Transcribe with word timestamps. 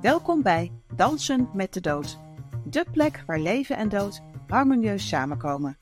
Welkom 0.00 0.42
bij 0.42 0.72
Dansen 0.94 1.48
met 1.52 1.72
de 1.72 1.80
Dood, 1.80 2.18
de 2.64 2.84
plek 2.92 3.22
waar 3.26 3.38
leven 3.38 3.76
en 3.76 3.88
dood 3.88 4.20
harmonieus 4.48 5.08
samenkomen. 5.08 5.78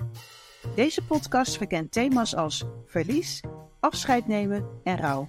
Deze 0.74 1.04
podcast 1.04 1.56
verkent 1.56 1.92
thema's 1.92 2.34
als 2.34 2.64
verlies, 2.86 3.40
afscheid 3.80 4.26
nemen 4.26 4.68
en 4.84 4.96
rouw. 4.96 5.28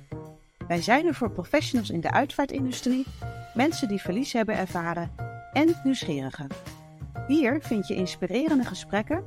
Wij 0.67 0.81
zijn 0.81 1.05
er 1.05 1.13
voor 1.13 1.31
professionals 1.31 1.89
in 1.89 2.02
de 2.02 2.12
uitvaartindustrie, 2.12 3.05
mensen 3.54 3.88
die 3.88 4.02
verlies 4.02 4.33
hebben 4.33 4.55
ervaren 4.55 5.11
en 5.53 5.75
nieuwsgierigen. 5.83 6.47
Hier 7.27 7.61
vind 7.61 7.87
je 7.87 7.95
inspirerende 7.95 8.65
gesprekken, 8.65 9.23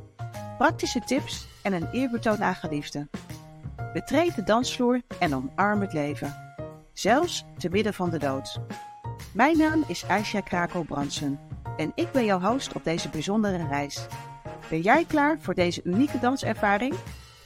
praktische 0.58 1.00
tips 1.00 1.46
en 1.62 1.72
een 1.72 1.88
eerbetoon 1.92 2.42
aan 2.42 2.54
geliefden. 2.54 3.10
Betreed 3.92 4.34
de 4.34 4.42
dansvloer 4.42 5.00
en 5.18 5.34
omarm 5.34 5.80
het 5.80 5.92
leven. 5.92 6.56
Zelfs 6.92 7.44
te 7.56 7.68
midden 7.68 7.94
van 7.94 8.10
de 8.10 8.18
dood. 8.18 8.60
Mijn 9.32 9.58
naam 9.58 9.84
is 9.86 10.04
Aisha 10.04 10.40
Krakel-Bransen 10.40 11.40
en 11.76 11.92
ik 11.94 12.12
ben 12.12 12.24
jouw 12.24 12.40
host 12.40 12.72
op 12.72 12.84
deze 12.84 13.08
bijzondere 13.08 13.66
reis. 13.66 14.06
Ben 14.70 14.80
jij 14.80 15.04
klaar 15.04 15.40
voor 15.40 15.54
deze 15.54 15.80
unieke 15.84 16.18
danservaring? 16.18 16.94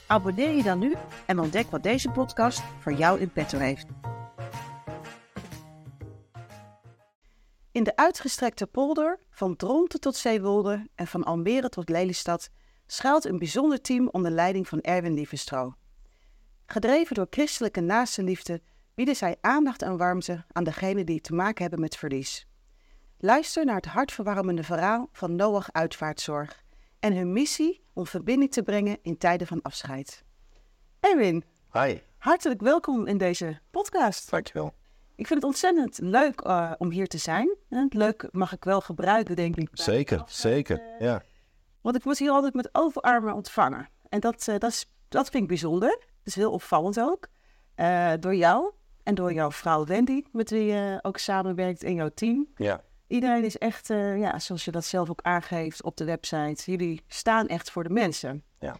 Abonneer 0.07 0.51
je 0.51 0.63
dan 0.63 0.79
nu 0.79 0.95
en 1.25 1.39
ontdek 1.39 1.69
wat 1.69 1.83
deze 1.83 2.09
podcast 2.09 2.63
voor 2.79 2.93
jou 2.93 3.19
in 3.19 3.31
petto 3.31 3.57
heeft. 3.57 3.85
In 7.71 7.83
de 7.83 7.95
uitgestrekte 7.95 8.67
polder, 8.67 9.19
van 9.29 9.55
Dronten 9.55 9.99
tot 9.99 10.15
Zeewolde 10.15 10.87
en 10.95 11.07
van 11.07 11.23
Almere 11.23 11.69
tot 11.69 11.89
Lelystad, 11.89 12.49
schuilt 12.87 13.25
een 13.25 13.39
bijzonder 13.39 13.81
team 13.81 14.09
onder 14.11 14.31
leiding 14.31 14.67
van 14.67 14.81
Erwin 14.81 15.13
Lievestro. 15.13 15.73
Gedreven 16.65 17.15
door 17.15 17.27
christelijke 17.29 17.81
naastenliefde 17.81 18.61
bieden 18.97 19.15
zij 19.15 19.35
aandacht 19.41 19.81
en 19.81 19.97
warmte 19.97 20.43
aan 20.51 20.63
degenen 20.63 21.05
die 21.05 21.21
te 21.21 21.33
maken 21.33 21.61
hebben 21.61 21.79
met 21.79 21.95
verlies. 21.97 22.47
Luister 23.17 23.65
naar 23.65 23.75
het 23.75 23.85
hartverwarmende 23.85 24.63
verhaal 24.63 25.09
van 25.11 25.35
Noach 25.35 25.71
Uitvaartzorg 25.71 26.63
en 26.99 27.15
hun 27.15 27.33
missie 27.33 27.83
om 27.93 28.07
verbinding 28.07 28.51
te 28.51 28.63
brengen 28.63 28.97
in 29.01 29.17
tijden 29.17 29.47
van 29.47 29.61
afscheid. 29.61 30.23
Erwin, 30.99 31.43
Hi, 31.73 31.97
hartelijk 32.17 32.61
welkom 32.61 33.07
in 33.07 33.17
deze 33.17 33.59
podcast. 33.71 34.29
dankjewel. 34.29 34.73
Ik 35.15 35.27
vind 35.27 35.39
het 35.41 35.49
ontzettend 35.49 35.99
leuk 36.01 36.41
eh, 36.41 36.71
om 36.77 36.89
hier 36.89 37.07
te 37.07 37.17
zijn. 37.17 37.55
Eh, 37.69 37.83
Leuk 37.89 38.27
mag 38.31 38.53
ik 38.53 38.63
wel 38.63 38.81
gebruiken, 38.81 39.35
denk 39.35 39.55
ik. 39.55 39.69
Zeker, 39.71 40.19
afscheid, 40.21 40.53
zeker. 40.53 40.79
eh, 40.79 40.99
Ja. 40.99 41.21
Want 41.81 41.95
ik 41.95 42.03
word 42.03 42.17
hier 42.17 42.31
altijd 42.31 42.53
met 42.53 42.69
open 42.71 43.01
armen 43.01 43.33
ontvangen. 43.33 43.89
En 44.09 44.19
dat, 44.19 44.45
dat, 44.45 44.63
is, 44.63 44.91
dat 45.07 45.29
vind 45.29 45.41
ik 45.43 45.49
bijzonder. 45.49 45.89
Dat 45.99 46.07
is 46.23 46.35
heel 46.35 46.51
opvallend 46.51 46.99
ook. 46.99 47.27
Door 48.19 48.35
jou 48.35 48.71
en 49.07 49.15
door 49.15 49.33
jouw 49.33 49.51
vrouw 49.51 49.85
Wendy, 49.85 50.23
met 50.31 50.49
wie 50.49 50.65
je 50.65 50.99
ook 51.01 51.17
samenwerkt 51.17 51.83
in 51.83 51.93
jouw 51.93 52.09
team. 52.09 52.47
ja. 52.55 52.85
Iedereen 53.07 53.43
is 53.43 53.57
echt, 53.57 53.89
eh, 53.89 54.19
ja, 54.19 54.39
zoals 54.39 54.65
je 54.65 54.71
dat 54.71 54.85
zelf 54.85 55.09
ook 55.09 55.21
aangeeft 55.21 55.83
op 55.83 55.97
de 55.97 56.05
website, 56.05 56.71
jullie 56.71 57.03
staan 57.07 57.47
echt 57.47 57.71
voor 57.71 57.83
de 57.83 57.89
mensen. 57.89 58.43
Ja. 58.59 58.77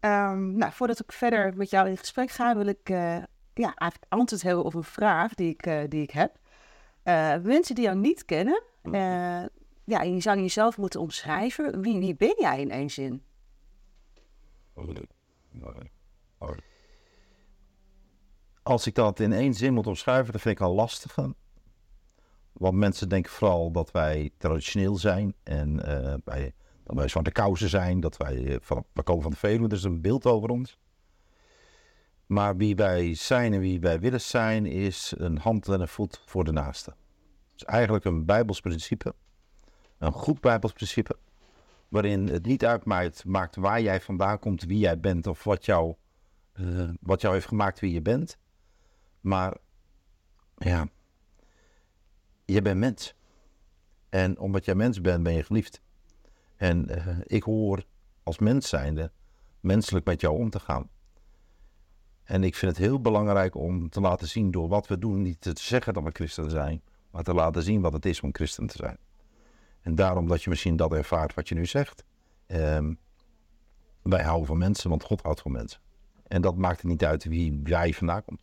Ehm, 0.00 0.56
nou, 0.56 0.72
voordat 0.72 1.00
ik 1.00 1.12
verder 1.12 1.56
met 1.56 1.70
jou 1.70 1.88
in 1.88 1.96
gesprek 1.96 2.30
ga, 2.30 2.56
wil 2.56 2.66
ik 2.66 2.88
eh, 2.88 3.16
ja, 3.54 3.74
eigenlijk 3.74 4.12
antwoord 4.12 4.42
hebben 4.42 4.64
op 4.64 4.74
een 4.74 4.84
vraag 4.84 5.34
die 5.34 5.50
ik, 5.50 5.66
eh, 5.66 5.82
die 5.88 6.02
ik 6.02 6.10
heb. 6.10 6.38
Eh, 7.02 7.36
mensen 7.38 7.74
die 7.74 7.84
jou 7.84 7.96
niet 7.96 8.24
kennen, 8.24 8.62
eh, 8.82 9.44
ja, 9.84 10.02
je 10.02 10.20
zou 10.20 10.40
jezelf 10.40 10.78
moeten 10.78 11.00
omschrijven. 11.00 11.80
Wie, 11.80 11.98
wie 11.98 12.16
ben 12.16 12.34
jij 12.38 12.60
in 12.60 12.70
één 12.70 12.90
zin? 12.90 13.22
Als 18.62 18.86
ik 18.86 18.94
dat 18.94 19.20
in 19.20 19.32
één 19.32 19.54
zin 19.54 19.74
moet 19.74 19.86
omschrijven, 19.86 20.32
dan 20.32 20.40
vind 20.40 20.58
ik 20.58 20.64
al 20.64 20.74
lastig. 20.74 21.16
Want 22.52 22.74
mensen 22.74 23.08
denken 23.08 23.32
vooral 23.32 23.70
dat 23.70 23.90
wij 23.90 24.30
traditioneel 24.36 24.96
zijn 24.96 25.34
en 25.42 25.84
eh, 25.84 26.14
wij, 26.24 26.54
dat 26.84 26.96
wij 26.96 27.08
zwarte 27.08 27.30
kousen 27.30 27.68
zijn, 27.68 28.00
dat 28.00 28.16
wij 28.16 28.46
eh, 28.46 28.56
van, 28.60 28.84
we 28.92 29.02
komen 29.02 29.22
van 29.22 29.30
de 29.30 29.36
Veluwe, 29.36 29.68
is 29.68 29.84
een 29.84 30.00
beeld 30.00 30.26
over 30.26 30.48
ons. 30.48 30.78
Maar 32.26 32.56
wie 32.56 32.76
wij 32.76 33.14
zijn 33.14 33.52
en 33.52 33.60
wie 33.60 33.80
wij 33.80 34.00
willen 34.00 34.20
zijn, 34.20 34.66
is 34.66 35.14
een 35.16 35.38
hand 35.38 35.68
en 35.68 35.80
een 35.80 35.88
voet 35.88 36.22
voor 36.26 36.44
de 36.44 36.52
naaste. 36.52 36.90
Het 36.90 37.60
is 37.60 37.64
eigenlijk 37.64 38.04
een 38.04 38.24
Bijbels 38.24 38.60
principe, 38.60 39.14
een 39.98 40.12
goed 40.12 40.40
Bijbels 40.40 40.72
principe, 40.72 41.16
waarin 41.88 42.28
het 42.28 42.46
niet 42.46 42.64
uitmaakt 42.64 43.24
maakt 43.24 43.56
waar 43.56 43.80
jij 43.80 44.00
vandaan 44.00 44.38
komt, 44.38 44.64
wie 44.64 44.78
jij 44.78 45.00
bent 45.00 45.26
of 45.26 45.44
wat 45.44 45.64
jou, 45.64 45.94
eh, 46.52 46.88
wat 47.00 47.20
jou 47.20 47.34
heeft 47.34 47.46
gemaakt 47.46 47.80
wie 47.80 47.92
je 47.92 48.02
bent. 48.02 48.38
Maar 49.20 49.56
ja, 50.56 50.88
je 52.44 52.62
bent 52.62 52.78
mens. 52.78 53.14
En 54.08 54.38
omdat 54.38 54.64
jij 54.64 54.74
mens 54.74 55.00
bent, 55.00 55.22
ben 55.22 55.32
je 55.32 55.42
geliefd. 55.42 55.80
En 56.56 56.88
eh, 56.88 57.16
ik 57.22 57.42
hoor 57.42 57.84
als 58.22 58.38
mens 58.38 58.68
zijnde 58.68 59.10
menselijk 59.60 60.06
met 60.06 60.20
jou 60.20 60.38
om 60.38 60.50
te 60.50 60.60
gaan. 60.60 60.88
En 62.22 62.44
ik 62.44 62.54
vind 62.54 62.76
het 62.76 62.86
heel 62.86 63.00
belangrijk 63.00 63.54
om 63.54 63.88
te 63.88 64.00
laten 64.00 64.28
zien 64.28 64.50
door 64.50 64.68
wat 64.68 64.86
we 64.86 64.98
doen, 64.98 65.22
niet 65.22 65.40
te 65.40 65.52
zeggen 65.54 65.94
dat 65.94 66.02
we 66.02 66.10
christen 66.12 66.50
zijn, 66.50 66.82
maar 67.10 67.22
te 67.22 67.34
laten 67.34 67.62
zien 67.62 67.80
wat 67.80 67.92
het 67.92 68.06
is 68.06 68.20
om 68.20 68.34
christen 68.34 68.66
te 68.66 68.76
zijn. 68.76 68.98
En 69.80 69.94
daarom 69.94 70.28
dat 70.28 70.42
je 70.42 70.50
misschien 70.50 70.76
dat 70.76 70.92
ervaart 70.92 71.34
wat 71.34 71.48
je 71.48 71.54
nu 71.54 71.66
zegt. 71.66 72.04
Ehm, 72.46 72.94
wij 74.02 74.22
houden 74.22 74.46
van 74.46 74.58
mensen, 74.58 74.90
want 74.90 75.04
God 75.04 75.22
houdt 75.22 75.40
van 75.40 75.52
mensen. 75.52 75.80
En 76.26 76.42
dat 76.42 76.56
maakt 76.56 76.80
het 76.80 76.90
niet 76.90 77.04
uit 77.04 77.24
wie 77.24 77.60
jij 77.64 77.92
vandaan 77.92 78.24
komt. 78.24 78.42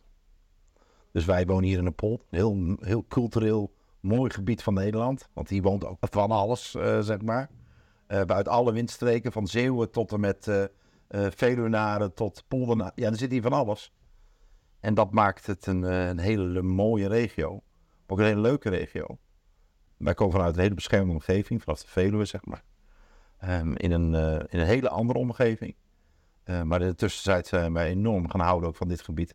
Dus 1.12 1.24
wij 1.24 1.46
wonen 1.46 1.64
hier 1.64 1.78
in 1.78 1.86
een 1.86 1.94
pol, 1.94 2.22
heel, 2.30 2.76
heel 2.80 3.04
cultureel 3.08 3.72
mooi 4.00 4.30
gebied 4.30 4.62
van 4.62 4.74
Nederland. 4.74 5.28
Want 5.32 5.48
hier 5.48 5.62
woont 5.62 5.84
ook 5.84 5.96
van 6.00 6.30
alles, 6.30 6.74
eh, 6.74 7.00
zeg 7.00 7.22
maar. 7.22 7.50
Eh 8.06 8.20
uit 8.20 8.48
alle 8.48 8.72
windstreken, 8.72 9.32
van 9.32 9.46
Zeeuwen 9.46 9.90
tot 9.90 10.12
en 10.12 10.20
met 10.20 10.68
Veluwenaren 11.10 12.14
tot 12.14 12.44
Polderna. 12.48 12.92
Ja, 12.94 13.10
er 13.10 13.16
zit 13.16 13.30
hier 13.30 13.42
van 13.42 13.52
alles. 13.52 13.92
En 14.80 14.94
dat 14.94 15.12
maakt 15.12 15.46
het 15.46 15.66
een, 15.66 15.82
een 15.82 16.18
hele 16.18 16.62
mooie 16.62 17.08
regio. 17.08 17.62
Ook 18.06 18.18
een 18.18 18.24
hele 18.24 18.40
leuke 18.40 18.68
regio. 18.68 19.18
Wij 19.96 20.14
komen 20.14 20.34
vanuit 20.34 20.54
een 20.54 20.62
hele 20.62 20.74
beschermde 20.74 21.12
omgeving, 21.12 21.62
vanaf 21.62 21.80
de 21.80 21.88
Veluwe, 21.88 22.24
zeg 22.24 22.44
maar. 22.44 22.62
Ehm, 23.38 23.72
in, 23.72 23.90
een, 23.90 24.14
in 24.48 24.58
een 24.60 24.66
hele 24.66 24.88
andere 24.88 25.18
omgeving. 25.18 25.76
Maar 26.64 26.80
in 26.80 26.88
de 26.88 26.94
tussentijd 26.94 27.46
zijn 27.46 27.72
wij 27.72 27.88
enorm 27.88 28.30
gaan 28.30 28.40
houden 28.40 28.68
ook 28.68 28.76
van 28.76 28.88
dit 28.88 29.02
gebied. 29.02 29.34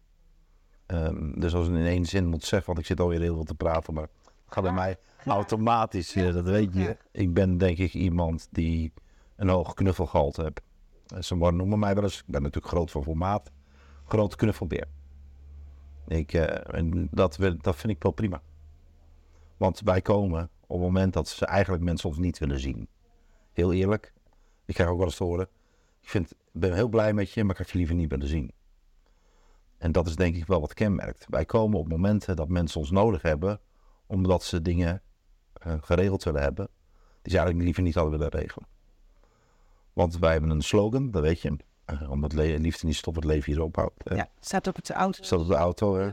Ehm, 0.94 1.40
dus 1.40 1.54
als 1.54 1.68
ik 1.68 1.74
in 1.74 1.86
één 1.86 2.06
zin 2.06 2.26
moet 2.28 2.44
zeggen, 2.44 2.68
want 2.68 2.80
ik 2.80 2.86
zit 2.86 3.00
alweer 3.00 3.20
heel 3.22 3.34
veel 3.34 3.44
te 3.44 3.56
praten, 3.56 3.94
maar 3.94 4.04
het 4.04 4.54
gaat 4.54 4.64
bij 4.64 4.74
mij 4.74 4.98
automatisch, 5.26 6.16
eh, 6.16 6.34
dat 6.34 6.46
weet 6.46 6.74
je. 6.74 6.98
Ik 7.12 7.34
ben 7.34 7.58
denk 7.58 7.78
ik 7.78 7.94
iemand 7.94 8.48
die 8.52 8.94
een 9.36 9.50
hoog 9.50 9.74
knuffelgehalte 9.74 10.42
heeft. 10.42 10.62
Eh, 11.08 11.22
Ze 11.22 11.36
noemen 11.36 11.80
mij 11.80 11.94
wel 11.94 12.04
eens, 12.04 12.18
ik 12.18 12.24
ben 12.28 12.42
natuurlijk 12.42 12.74
groot 12.74 12.92
van 12.92 13.04
formaat, 13.04 13.52
groot 14.06 14.36
knuffelbeer. 14.36 14.88
Ik, 16.08 16.34
eh, 16.34 16.76
en 16.80 17.08
dat, 17.12 17.38
dat 17.62 17.76
vind 17.76 17.94
ik 17.94 18.04
wel 18.04 18.12
prima. 18.12 18.42
Want 19.58 19.80
wij 19.80 20.02
komen 20.02 20.50
op 20.68 20.78
het 20.78 20.86
moment 20.88 21.14
dat 21.14 21.28
ze 21.28 21.46
eigenlijk 21.46 21.84
mensen 21.84 22.10
ons 22.10 22.18
niet 22.18 22.38
willen 22.38 22.60
zien. 22.60 22.88
Heel 23.52 23.74
eerlijk, 23.74 24.14
ik 24.66 24.74
krijg 24.74 24.90
ook 24.90 24.98
wel 24.98 25.06
eens 25.06 25.16
te 25.16 25.24
horen. 25.24 25.48
Ik 26.02 26.10
vind, 26.10 26.32
ik 26.32 26.38
ben 26.52 26.74
heel 26.74 26.88
blij 26.90 27.14
met 27.14 27.32
je, 27.32 27.44
maar 27.44 27.52
ik 27.52 27.58
had 27.58 27.70
je 27.70 27.78
liever 27.78 27.96
niet 27.96 28.10
willen 28.10 28.28
zien. 28.28 28.52
En 29.84 29.92
dat 29.92 30.08
is 30.08 30.16
denk 30.16 30.36
ik 30.36 30.46
wel 30.46 30.60
wat 30.60 30.74
kenmerkt. 30.74 31.26
Wij 31.30 31.46
komen 31.46 31.80
op 31.80 31.88
momenten 31.88 32.36
dat 32.36 32.48
mensen 32.48 32.80
ons 32.80 32.92
nodig 32.92 33.22
hebben, 33.22 33.60
omdat 34.06 34.44
ze 34.44 34.62
dingen 34.62 35.02
eh, 35.54 35.74
geregeld 35.82 36.24
willen 36.24 36.42
hebben, 36.42 36.70
die 37.22 37.32
ze 37.32 37.38
eigenlijk 37.38 37.66
liever 37.66 37.84
niet 37.84 37.94
hadden 37.94 38.12
willen 38.12 38.30
regelen. 38.30 38.68
Want 39.94 40.18
wij 40.18 40.32
hebben 40.32 40.50
een 40.50 40.62
slogan, 40.62 41.12
dat 41.12 41.22
weet 41.22 41.42
je. 41.42 41.58
eh, 41.86 42.12
omdat 42.12 42.34
liefde 42.34 42.86
niet 42.86 42.96
stopt, 42.96 43.16
het 43.16 43.26
leven 43.26 43.54
hier 43.54 43.62
ophoudt. 43.62 43.94
Ja, 44.04 44.28
staat 44.40 44.68
op 44.68 44.76
het 44.76 44.92
auto. 44.92 45.24
Staat 45.24 45.40
op 45.40 45.48
de 45.48 45.56
auto. 45.56 45.96
hè. 45.96 46.12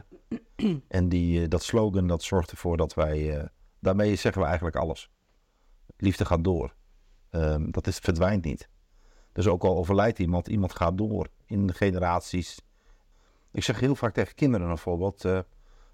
En 0.89 1.09
die, 1.09 1.43
eh, 1.43 1.49
dat 1.49 1.63
slogan 1.63 2.07
dat 2.07 2.23
zorgt 2.23 2.51
ervoor 2.51 2.77
dat 2.77 2.95
wij. 2.95 3.49
daarmee 3.81 4.17
zeggen 4.17 4.41
we 4.41 4.47
eigenlijk 4.47 4.77
alles. 4.77 5.11
Liefde 5.97 6.25
gaat 6.25 6.45
door. 6.45 6.75
Ehm, 7.31 7.71
dat 7.71 7.87
is, 7.87 7.99
verdwijnt 7.99 8.45
niet. 8.45 8.69
Dus 9.33 9.47
ook 9.47 9.65
al 9.65 9.77
overlijdt 9.77 10.19
iemand, 10.19 10.49
iemand 10.49 10.75
gaat 10.75 10.99
door 10.99 11.29
in 11.47 11.67
de 11.67 11.73
generaties. 11.75 12.59
Ik 13.53 13.63
zeg 13.63 13.81
heel 13.81 13.95
vaak 13.95 14.15
tegen 14.15 14.35
kinderen 14.35 14.67
bijvoorbeeld. 14.67 15.25
eh, 15.25 15.39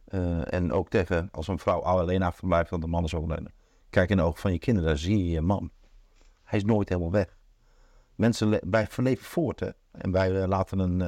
eh, 0.05 0.53
en 0.53 0.73
ook 0.73 0.89
tegen 0.89 1.29
als 1.33 1.49
een 1.49 1.59
vrouw 1.59 1.81
alleen 1.81 2.23
achterblijft, 2.23 2.71
want 2.71 2.83
de 2.83 2.89
man 2.89 3.05
is 3.05 3.15
overleden. 3.15 3.53
Kijk 3.91 4.11
in 4.11 4.17
de 4.17 4.23
ogen 4.23 4.41
van 4.41 4.53
je 4.53 4.59
kinderen, 4.59 4.89
daar 4.89 4.99
zie 4.99 5.19
je 5.19 5.31
je 5.31 5.41
man. 5.41 5.71
Hij 6.43 6.59
is 6.59 6.65
nooit 6.65 6.89
helemaal 6.89 7.11
weg. 7.11 7.37
Mensen 8.15 8.71
wij 8.71 8.89
leven 8.97 9.25
voort 9.25 9.61
hè. 9.61 9.71
En 9.91 10.11
wij 10.11 10.43
eh, 10.43 10.49
laten 10.49 10.79
een, 10.79 11.01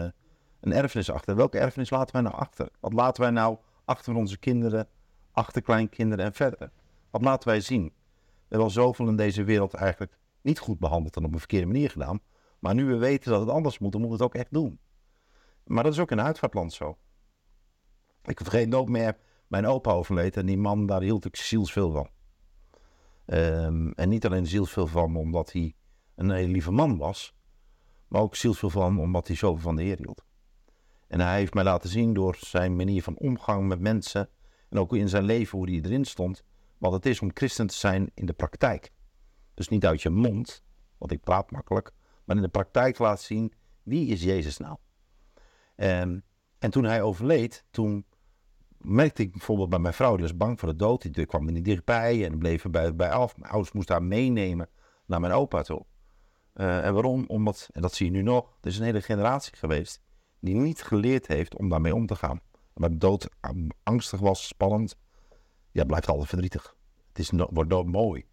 een 0.61 0.73
erfenis 0.73 1.11
achter. 1.11 1.37
Welke 1.37 1.59
erfenis 1.59 1.91
laten 1.91 2.13
wij 2.15 2.23
nou 2.23 2.35
achter? 2.35 2.69
Wat 2.81 2.93
laten 2.93 3.23
wij 3.23 3.31
nou 3.31 3.59
achter 3.85 4.15
onze 4.15 4.39
kinderen, 4.39 4.89
achterkleinkinderen 5.33 6.25
en 6.25 6.33
verder? 6.33 6.71
Wat 7.11 7.23
laten 7.23 7.49
wij 7.49 7.61
zien? 7.61 7.85
We 7.85 8.55
hebben 8.55 8.67
al 8.67 8.73
zoveel 8.73 9.09
in 9.09 9.17
deze 9.17 9.45
wereld 9.45 9.75
eigenlijk 9.75 10.19
niet 10.41 10.59
goed 10.59 10.79
behandeld 10.79 11.17
en 11.17 11.25
op 11.25 11.33
een 11.33 11.39
verkeerde 11.39 11.67
manier 11.67 11.91
gedaan. 11.91 12.21
Maar 12.59 12.75
nu 12.75 12.85
we 12.85 12.97
weten 12.97 13.31
dat 13.31 13.41
het 13.41 13.51
anders 13.51 13.79
moet, 13.79 13.93
dan 13.93 14.01
moeten 14.01 14.19
we 14.19 14.25
het 14.25 14.35
ook 14.35 14.41
echt 14.41 14.53
doen. 14.53 14.79
Maar 15.69 15.83
dat 15.83 15.93
is 15.93 15.99
ook 15.99 16.11
in 16.11 16.21
uitvaartland 16.21 16.73
zo. 16.73 16.99
Ik 18.25 18.41
vergeet 18.41 18.69
nooit 18.69 18.89
meer 18.89 19.17
mijn 19.47 19.67
opa 19.67 19.91
overleed 19.91 20.37
en 20.37 20.47
die 20.47 20.59
man, 20.59 20.87
daar 20.87 21.03
hield 21.03 21.25
ik 21.25 21.37
zielsveel 21.37 21.91
van. 21.91 22.09
Ehm, 23.25 23.91
en 23.91 24.09
niet 24.09 24.27
alleen 24.27 24.47
zielsveel 24.47 24.87
van 24.87 25.17
omdat 25.17 25.53
hij 25.53 25.75
een 26.15 26.31
hele 26.31 26.53
lieve 26.53 26.71
man 26.71 26.99
was, 26.99 27.35
maar 28.09 28.21
ook 28.21 28.37
zielsveel 28.37 28.71
van 28.71 29.01
omdat 29.01 29.27
hij 29.27 29.37
zoveel 29.37 29.63
van 29.63 29.77
de 29.77 29.83
Heer 29.83 29.97
hield. 29.97 30.25
En 31.07 31.21
hij 31.21 31.39
heeft 31.39 31.55
mij 31.55 31.65
laten 31.65 31.91
zien 31.91 32.15
door 32.15 32.37
zijn 32.41 32.77
manier 32.77 33.03
van 33.03 33.17
omgang 33.17 33.69
met 33.69 33.81
mensen 33.81 34.29
en 34.69 34.79
ook 34.79 34.95
in 34.95 35.09
zijn 35.09 35.25
leven 35.25 35.59
hoe 35.59 35.71
hij 35.71 35.81
erin 35.81 36.05
stond, 36.05 36.45
wat 36.79 36.93
het 36.93 37.07
is 37.07 37.21
om 37.21 37.31
christen 37.35 37.67
te 37.67 37.75
zijn 37.75 38.11
in 38.15 38.27
de 38.27 38.33
praktijk. 38.33 38.93
Dus 39.55 39.69
niet 39.69 39.87
uit 39.87 40.03
je 40.03 40.11
mond, 40.11 40.63
want 40.99 41.13
ik 41.13 41.21
praat 41.21 41.51
makkelijk, 41.51 41.93
maar 42.25 42.37
in 42.37 42.43
de 42.43 42.49
praktijk 42.49 42.99
laat 42.99 43.21
zien 43.21 43.53
wie 43.83 44.07
is 44.07 44.23
Jezus 44.23 44.57
nou. 44.57 44.77
En, 45.79 46.25
en 46.59 46.71
toen 46.71 46.85
hij 46.85 47.03
overleed, 47.03 47.65
toen 47.71 48.05
merkte 48.79 49.23
ik 49.23 49.33
bijvoorbeeld 49.33 49.69
bij 49.69 49.79
mijn 49.79 49.95
vrouw, 49.95 50.13
die 50.13 50.23
was 50.23 50.37
bang 50.37 50.61
voor 50.61 50.69
de 50.69 50.77
dood. 50.77 51.15
Die 51.15 51.27
kwam 51.27 51.47
er 51.47 51.53
niet 51.53 51.65
dichtbij 51.65 52.25
en 52.25 52.39
bleef 52.39 52.65
er 52.65 52.71
bij, 52.71 52.95
bij 52.95 53.11
af. 53.11 53.37
Mijn 53.37 53.53
ouders 53.53 53.73
moesten 53.73 53.95
haar 53.95 54.05
meenemen 54.05 54.69
naar 55.07 55.21
mijn 55.21 55.33
opa 55.33 55.63
toe. 55.63 55.85
Uh, 56.55 56.85
en 56.85 56.93
waarom? 56.93 57.25
Omdat, 57.27 57.69
en 57.73 57.83
dat 57.83 57.95
zie 57.95 58.07
je 58.07 58.13
nu 58.13 58.23
nog, 58.23 58.57
er 58.61 58.69
is 58.69 58.79
een 58.79 58.85
hele 58.85 59.03
generatie 59.03 59.57
geweest 59.57 60.03
die 60.41 60.55
niet 60.55 60.83
geleerd 60.83 61.27
heeft 61.27 61.57
om 61.57 61.69
daarmee 61.69 61.95
om 61.95 62.07
te 62.07 62.17
gaan. 62.17 62.41
Waar 62.73 62.91
de 62.91 62.97
dood 62.97 63.29
angstig 63.83 64.21
was, 64.21 64.47
spannend, 64.47 64.97
ja, 65.71 65.85
blijft 65.85 66.09
altijd 66.09 66.29
verdrietig. 66.29 66.77
Het 67.09 67.19
is, 67.19 67.31
wordt 67.31 67.71
dood 67.71 67.87
mooi. 67.87 68.27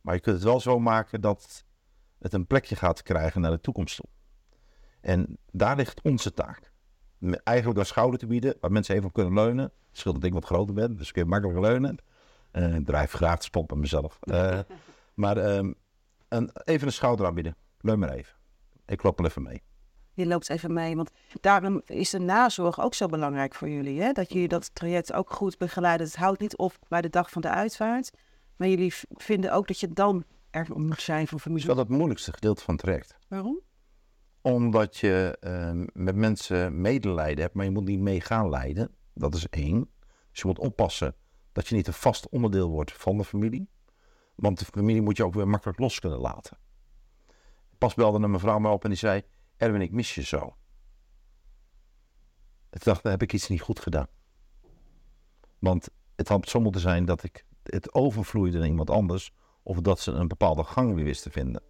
Maar 0.00 0.14
je 0.14 0.20
kunt 0.20 0.36
het 0.36 0.44
wel 0.44 0.60
zo 0.60 0.78
maken 0.78 1.20
dat 1.20 1.64
het 2.18 2.32
een 2.32 2.46
plekje 2.46 2.76
gaat 2.76 3.02
krijgen 3.02 3.40
naar 3.40 3.50
de 3.50 3.60
toekomst 3.60 3.96
toe. 3.96 4.08
En 5.00 5.38
daar 5.50 5.76
ligt 5.76 6.02
onze 6.02 6.32
taak. 6.32 6.69
Eigenlijk 7.44 7.78
een 7.78 7.86
schouder 7.86 8.18
te 8.18 8.26
bieden 8.26 8.56
waar 8.60 8.72
mensen 8.72 8.94
even 8.94 9.06
op 9.06 9.12
kunnen 9.12 9.34
leunen. 9.34 9.64
Het 9.64 9.98
scheelt 9.98 10.14
dat 10.14 10.24
ik 10.24 10.32
wat 10.32 10.44
groter 10.44 10.74
ben, 10.74 10.96
dus 10.96 11.12
kun 11.12 11.22
je 11.22 11.28
makkelijker 11.28 11.62
leunen. 11.62 11.96
Uh, 12.52 12.74
ik 12.74 12.86
drijf 12.86 13.12
graag 13.12 13.42
spot 13.42 13.66
bij 13.66 13.76
mezelf. 13.76 14.18
Uh, 14.22 14.58
maar 15.14 15.56
um, 15.56 15.74
een, 16.28 16.50
even 16.64 16.86
een 16.86 16.92
schouder 16.92 17.26
aanbieden. 17.26 17.56
Leun 17.80 17.98
maar 17.98 18.12
even. 18.12 18.34
Ik 18.86 19.02
loop 19.02 19.18
wel 19.18 19.26
even 19.26 19.42
mee. 19.42 19.62
Je 20.14 20.26
loopt 20.26 20.50
even 20.50 20.72
mee, 20.72 20.96
want 20.96 21.10
daarom 21.40 21.82
is 21.84 22.10
de 22.10 22.18
nazorg 22.18 22.80
ook 22.80 22.94
zo 22.94 23.06
belangrijk 23.06 23.54
voor 23.54 23.68
jullie. 23.68 24.00
Hè? 24.00 24.12
Dat 24.12 24.32
jullie 24.32 24.48
dat 24.48 24.74
traject 24.74 25.12
ook 25.12 25.30
goed 25.32 25.58
begeleiden. 25.58 26.06
Het 26.06 26.16
houdt 26.16 26.40
niet 26.40 26.56
op 26.56 26.72
bij 26.88 27.00
de 27.00 27.08
dag 27.08 27.30
van 27.30 27.42
de 27.42 27.48
uitvaart. 27.48 28.10
Maar 28.56 28.68
jullie 28.68 28.94
vinden 29.08 29.52
ook 29.52 29.66
dat 29.66 29.80
je 29.80 29.92
dan 29.92 30.24
er 30.50 30.66
moet 30.74 31.00
zijn 31.00 31.28
voor 31.28 31.38
familie. 31.38 31.66
Dat 31.66 31.70
is 31.70 31.76
wel 31.76 31.88
het 31.88 31.96
moeilijkste 31.96 32.32
gedeelte 32.32 32.64
van 32.64 32.74
het 32.74 32.82
traject. 32.82 33.16
Waarom? 33.28 33.60
Omdat 34.42 34.96
je 34.96 35.38
uh, 35.40 35.86
met 35.92 36.16
mensen 36.16 36.80
medelijden 36.80 37.42
hebt, 37.42 37.54
maar 37.54 37.64
je 37.64 37.70
moet 37.70 37.84
niet 37.84 38.00
mee 38.00 38.20
gaan 38.20 38.48
lijden. 38.48 38.94
Dat 39.14 39.34
is 39.34 39.48
één. 39.48 39.90
Dus 40.30 40.40
je 40.40 40.46
moet 40.46 40.58
oppassen 40.58 41.14
dat 41.52 41.68
je 41.68 41.74
niet 41.74 41.86
een 41.86 41.92
vast 41.92 42.28
onderdeel 42.28 42.70
wordt 42.70 42.92
van 42.92 43.16
de 43.16 43.24
familie. 43.24 43.68
Want 44.34 44.58
de 44.58 44.64
familie 44.64 45.02
moet 45.02 45.16
je 45.16 45.24
ook 45.24 45.34
weer 45.34 45.48
makkelijk 45.48 45.78
los 45.78 46.00
kunnen 46.00 46.18
laten. 46.18 46.58
Pas 47.78 47.94
belde 47.94 48.18
een 48.18 48.30
mevrouw 48.30 48.58
me 48.58 48.68
op 48.68 48.82
en 48.82 48.90
die 48.90 48.98
zei: 48.98 49.22
Erwin, 49.56 49.80
ik 49.80 49.92
mis 49.92 50.14
je 50.14 50.22
zo. 50.22 50.56
Ik 52.70 52.84
dacht, 52.84 53.02
heb 53.02 53.22
ik 53.22 53.32
iets 53.32 53.48
niet 53.48 53.60
goed 53.60 53.80
gedaan. 53.80 54.06
Want 55.58 55.88
het 56.16 56.28
had 56.28 56.48
zo 56.48 56.60
moeten 56.60 56.80
zijn 56.80 57.04
dat 57.04 57.22
ik 57.22 57.46
het 57.62 57.94
overvloeide 57.94 58.58
naar 58.58 58.66
iemand 58.66 58.90
anders. 58.90 59.32
Of 59.62 59.80
dat 59.80 60.00
ze 60.00 60.10
een 60.10 60.28
bepaalde 60.28 60.64
gang 60.64 60.94
weer 60.94 61.04
wisten 61.04 61.32
te 61.32 61.38
vinden. 61.38 61.62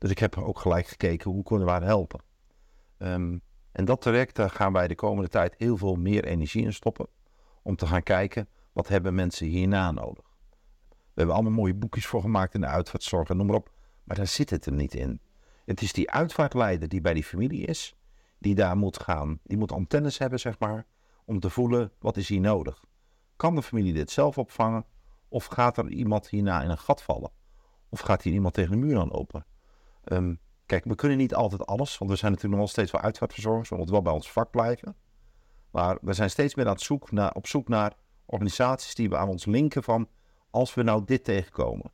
Dus 0.00 0.10
ik 0.10 0.18
heb 0.18 0.38
ook 0.38 0.58
gelijk 0.58 0.86
gekeken 0.86 1.30
hoe 1.30 1.42
kunnen 1.42 1.66
we 1.66 1.72
haar 1.72 1.82
helpen. 1.82 2.20
Ehm, 2.98 3.38
en 3.72 3.84
dat 3.84 4.00
traject, 4.00 4.36
daar 4.36 4.50
gaan 4.50 4.72
wij 4.72 4.88
de 4.88 4.94
komende 4.94 5.28
tijd 5.28 5.54
heel 5.58 5.76
veel 5.76 5.94
meer 5.94 6.24
energie 6.24 6.64
in 6.64 6.72
stoppen. 6.72 7.06
Om 7.62 7.76
te 7.76 7.86
gaan 7.86 8.02
kijken, 8.02 8.48
wat 8.72 8.88
hebben 8.88 9.14
mensen 9.14 9.46
hierna 9.46 9.90
nodig? 9.90 10.24
We 10.88 10.96
hebben 11.14 11.34
allemaal 11.34 11.52
mooie 11.52 11.74
boekjes 11.74 12.06
voor 12.06 12.20
gemaakt 12.20 12.54
in 12.54 12.60
de 12.60 12.66
uitvaartzorg 12.66 13.28
en 13.28 13.36
noem 13.36 13.46
maar 13.46 13.56
op. 13.56 13.72
Maar 14.04 14.16
daar 14.16 14.26
zit 14.26 14.50
het 14.50 14.66
er 14.66 14.72
niet 14.72 14.94
in. 14.94 15.20
Het 15.64 15.82
is 15.82 15.92
die 15.92 16.10
uitvaartleider 16.10 16.88
die 16.88 17.00
bij 17.00 17.14
die 17.14 17.24
familie 17.24 17.66
is, 17.66 17.96
die 18.38 18.54
daar 18.54 18.76
moet 18.76 19.00
gaan. 19.00 19.40
Die 19.42 19.58
moet 19.58 19.72
antennes 19.72 20.18
hebben, 20.18 20.40
zeg 20.40 20.58
maar, 20.58 20.86
om 21.24 21.40
te 21.40 21.50
voelen 21.50 21.92
wat 21.98 22.16
is 22.16 22.28
hier 22.28 22.40
nodig. 22.40 22.84
Kan 23.36 23.54
de 23.54 23.62
familie 23.62 23.92
dit 23.92 24.10
zelf 24.10 24.38
opvangen? 24.38 24.84
Of 25.28 25.44
gaat 25.44 25.76
er 25.76 25.88
iemand 25.88 26.28
hierna 26.28 26.62
in 26.62 26.70
een 26.70 26.78
gat 26.78 27.02
vallen? 27.02 27.30
Of 27.88 28.00
gaat 28.00 28.22
hier 28.22 28.32
iemand 28.32 28.54
tegen 28.54 28.70
de 28.70 28.86
muur 28.86 28.98
aan 28.98 29.08
lopen? 29.08 29.46
Um, 30.04 30.40
kijk, 30.66 30.84
we 30.84 30.94
kunnen 30.94 31.18
niet 31.18 31.34
altijd 31.34 31.66
alles, 31.66 31.98
want 31.98 32.10
we 32.10 32.16
zijn 32.16 32.32
natuurlijk 32.32 32.60
nog 32.60 32.70
steeds 32.70 32.90
wel 32.90 33.00
uitvaartverzorgers. 33.00 33.68
We 33.68 33.76
moeten 33.76 33.94
wel 33.94 34.02
bij 34.02 34.12
ons 34.12 34.32
vak 34.32 34.50
blijven. 34.50 34.96
Maar 35.70 35.98
we 36.00 36.12
zijn 36.12 36.30
steeds 36.30 36.54
meer 36.54 36.66
aan 36.66 36.76
het 36.78 37.10
naar, 37.10 37.34
op 37.34 37.46
zoek 37.46 37.68
naar 37.68 37.96
organisaties 38.26 38.94
die 38.94 39.08
we 39.08 39.16
aan 39.16 39.28
ons 39.28 39.44
linken 39.44 39.82
van... 39.82 40.08
als 40.50 40.74
we 40.74 40.82
nou 40.82 41.04
dit 41.04 41.24
tegenkomen, 41.24 41.90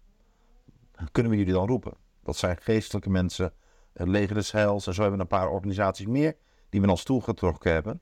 kunnen 1.13 1.33
we 1.33 1.39
jullie 1.39 1.53
dan 1.53 1.67
roepen? 1.67 1.97
Dat 2.23 2.37
zijn 2.37 2.57
geestelijke 2.61 3.11
mensen, 3.11 3.53
het 3.93 4.09
leger 4.09 4.35
des 4.35 4.53
heils 4.53 4.87
en 4.87 4.95
zo 4.95 5.01
hebben 5.01 5.19
we 5.19 5.25
een 5.25 5.39
paar 5.41 5.51
organisaties 5.51 6.07
meer... 6.07 6.37
die 6.69 6.81
we 6.81 6.91
ons 6.91 7.05
toegetrokken 7.05 7.73
hebben. 7.73 8.01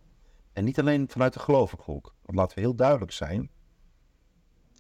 En 0.52 0.64
niet 0.64 0.78
alleen 0.78 1.08
vanuit 1.08 1.32
de 1.32 1.38
gelovige 1.38 1.82
hoek. 1.82 2.14
Want 2.22 2.38
laten 2.38 2.54
we 2.54 2.62
heel 2.62 2.74
duidelijk 2.74 3.12
zijn. 3.12 3.50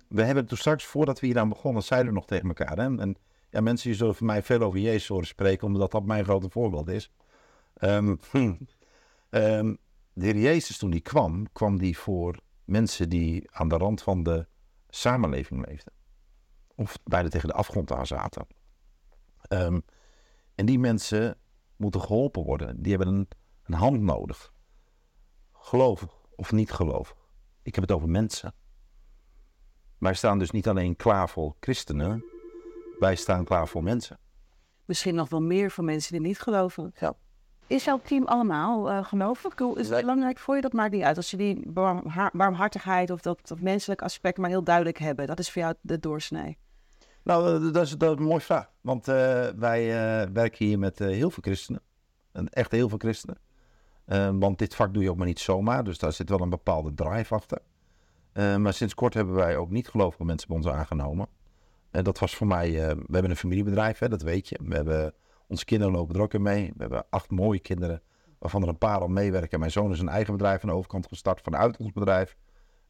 We 0.08 0.22
hebben 0.22 0.46
toen 0.46 0.58
straks, 0.58 0.84
voordat 0.84 1.20
we 1.20 1.26
hier 1.26 1.38
aan 1.38 1.48
begonnen, 1.48 1.82
zeiden 1.82 2.08
we 2.08 2.14
nog 2.14 2.26
tegen 2.26 2.48
elkaar... 2.48 2.76
Hè? 2.76 2.98
En 2.98 3.16
ja, 3.54 3.60
mensen 3.60 3.88
die 3.88 3.98
zullen 3.98 4.14
voor 4.14 4.26
mij 4.26 4.42
veel 4.42 4.60
over 4.60 4.78
Jezus 4.78 5.08
horen 5.08 5.26
spreken, 5.26 5.66
omdat 5.66 5.90
dat 5.90 6.04
mijn 6.04 6.24
grote 6.24 6.50
voorbeeld 6.50 6.88
is. 6.88 7.10
Um, 7.80 8.18
um, 8.28 8.58
de 10.12 10.24
heer 10.24 10.36
Jezus, 10.36 10.78
toen 10.78 10.90
die 10.90 11.00
kwam, 11.00 11.52
kwam 11.52 11.78
die 11.78 11.98
voor 11.98 12.38
mensen 12.64 13.08
die 13.08 13.50
aan 13.50 13.68
de 13.68 13.76
rand 13.76 14.02
van 14.02 14.22
de 14.22 14.46
samenleving 14.88 15.66
leefden. 15.66 15.92
Of 16.74 16.98
bijna 17.04 17.28
tegen 17.28 17.48
de 17.48 17.54
afgrond 17.54 17.92
aan 17.92 18.06
zaten. 18.06 18.46
Um, 19.48 19.84
en 20.54 20.66
die 20.66 20.78
mensen 20.78 21.38
moeten 21.76 22.00
geholpen 22.00 22.42
worden. 22.42 22.82
Die 22.82 22.96
hebben 22.96 23.14
een, 23.14 23.28
een 23.64 23.74
hand 23.74 24.00
nodig. 24.00 24.52
Gelovig 25.52 26.10
of 26.36 26.52
niet 26.52 26.72
gelovig. 26.72 27.16
Ik 27.62 27.74
heb 27.74 27.84
het 27.84 27.92
over 27.92 28.08
mensen. 28.08 28.54
Wij 29.98 30.14
staan 30.14 30.38
dus 30.38 30.50
niet 30.50 30.68
alleen 30.68 30.96
klaar 30.96 31.28
voor 31.28 31.56
christenen, 31.60 32.24
wij 32.98 33.14
staan 33.14 33.44
klaar 33.44 33.68
voor 33.68 33.82
mensen. 33.82 34.18
Misschien 34.84 35.14
nog 35.14 35.28
wel 35.28 35.42
meer 35.42 35.70
voor 35.70 35.84
mensen 35.84 36.12
die 36.12 36.20
niet 36.20 36.40
geloven. 36.40 36.92
Ja. 36.98 37.14
Is 37.66 37.84
jouw 37.84 38.00
team 38.04 38.24
allemaal 38.24 38.90
uh, 38.90 39.04
gelovig? 39.04 39.54
Is 39.54 39.88
het 39.88 40.00
belangrijk 40.00 40.38
voor 40.38 40.54
je? 40.54 40.60
Dat 40.60 40.72
maakt 40.72 40.92
niet 40.92 41.02
uit. 41.02 41.16
Als 41.16 41.30
je 41.30 41.36
die 41.36 41.70
warmhartigheid 42.32 43.10
of 43.10 43.20
dat, 43.20 43.48
dat 43.48 43.60
menselijke 43.60 44.04
aspect 44.04 44.38
maar 44.38 44.50
heel 44.50 44.64
duidelijk 44.64 44.98
hebben. 44.98 45.26
Dat 45.26 45.38
is 45.38 45.50
voor 45.50 45.62
jou 45.62 45.74
de 45.80 45.98
doorsnee. 45.98 46.58
Nou, 47.22 47.72
dat 47.72 47.82
is, 47.82 47.96
dat 47.96 48.12
is 48.12 48.18
een 48.18 48.24
mooie 48.24 48.40
vraag. 48.40 48.70
Want 48.80 49.08
uh, 49.08 49.14
wij 49.56 49.86
uh, 49.86 50.30
werken 50.32 50.66
hier 50.66 50.78
met 50.78 50.98
heel 50.98 51.30
veel 51.30 51.42
christenen. 51.42 51.82
Echt 52.50 52.70
heel 52.70 52.88
veel 52.88 52.98
christenen. 52.98 53.38
want 54.40 54.58
dit 54.58 54.74
vak 54.74 54.94
doe 54.94 55.02
je 55.02 55.10
ook 55.10 55.16
maar 55.16 55.26
niet 55.26 55.40
zomaar. 55.40 55.84
Dus 55.84 55.98
daar 55.98 56.12
zit 56.12 56.28
wel 56.28 56.40
een 56.40 56.50
bepaalde 56.50 56.94
drive 56.94 57.34
achter. 57.34 57.58
maar 58.32 58.72
sinds 58.72 58.94
kort 58.94 59.14
hebben 59.14 59.34
wij 59.34 59.56
ook 59.56 59.70
niet 59.70 59.88
gelovige 59.88 60.24
mensen 60.24 60.48
bij 60.48 60.56
ons 60.56 60.66
aangenomen. 60.66 61.28
En 61.94 62.04
dat 62.04 62.18
was 62.18 62.36
voor 62.36 62.46
mij, 62.46 62.70
uh, 62.70 62.76
we 62.76 63.12
hebben 63.12 63.30
een 63.30 63.36
familiebedrijf, 63.36 63.98
hè, 63.98 64.08
dat 64.08 64.22
weet 64.22 64.48
je. 64.48 64.58
We 64.62 64.74
hebben, 64.74 65.14
onze 65.46 65.64
kinderen 65.64 65.92
lopen 65.92 66.14
er 66.14 66.20
ook 66.20 66.34
in 66.34 66.42
mee. 66.42 66.72
We 66.76 66.82
hebben 66.82 67.06
acht 67.10 67.30
mooie 67.30 67.60
kinderen, 67.60 68.02
waarvan 68.38 68.62
er 68.62 68.68
een 68.68 68.78
paar 68.78 69.00
al 69.00 69.08
meewerken. 69.08 69.58
Mijn 69.58 69.70
zoon 69.70 69.90
is 69.90 70.00
een 70.00 70.08
eigen 70.08 70.32
bedrijf 70.32 70.62
aan 70.62 70.68
de 70.68 70.74
overkant 70.74 71.06
gestart 71.06 71.40
vanuit 71.40 71.76
ons 71.76 71.92
bedrijf. 71.92 72.36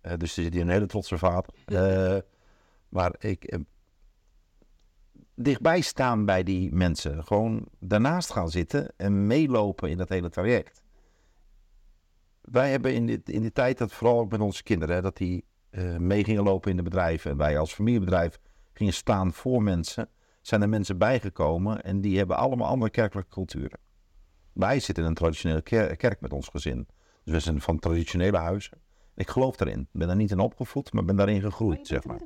Uh, 0.02 0.12
dus 0.16 0.34
die 0.34 0.44
zit 0.44 0.52
hier 0.52 0.62
een 0.62 0.68
hele 0.68 0.86
trotse 0.86 1.18
vader. 1.18 1.54
Uh, 1.66 2.18
maar 2.88 3.14
ik, 3.18 3.58
dichtbij 5.34 5.80
staan 5.80 6.24
bij 6.24 6.42
die 6.42 6.74
mensen. 6.74 7.24
Gewoon 7.24 7.68
daarnaast 7.78 8.32
gaan 8.32 8.50
zitten 8.50 8.92
en 8.96 9.26
meelopen 9.26 9.90
in 9.90 9.96
dat 9.96 10.08
hele 10.08 10.30
traject. 10.30 10.82
Wij 12.40 12.70
hebben 12.70 12.94
in, 12.94 13.06
dit, 13.06 13.28
in 13.28 13.40
die 13.40 13.52
tijd, 13.52 13.78
dat 13.78 13.92
vooral 13.92 14.18
ook 14.18 14.30
met 14.30 14.40
onze 14.40 14.62
kinderen, 14.62 15.02
dat 15.02 15.16
die 15.16 15.44
mee 15.98 16.24
gingen 16.24 16.42
lopen 16.42 16.70
in 16.70 16.76
de 16.76 16.82
bedrijven. 16.82 17.30
En 17.30 17.36
wij 17.36 17.58
als 17.58 17.74
familiebedrijf 17.74 18.38
gingen 18.74 18.92
staan 18.92 19.32
voor 19.32 19.62
mensen, 19.62 20.08
zijn 20.40 20.62
er 20.62 20.68
mensen 20.68 20.98
bijgekomen 20.98 21.82
en 21.82 22.00
die 22.00 22.18
hebben 22.18 22.36
allemaal 22.36 22.68
andere 22.68 22.90
kerkelijke 22.90 23.30
culturen. 23.30 23.78
Wij 24.52 24.80
zitten 24.80 25.04
in 25.04 25.08
een 25.08 25.16
traditionele 25.16 25.62
kerk 25.96 26.20
met 26.20 26.32
ons 26.32 26.48
gezin. 26.48 26.86
Dus 27.24 27.34
we 27.34 27.40
zijn 27.40 27.60
van 27.60 27.78
traditionele 27.78 28.36
huizen. 28.36 28.78
Ik 29.14 29.28
geloof 29.28 29.56
daarin. 29.56 29.80
Ik 29.80 29.88
ben 29.92 30.06
daar 30.06 30.16
niet 30.16 30.30
in 30.30 30.38
opgevoed, 30.38 30.92
maar 30.92 31.04
ben 31.04 31.16
daarin 31.16 31.40
gegroeid, 31.40 31.86
zeg 31.86 32.04
maar. 32.04 32.20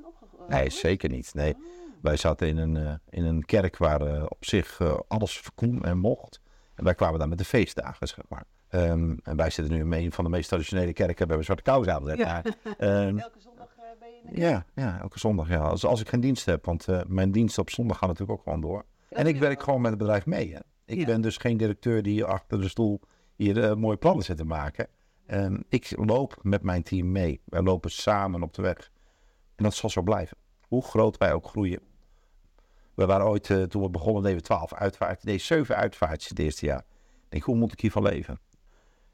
Nee, 0.48 0.70
zeker 0.70 1.08
niet. 1.08 1.34
Nee. 1.34 1.54
Oh. 1.54 1.60
Wij 2.02 2.16
zaten 2.16 2.48
in 2.48 2.56
een, 2.56 2.74
uh, 2.74 2.94
in 3.08 3.24
een 3.24 3.44
kerk 3.44 3.76
waar 3.76 4.14
uh, 4.14 4.22
op 4.28 4.44
zich 4.44 4.78
uh, 4.80 4.98
alles 5.08 5.42
kon 5.54 5.84
en 5.84 5.98
mocht. 5.98 6.40
En 6.74 6.84
wij 6.84 6.94
kwamen 6.94 7.18
daar 7.18 7.28
met 7.28 7.38
de 7.38 7.44
feestdagen, 7.44 8.08
zeg 8.08 8.24
maar. 8.28 8.44
Um, 8.70 9.18
en 9.22 9.36
wij 9.36 9.50
zitten 9.50 9.74
nu 9.74 9.80
in 9.80 9.92
een 9.92 10.12
van 10.12 10.24
de 10.24 10.30
meest 10.30 10.48
traditionele 10.48 10.92
kerken. 10.92 11.14
We 11.14 11.18
hebben 11.18 11.38
een 11.38 11.44
zwarte 11.44 11.62
kousavond. 11.62 12.16
Ja. 12.16 12.42
Um, 12.78 13.18
Elke 13.28 13.40
ja, 14.32 14.64
ja, 14.74 15.00
elke 15.00 15.18
zondag. 15.18 15.48
Ja. 15.48 15.58
Als, 15.58 15.84
als 15.84 16.00
ik 16.00 16.08
geen 16.08 16.20
dienst 16.20 16.44
heb, 16.44 16.64
want 16.64 16.88
uh, 16.88 17.00
mijn 17.06 17.32
diensten 17.32 17.62
op 17.62 17.70
zondag 17.70 17.98
gaan 17.98 18.08
natuurlijk 18.08 18.38
ook 18.38 18.44
gewoon 18.44 18.60
door. 18.60 18.84
En 19.08 19.26
ik 19.26 19.38
werk 19.38 19.62
gewoon 19.62 19.80
met 19.80 19.90
het 19.90 19.98
bedrijf 19.98 20.26
mee. 20.26 20.54
Hè. 20.54 20.60
Ik 20.84 21.06
ben 21.06 21.20
dus 21.20 21.36
geen 21.36 21.56
directeur 21.56 22.02
die 22.02 22.24
achter 22.24 22.60
de 22.60 22.68
stoel 22.68 23.00
hier 23.34 23.56
uh, 23.56 23.74
mooie 23.74 23.96
plannen 23.96 24.24
zit 24.24 24.36
te 24.36 24.44
maken. 24.44 24.88
Ehm, 25.26 25.60
ik 25.68 25.92
loop 25.96 26.38
met 26.42 26.62
mijn 26.62 26.82
team 26.82 27.12
mee. 27.12 27.40
Wij 27.44 27.62
lopen 27.62 27.90
samen 27.90 28.42
op 28.42 28.54
de 28.54 28.62
weg. 28.62 28.90
En 29.56 29.64
dat 29.64 29.74
zal 29.74 29.90
zo 29.90 30.02
blijven. 30.02 30.36
Hoe 30.60 30.82
groot 30.82 31.16
wij 31.16 31.32
ook 31.32 31.46
groeien. 31.46 31.80
We 32.94 33.06
waren 33.06 33.26
ooit, 33.26 33.50
eh, 33.50 33.62
toen 33.62 33.82
we 33.82 33.90
begonnen, 33.90 34.22
deden 34.22 34.38
we 34.38 34.44
12 34.44 34.74
uitvaarten. 34.74 35.28
Nee, 35.28 35.38
7 35.38 35.76
uitvaartjes 35.76 36.28
het 36.28 36.38
eerste 36.38 36.66
jaar. 36.66 36.84
Ik 37.24 37.28
denk, 37.28 37.42
hoe 37.42 37.56
moet 37.56 37.72
ik 37.72 37.80
hiervan 37.80 38.02
leven? 38.02 38.40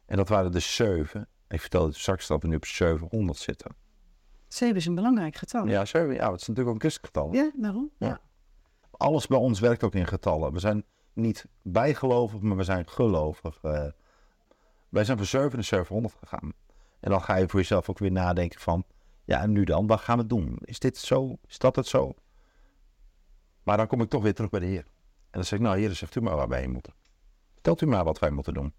En 0.07 0.17
dat 0.17 0.29
waren 0.29 0.53
de 0.53 0.61
7. 0.61 1.29
Ik 1.49 1.61
vertelde 1.61 1.93
straks 1.93 2.27
dat 2.27 2.43
we 2.43 2.49
nu 2.49 2.57
op 2.57 2.65
700 2.65 3.39
zitten. 3.39 3.77
7 4.55 4.77
is 4.77 4.87
een 4.87 4.95
belangrijk 4.95 5.37
getal. 5.37 5.67
Ja, 5.67 5.85
7, 5.85 6.15
ja, 6.15 6.31
dat 6.31 6.41
is 6.41 6.47
natuurlijk 6.47 6.69
ook 6.69 6.75
een 6.75 6.89
christgetal. 6.91 7.33
Ja, 7.33 7.51
waarom? 7.57 7.91
Ja. 7.99 8.21
Alles 8.91 9.27
bij 9.27 9.39
ons 9.39 9.61
werkt 9.61 9.83
ook 9.83 9.95
in 9.95 10.07
getallen. 10.07 10.53
We 10.53 10.59
zijn 10.59 10.85
niet 11.13 11.47
bijgelovig, 11.63 12.41
maar 12.41 12.57
we 12.57 12.65
zijn 12.65 12.89
gelovig. 12.89 13.59
Uh, 13.63 13.85
wij 14.89 15.05
zijn 15.05 15.17
van 15.17 15.27
7 15.27 15.53
naar 15.53 15.65
700 15.65 16.15
gegaan. 16.19 16.53
En 17.01 17.11
dan 17.11 17.23
ga 17.23 17.37
je 17.37 17.49
voor 17.49 17.61
jezelf 17.61 17.91
ook 17.91 17.99
weer 17.99 18.13
nadenken 18.13 18.61
van... 18.61 18.85
Ja, 19.25 19.41
en 19.41 19.53
nu 19.53 19.65
dan? 19.65 19.87
Wat 19.87 20.01
gaan 20.01 20.19
we 20.19 20.27
doen? 20.27 20.59
Is 20.61 20.79
dit 20.79 20.99
zo? 20.99 21.37
Is 21.47 21.59
dat 21.59 21.77
het 21.77 21.87
zo? 21.87 22.15
Maar 23.63 23.77
dan 23.77 23.87
kom 23.87 24.01
ik 24.01 24.09
toch 24.09 24.23
weer 24.23 24.35
terug 24.35 24.51
bij 24.51 24.61
de 24.61 24.67
Heer. 24.67 24.85
En 24.85 25.31
dan 25.31 25.45
zeg 25.45 25.59
ik, 25.59 25.65
nou 25.65 25.79
Heer, 25.79 25.95
zegt 25.95 26.15
u 26.15 26.21
maar 26.21 26.37
waar 26.37 26.49
wij 26.49 26.61
heen 26.61 26.71
moeten. 26.71 26.95
Vertelt 27.53 27.81
u 27.81 27.87
maar 27.87 28.05
wat 28.05 28.19
wij 28.19 28.31
moeten 28.31 28.55
doen. 28.55 28.75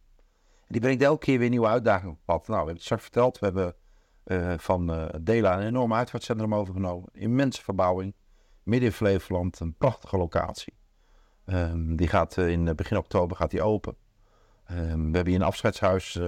En 0.60 0.68
die 0.68 0.82
brengt 0.82 1.04
elke 1.04 1.26
keer 1.26 1.40
weer 1.40 1.50
nieuwe 1.50 1.68
uitdagingen 1.68 2.14
op 2.14 2.20
pad. 2.26 2.38
Nou, 2.38 2.46
we 2.48 2.56
hebben 2.56 2.74
het 2.74 2.84
straks 2.84 3.02
verteld. 3.02 3.40
We 3.40 3.46
hebben 3.46 3.76
uh, 4.26 4.54
van 4.58 4.92
uh, 4.92 5.06
Dela 5.22 5.58
een 5.58 5.68
enorm 5.68 5.94
uitvaartcentrum 5.94 6.56
overgenomen. 6.56 7.10
Immense 7.14 7.64
verbouwing. 7.64 8.14
Midden 8.64 8.90
in 8.90 8.96
Flevoland. 8.96 9.60
Een 9.60 9.76
prachtige 9.78 10.18
locatie. 10.18 10.74
Um, 11.46 11.96
die 11.96 12.08
gaat 12.08 12.38
uh, 12.38 12.50
in 12.50 12.76
begin 12.76 12.98
oktober 12.98 13.38
gaat 13.38 13.52
die 13.52 13.62
open. 13.62 13.96
Um, 14.72 14.78
we 14.78 15.16
hebben 15.16 15.28
hier 15.28 15.36
een 15.36 15.48
afscheidshuis. 15.48 16.20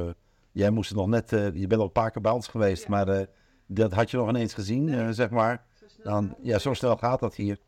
jij 0.52 0.70
moest 0.70 0.90
het 0.90 0.98
nog 0.98 1.08
net... 1.08 1.30
je 1.30 1.68
bent 1.68 1.74
al 1.74 1.86
een 1.86 1.92
paar 1.92 2.12
keer 2.12 2.22
bij 2.22 2.32
ons 2.32 2.48
geweest. 2.48 2.84
Ja. 2.84 2.90
Maar 2.90 3.26
dat 3.66 3.94
had 3.94 4.12
je 4.12 4.18
nog 4.18 4.30
ineens 4.30 4.54
gezien, 4.54 4.84
nee. 4.84 5.14
zeg 5.14 5.30
maar. 5.30 5.66
Dan, 6.04 6.36
ja, 6.42 6.60
zo 6.60 6.74
snel 6.74 6.98
gaat 6.98 7.20
dat 7.20 7.36
hier. 7.36 7.60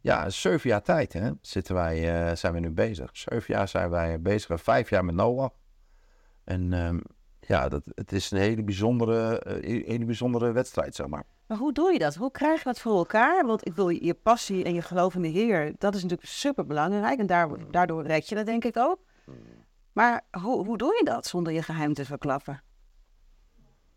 Ja, 0.00 0.30
zeven 0.30 0.70
jaar 0.70 0.82
tijd 0.82 1.12
hè, 1.12 1.30
zitten 1.40 1.74
wij, 1.74 2.36
zijn 2.36 2.52
we 2.52 2.60
nu 2.60 2.70
bezig. 2.70 3.10
Zeven 3.12 3.54
jaar 3.54 3.68
zijn 3.68 3.90
wij 3.90 4.20
bezig. 4.20 4.62
Vijf 4.62 4.90
jaar 4.90 5.04
met 5.04 5.14
Noah. 5.14 5.50
En 6.44 6.72
um, 6.72 7.02
ja, 7.48 7.68
dat, 7.68 7.82
het 7.94 8.12
is 8.12 8.30
een 8.30 8.38
hele 8.38 8.62
bijzondere, 8.62 9.42
uh, 9.46 9.86
hele 9.86 10.04
bijzondere 10.04 10.52
wedstrijd, 10.52 10.94
zeg 10.94 11.06
maar. 11.06 11.24
Maar 11.46 11.58
hoe 11.58 11.72
doe 11.72 11.92
je 11.92 11.98
dat? 11.98 12.14
Hoe 12.14 12.30
krijg 12.30 12.58
je 12.58 12.64
dat 12.64 12.80
voor 12.80 12.96
elkaar? 12.96 13.46
Want 13.46 13.66
ik 13.66 13.74
wil 13.74 13.88
je 13.88 14.14
passie 14.14 14.64
en 14.64 14.74
je 14.74 14.82
geloof 14.82 15.14
in 15.14 15.22
de 15.22 15.28
Heer, 15.28 15.74
dat 15.78 15.94
is 15.94 16.02
natuurlijk 16.02 16.28
super 16.28 16.66
belangrijk. 16.66 17.18
En 17.18 17.26
daar, 17.26 17.70
daardoor 17.70 18.06
red 18.06 18.28
je 18.28 18.34
dat 18.34 18.46
denk 18.46 18.64
ik 18.64 18.76
ook. 18.76 18.98
Maar 19.92 20.24
hoe, 20.30 20.64
hoe 20.64 20.78
doe 20.78 20.94
je 20.98 21.04
dat 21.04 21.26
zonder 21.26 21.52
je 21.52 21.62
geheim 21.62 21.94
te 21.94 22.04
verklappen? 22.04 22.62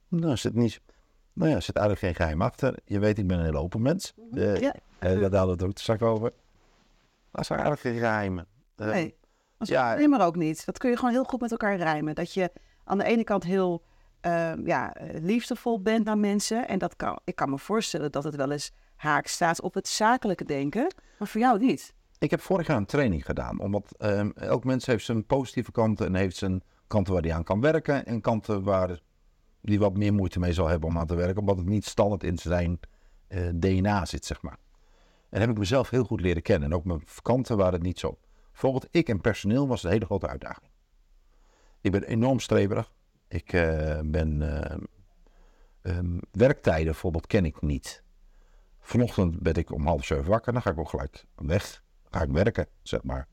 Nou, 0.07 0.31
is 0.31 0.43
het 0.43 0.53
niet... 0.53 0.81
Nou 1.33 1.49
ja, 1.49 1.55
er 1.55 1.61
zit 1.61 1.75
eigenlijk 1.75 2.05
geen 2.05 2.15
geheim 2.15 2.41
achter. 2.41 2.79
Je 2.85 2.99
weet, 2.99 3.17
ik 3.17 3.27
ben 3.27 3.39
een 3.39 3.45
hele 3.45 3.57
open 3.57 3.81
mens. 3.81 4.13
Uh, 4.31 4.59
ja. 4.59 4.75
Uh, 4.99 5.09
daar 5.09 5.21
hadden 5.21 5.45
we 5.45 5.51
het 5.51 5.63
ook 5.63 5.77
straks 5.77 6.01
over. 6.01 6.33
Maar 7.31 7.45
zijn 7.45 7.59
eigenlijk 7.59 7.89
geen 7.89 8.05
geheimen. 8.07 8.47
Nee, 8.75 9.15
ja, 9.57 9.95
nee, 9.95 10.07
maar 10.07 10.25
ook 10.25 10.35
niet. 10.35 10.65
Dat 10.65 10.77
kun 10.77 10.89
je 10.89 10.95
gewoon 10.95 11.11
heel 11.11 11.23
goed 11.23 11.41
met 11.41 11.51
elkaar 11.51 11.75
rijmen. 11.75 12.15
Dat 12.15 12.33
je 12.33 12.51
aan 12.91 12.97
de 12.97 13.03
ene 13.03 13.23
kant 13.23 13.43
heel 13.43 13.83
ja, 14.63 14.95
liefdevol 15.11 15.81
bent 15.81 16.05
naar 16.05 16.17
mensen. 16.17 16.67
En 16.67 16.79
dat 16.79 16.95
kan, 16.95 17.19
ik 17.23 17.35
kan 17.35 17.49
me 17.49 17.57
voorstellen 17.57 18.11
dat 18.11 18.23
het 18.23 18.35
wel 18.35 18.51
eens 18.51 18.71
haak 18.95 19.27
staat 19.27 19.61
op 19.61 19.73
het 19.73 19.87
zakelijke 19.87 20.45
denken. 20.45 20.93
Maar 21.19 21.27
voor 21.27 21.41
jou 21.41 21.59
niet. 21.59 21.93
Ik 22.19 22.31
heb 22.31 22.41
vorig 22.41 22.67
jaar 22.67 22.77
een 22.77 22.85
training 22.85 23.25
gedaan. 23.25 23.59
Omdat 23.59 23.95
um, 23.99 24.31
elk 24.35 24.63
mens 24.63 24.85
heeft 24.85 25.05
zijn 25.05 25.25
positieve 25.25 25.71
kanten 25.71 26.05
en 26.05 26.15
heeft 26.15 26.35
zijn 26.35 26.63
kanten 26.87 27.13
waar 27.13 27.21
hij 27.21 27.33
aan 27.33 27.43
kan 27.43 27.61
werken. 27.61 28.05
En 28.05 28.21
kanten 28.21 28.63
waar 28.63 28.99
die 29.61 29.79
wat 29.79 29.97
meer 29.97 30.13
moeite 30.13 30.39
mee 30.39 30.53
zal 30.53 30.67
hebben 30.67 30.89
om 30.89 30.97
aan 30.97 31.07
te 31.07 31.15
werken, 31.15 31.37
omdat 31.37 31.57
het 31.57 31.65
niet 31.65 31.85
standaard 31.85 32.23
in 32.23 32.37
zijn 32.37 32.79
uh, 33.29 33.49
DNA 33.53 34.05
zit, 34.05 34.25
zeg 34.25 34.41
maar. 34.41 34.57
En 35.29 35.39
heb 35.39 35.49
ik 35.49 35.57
mezelf 35.57 35.89
heel 35.89 36.03
goed 36.03 36.21
leren 36.21 36.41
kennen. 36.41 36.69
En 36.71 36.75
ook 36.75 36.85
mijn 36.85 37.03
kanten 37.21 37.57
waren 37.57 37.73
het 37.73 37.83
niet 37.83 37.99
zo. 37.99 38.17
Bijvoorbeeld, 38.51 38.87
ik 38.91 39.09
en 39.09 39.21
personeel 39.21 39.67
was 39.67 39.83
een 39.83 39.91
hele 39.91 40.05
grote 40.05 40.27
uitdaging. 40.27 40.70
Ik 41.81 41.91
ben 41.91 42.03
enorm 42.03 42.39
streberig. 42.39 42.93
Ik 43.27 43.53
uh, 43.53 43.99
ben. 44.03 44.41
Uh, 44.41 45.97
um, 45.97 46.19
werktijden 46.31 46.85
bijvoorbeeld 46.85 47.27
ken 47.27 47.45
ik 47.45 47.61
niet. 47.61 48.03
Vanochtend 48.79 49.39
ben 49.39 49.53
ik 49.53 49.71
om 49.71 49.85
half 49.85 50.05
zeven 50.05 50.29
wakker. 50.29 50.53
Dan 50.53 50.61
ga 50.61 50.69
ik 50.69 50.79
ook 50.79 50.89
gelijk 50.89 51.25
weg. 51.35 51.83
Dan 52.09 52.21
ga 52.21 52.27
ik 52.27 52.31
werken, 52.31 52.67
zeg 52.81 53.03
maar. 53.03 53.27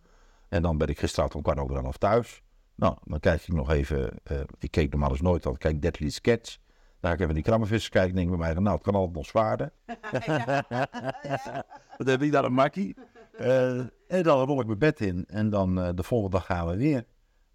En 0.49 0.63
dan 0.63 0.79
ben 0.79 0.89
ik 0.89 0.99
gisteravond 0.99 1.35
om 1.35 1.43
kwart 1.43 1.59
over 1.59 1.85
elf 1.85 1.97
thuis. 1.97 2.43
Nou, 2.75 2.97
dan 3.05 3.21
kijk 3.21 3.43
ik 3.43 3.55
nog 3.55 3.71
even. 3.71 4.11
Uh, 4.33 4.41
ik 4.59 4.71
keek 4.71 4.91
normaal 4.91 5.11
eens 5.11 5.21
nooit, 5.21 5.45
want 5.45 5.59
kijk 5.59 5.83
Deadly 5.83 6.11
Sketch. 6.11 6.57
Dan 7.01 7.11
ga 7.11 7.17
ik 7.17 7.21
even 7.21 7.35
die 7.35 7.43
krammenvissers 7.43 7.93
kijken. 7.93 8.15
denk 8.15 8.31
ik 8.31 8.39
bij 8.39 8.47
mij, 8.47 8.63
nou, 8.63 8.75
het 8.75 8.85
kan 8.85 8.95
altijd 8.95 9.15
nog 9.15 9.27
zwaarder. 9.27 9.73
Dan 11.97 12.07
heb 12.07 12.23
ik 12.23 12.33
daar 12.33 12.45
een 12.45 12.53
makkie. 12.53 12.97
Uh, 13.41 13.79
en 14.09 14.23
dan 14.23 14.47
rol 14.47 14.61
ik 14.61 14.67
mijn 14.67 14.79
bed 14.79 15.01
in. 15.01 15.25
En 15.29 15.51
dan 15.51 15.79
uh, 15.79 15.89
de 15.95 16.03
volgende 16.03 16.37
dag 16.37 16.47
gaan 16.47 16.67
we 16.67 16.77
weer. 16.77 17.05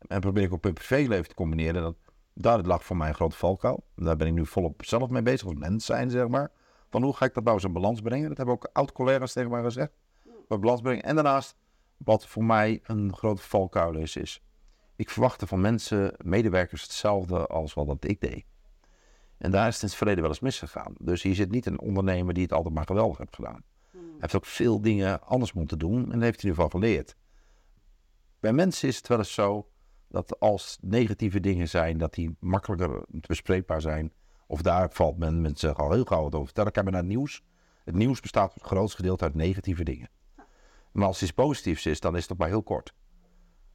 En 0.08 0.20
probeer 0.20 0.44
ik 0.44 0.52
op 0.52 0.64
mijn 0.64 0.74
privéleven 0.74 1.28
te 1.28 1.36
combineren. 1.36 1.82
Dat, 1.82 1.96
daar 2.34 2.62
lag 2.62 2.84
voor 2.84 2.98
mij 2.98 3.08
een 3.08 3.16
grote 3.16 3.36
valkuil. 3.36 3.84
Daar 3.96 4.16
ben 4.16 4.28
ik 4.28 4.34
nu 4.34 4.46
volop 4.46 4.86
zelf 4.86 5.10
mee 5.10 5.22
bezig, 5.22 5.48
als 5.48 5.56
mens 5.56 5.86
zijn, 5.86 6.10
zeg 6.10 6.28
maar. 6.28 6.52
Van 6.90 7.04
hoe 7.04 7.14
ga 7.14 7.26
ik 7.26 7.34
dat 7.34 7.44
nou 7.44 7.56
eens 7.56 7.66
in 7.66 7.74
balans 7.74 8.02
brengen? 8.02 8.28
Dat 8.28 8.38
hebben 8.38 8.56
ook 8.56 8.70
oud-collega's 8.74 9.34
tegen 9.34 9.52
mij 9.52 9.64
gezegd. 9.64 9.92
Wat 10.48 10.62
balans 10.62 10.82
brengen. 10.82 11.04
En 11.04 11.16
daarnaast, 11.16 11.56
wat 11.98 12.28
voor 12.28 12.44
mij 12.44 12.80
een 12.84 13.16
grote 13.16 13.42
valkuil 13.42 13.96
is, 13.96 14.16
is 14.16 14.42
ik 14.96 15.10
verwachtte 15.10 15.48
van 15.48 15.62
mensen, 15.62 16.14
medewerkers, 16.24 16.82
hetzelfde 16.82 17.48
als 17.48 17.74
wat 17.74 18.04
ik 18.04 18.22
deed. 18.22 18.46
En 19.38 19.52
daar 19.52 19.68
is 19.68 19.74
het 19.74 19.82
in 19.82 19.88
het 19.88 19.98
verleden 19.98 20.22
wel 20.22 20.32
eens 20.32 20.40
misgegaan. 20.40 20.94
Dus 20.98 21.22
hier 21.24 21.36
zit 21.36 21.52
niet 21.52 21.66
een 21.66 21.80
ondernemer 21.80 22.34
die 22.34 22.44
het 22.44 22.54
altijd 22.54 22.74
maar 22.74 22.86
geweldig 22.86 23.18
heeft 23.18 23.36
gedaan. 23.36 23.64
Hmm. 23.92 24.02
Hij 24.02 24.18
heeft 24.20 24.36
ook 24.36 24.46
veel 24.46 24.82
dingen 24.82 25.22
anders 25.22 25.54
moeten 25.54 25.80
doen 25.80 26.12
en 26.12 26.22
heeft 26.22 26.42
hij 26.42 26.50
nu 26.50 26.56
van 26.56 26.70
geleerd. 26.70 27.16
Bij 28.40 28.54
mensen 28.54 28.88
is 28.88 28.98
het 28.98 29.08
wel 29.08 29.18
eens 29.18 29.34
zo 29.34 29.68
dat 30.14 30.40
als 30.40 30.78
negatieve 30.82 31.40
dingen 31.40 31.70
zijn, 31.70 31.98
dat 31.98 32.14
die 32.14 32.36
makkelijker 32.40 33.06
bespreekbaar 33.10 33.82
zijn. 33.82 34.14
Of 34.48 34.62
daar 34.62 34.92
valt 34.92 35.18
men 35.18 35.42
mensen 35.42 35.76
al 35.76 35.92
heel 35.92 36.04
gauw 36.04 36.24
wat 36.24 36.34
over 36.34 36.46
vertellen. 36.46 36.72
Kijk 36.72 36.86
maar 36.86 36.94
naar 36.94 37.04
het 37.04 37.12
nieuws. 37.12 37.44
Het 37.84 37.96
nieuws 37.96 38.20
bestaat 38.20 38.52
voor 38.52 38.62
het 38.62 38.72
grootste 38.72 38.98
gedeelte 38.98 39.24
uit 39.24 39.34
negatieve 39.34 39.84
dingen. 39.84 40.10
Maar 40.92 41.08
als 41.08 41.22
iets 41.22 41.32
positiefs 41.32 41.86
is, 41.86 42.00
dan 42.00 42.16
is 42.16 42.28
het 42.28 42.38
maar 42.38 42.48
heel 42.48 42.64
kort. 42.64 42.94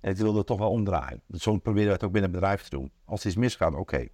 En 0.00 0.11
ik 0.11 0.16
wilde 0.16 0.38
het 0.38 0.47
toch 0.47 0.59
wel 0.59 0.71
omdraaien. 0.71 1.23
Zo 1.30 1.59
proberen 1.59 1.87
we 1.87 1.92
het 1.92 2.04
ook 2.04 2.12
binnen 2.12 2.30
het 2.30 2.40
bedrijf 2.40 2.62
te 2.62 2.76
doen. 2.76 2.92
Als 3.04 3.26
iets 3.26 3.37
misgaat, 3.37 3.75
oké. 3.75 4.09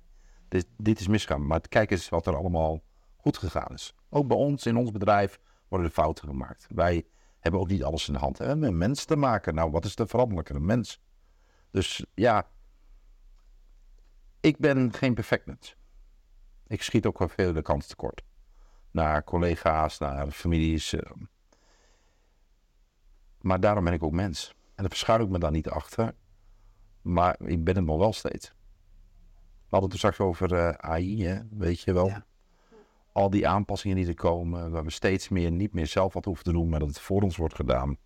Dit, 0.48 0.66
dit, 0.76 1.00
is 1.00 1.08
misgaan. 1.08 1.46
Maar 1.46 1.60
kijk 1.60 1.90
eens 1.90 2.08
wat 2.08 2.26
er 2.26 2.36
allemaal 2.36 2.82
goed 3.16 3.38
gegaan 3.38 3.72
is. 3.72 3.94
Ook 4.10 4.26
bij 4.26 4.36
ons, 4.36 4.66
in 4.66 4.76
ons 4.76 4.90
bedrijf, 4.90 5.40
worden 5.68 5.86
er 5.86 5.94
fouten 5.94 6.28
gemaakt. 6.28 6.66
Wij 6.68 7.06
hebben 7.38 7.60
ook 7.60 7.68
niet 7.68 7.84
alles 7.84 8.06
in 8.06 8.12
de 8.12 8.20
hand. 8.20 8.38
We 8.38 8.44
hebben 8.44 8.68
een 8.68 8.78
mens 8.78 9.04
te 9.04 9.16
maken. 9.16 9.54
Nou, 9.54 9.70
wat 9.70 9.84
is 9.84 9.94
de? 9.94 10.06
Een 10.44 10.64
mens. 10.64 11.00
Dus 11.74 12.04
ja, 12.14 12.48
ik 14.40 14.58
ben 14.58 14.92
geen 14.92 15.14
perfect 15.14 15.46
mens. 15.46 15.76
Ik 16.66 16.82
schiet 16.82 17.06
ook 17.06 17.18
wel 17.18 17.28
veel 17.28 17.52
de 17.52 17.62
kant 17.62 17.88
tekort. 17.88 18.22
Naar 18.90 19.24
collega's, 19.24 19.98
naar 19.98 20.30
families. 20.30 20.92
Uh. 20.92 21.00
Maar 23.40 23.60
daarom 23.60 23.84
ben 23.84 23.92
ik 23.92 24.02
ook 24.02 24.12
mens. 24.12 24.48
En 24.48 24.72
daar 24.74 24.88
verschuil 24.88 25.20
ik 25.20 25.28
me 25.28 25.38
dan 25.38 25.52
niet 25.52 25.68
achter. 25.68 26.14
Maar 27.02 27.40
ik 27.40 27.64
ben 27.64 27.76
het 27.76 27.84
nog 27.84 27.98
wel 27.98 28.12
steeds. 28.12 28.48
We 29.58 29.70
hadden 29.70 29.88
het 29.88 29.98
straks 29.98 30.20
over 30.20 30.52
uh, 30.52 30.68
eh, 30.68 30.74
AI, 30.74 31.24
hè? 31.24 31.40
weet 31.50 31.80
je 31.80 31.92
wel. 31.92 32.06
Ja. 32.06 32.26
Al 33.12 33.30
die 33.30 33.48
aanpassingen 33.48 33.96
die 33.96 34.06
er 34.06 34.14
komen, 34.14 34.70
waar 34.70 34.84
we 34.84 34.90
steeds 34.90 35.28
meer 35.28 35.50
niet 35.50 35.72
meer 35.72 35.86
zelf 35.86 36.12
wat 36.12 36.24
hoeven 36.24 36.44
te 36.44 36.52
doen, 36.52 36.68
maar 36.68 36.78
dat 36.78 36.88
het 36.88 37.00
voor 37.00 37.22
ons 37.22 37.36
wordt 37.36 37.54
gedaan. 37.54 37.96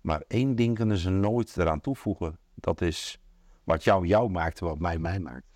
Maar 0.00 0.24
één 0.26 0.54
ding 0.54 0.76
kunnen 0.76 0.96
ze 0.96 1.10
nooit 1.10 1.56
eraan 1.56 1.80
toevoegen. 1.80 2.38
Dat 2.54 2.80
is 2.80 3.18
wat 3.64 3.84
jou 3.84 4.06
jou 4.06 4.30
maakt 4.30 4.60
wat 4.60 4.78
mij 4.78 4.98
mij 4.98 5.18
maakt. 5.18 5.46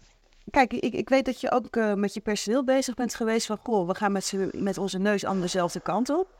Kijk, 0.50 0.72
ik, 0.72 0.92
ik 0.92 1.08
weet 1.08 1.24
dat 1.24 1.40
je 1.40 1.50
ook 1.50 1.76
uh, 1.76 1.94
met 1.94 2.14
je 2.14 2.20
personeel 2.20 2.64
bezig 2.64 2.94
bent 2.94 3.14
geweest. 3.14 3.46
Van, 3.46 3.58
goh, 3.62 3.86
we 3.86 3.94
gaan 3.94 4.12
met, 4.12 4.52
met 4.52 4.78
onze 4.78 4.98
neus 4.98 5.24
aan 5.24 5.40
dezelfde 5.40 5.80
kant 5.80 6.10
op 6.10 6.38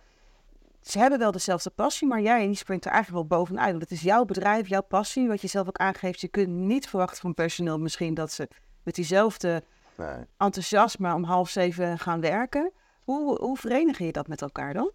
ze 0.83 0.99
hebben 0.99 1.19
wel 1.19 1.33
dezelfde 1.33 1.71
passie, 1.71 2.09
maar 2.09 2.21
jij 2.21 2.55
springt 2.55 2.85
er 2.85 2.93
eigenlijk 2.93 3.29
wel 3.29 3.39
bovenuit. 3.39 3.71
Want 3.71 3.83
het 3.83 3.91
is 3.91 4.01
jouw 4.01 4.25
bedrijf, 4.25 4.69
jouw 4.69 4.83
passie, 4.83 5.29
wat 5.29 5.41
je 5.41 5.49
zelf 5.49 5.67
ook 5.67 5.77
aangeeft. 5.77 6.21
Je 6.21 6.29
kunt 6.29 6.49
niet 6.49 6.89
verwachten 6.89 7.21
van 7.21 7.35
personeel 7.35 7.79
misschien 7.79 8.15
dat 8.15 8.33
ze 8.33 8.49
met 8.83 8.95
diezelfde 8.95 9.63
nee. 9.97 10.17
enthousiasme 10.37 11.15
om 11.15 11.25
half 11.25 11.49
zeven 11.49 11.99
gaan 11.99 12.21
werken. 12.21 12.73
Hoe, 13.05 13.39
hoe 13.39 13.57
verenig 13.57 13.99
je 13.99 14.13
dat 14.13 14.29
met 14.29 14.43
elkaar 14.43 14.75
dan? 14.75 14.91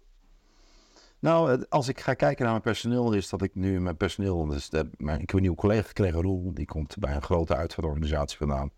Nou, 1.24 1.64
als 1.68 1.88
ik 1.88 2.00
ga 2.00 2.14
kijken 2.14 2.42
naar 2.42 2.50
mijn 2.50 2.62
personeel, 2.62 3.12
is 3.12 3.28
dat 3.28 3.42
ik 3.42 3.54
nu 3.54 3.80
mijn 3.80 3.96
personeel. 3.96 4.46
Dus 4.46 4.68
de, 4.68 4.90
mijn, 4.96 5.20
ik 5.20 5.26
heb 5.26 5.34
een 5.34 5.40
nieuwe 5.40 5.56
collega 5.56 5.86
gekregen, 5.86 6.22
Roel. 6.22 6.54
Die 6.54 6.66
komt 6.66 6.98
bij 6.98 7.14
een 7.14 7.22
grote 7.22 7.56
uitvaartorganisatie 7.56 8.38
vandaan. 8.38 8.70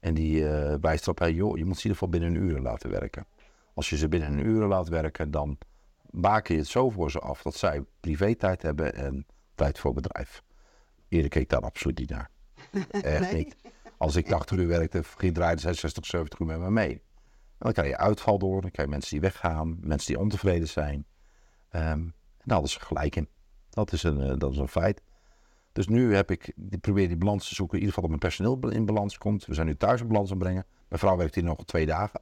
En 0.00 0.14
die 0.14 0.40
uh, 0.40 0.74
wijst 0.80 1.02
erop: 1.02 1.18
hey, 1.18 1.32
joh, 1.32 1.56
je 1.56 1.64
moet 1.64 1.78
ze 1.78 1.88
in 1.88 1.90
ieder 1.90 1.92
geval 1.92 2.08
binnen 2.08 2.30
een 2.30 2.48
uur 2.48 2.60
laten 2.60 2.90
werken. 2.90 3.26
Als 3.74 3.90
je 3.90 3.96
ze 3.96 4.08
binnen 4.08 4.32
een 4.32 4.46
uur 4.46 4.66
laat 4.66 4.88
werken, 4.88 5.30
dan 5.30 5.58
maken 6.10 6.54
je 6.54 6.60
het 6.60 6.70
zo 6.70 6.90
voor 6.90 7.10
ze 7.10 7.18
af 7.18 7.42
dat 7.42 7.54
zij 7.54 7.84
privé-tijd 8.00 8.62
hebben 8.62 8.94
en 8.94 9.26
tijd 9.54 9.78
voor 9.78 9.92
bedrijf. 9.92 10.42
Eerder 11.08 11.30
keek 11.30 11.48
daar 11.48 11.60
absoluut 11.60 11.98
niet 11.98 12.10
naar. 12.10 12.30
Echt 12.90 13.32
niet. 13.32 13.56
Als 13.96 14.16
ik 14.16 14.26
80 14.26 14.58
uur 14.58 14.66
werkte, 14.66 15.02
ging 15.04 15.34
draaide 15.34 15.60
zij 15.60 15.74
60, 15.74 16.06
70 16.06 16.38
uur 16.38 16.46
met 16.46 16.58
me 16.58 16.70
mee. 16.70 16.92
En 16.92 17.02
dan 17.58 17.72
krijg 17.72 17.88
je 17.88 17.96
uitval 17.96 18.38
door, 18.38 18.60
dan 18.60 18.70
krijg 18.70 18.88
je 18.88 18.94
mensen 18.94 19.10
die 19.10 19.20
weggaan, 19.20 19.78
mensen 19.80 20.12
die 20.12 20.22
ontevreden 20.22 20.68
zijn. 20.68 21.06
En 21.72 22.14
daar 22.44 22.54
hadden 22.54 22.70
ze 22.70 22.80
gelijk 22.80 23.16
in. 23.16 23.28
Dat 23.70 23.92
is 23.92 24.02
een, 24.02 24.20
eh, 24.20 24.34
dat 24.38 24.52
is 24.52 24.58
een 24.58 24.68
feit. 24.68 25.02
Dus 25.72 25.88
nu 25.88 26.14
heb 26.14 26.30
ik, 26.30 26.52
ik 26.70 26.80
probeer 26.80 27.08
die 27.08 27.16
balans 27.16 27.48
te 27.48 27.54
zoeken, 27.54 27.78
in 27.78 27.84
ieder 27.84 27.94
geval 27.94 28.10
dat 28.10 28.20
mijn 28.20 28.32
personeel 28.34 28.70
in 28.78 28.86
balans 28.86 29.18
komt. 29.18 29.46
We 29.46 29.54
zijn 29.54 29.66
nu 29.66 29.76
thuis 29.76 30.00
in 30.00 30.08
balans 30.08 30.30
aan 30.30 30.36
het 30.36 30.44
brengen. 30.44 30.66
Mijn 30.88 31.00
vrouw 31.00 31.16
werkt 31.16 31.34
hier 31.34 31.44
nog 31.44 31.64
twee 31.64 31.86
dagen. 31.86 32.20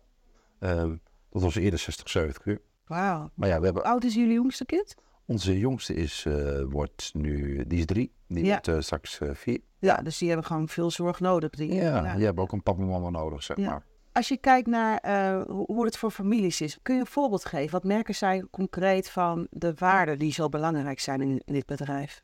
Ehm, 0.59 0.97
dat 1.31 1.43
was 1.43 1.55
eerder 1.55 1.79
60, 1.79 2.09
70 2.11 2.45
uur. 2.45 2.61
Wauw. 2.87 3.31
Maar 3.35 3.49
ja, 3.49 3.59
we 3.59 3.65
hebben 3.65 3.83
Hoe 3.83 3.93
oud 3.93 4.05
is 4.05 4.15
jullie 4.15 4.33
jongste 4.35 4.65
kind? 4.65 4.95
onze 5.27 5.59
jongste 5.59 5.95
is, 5.95 6.25
eh, 6.27 6.63
wordt 6.69 7.11
nu, 7.15 7.65
die 7.67 7.79
is 7.79 7.85
drie. 7.87 8.13
Die 8.29 8.45
Ja. 8.45 8.51
wordt 8.51 8.69
eh, 8.69 8.81
straks 8.81 9.21
vier. 9.33 9.61
Ja, 9.79 9.97
dus 9.97 10.19
die 10.19 10.29
hebben 10.29 10.47
gewoon 10.47 10.69
veel 10.69 10.91
zorg 10.91 11.21
nodig. 11.21 11.51
Die, 11.51 11.73
Ja, 11.75 12.15
die 12.15 12.25
hebben 12.25 12.45
ook 12.45 12.53
een 12.53 12.63
papa 12.63 12.81
en 12.83 12.89
mama 12.89 13.11
nodig, 13.11 13.43
zeg 13.43 13.57
Ja. 13.57 13.71
maar. 13.71 13.85
Als 14.13 14.29
je 14.29 14.37
kijkt 14.37 14.67
naar 14.67 14.99
eh, 14.99 15.43
hoe 15.47 15.85
het 15.85 15.97
voor 15.97 16.11
families 16.11 16.61
is, 16.61 16.79
kun 16.83 16.95
je 16.95 17.01
een 17.01 17.07
voorbeeld 17.07 17.45
geven? 17.45 17.71
Wat 17.71 17.85
merken 17.85 18.15
zij 18.15 18.45
concreet 18.51 19.11
van 19.11 19.47
de 19.51 19.75
waarden 19.75 20.19
die 20.19 20.33
zo 20.33 20.49
belangrijk 20.49 21.01
zijn 21.01 21.21
in, 21.21 21.43
in 21.45 21.53
dit 21.53 21.67
bedrijf? 21.67 22.23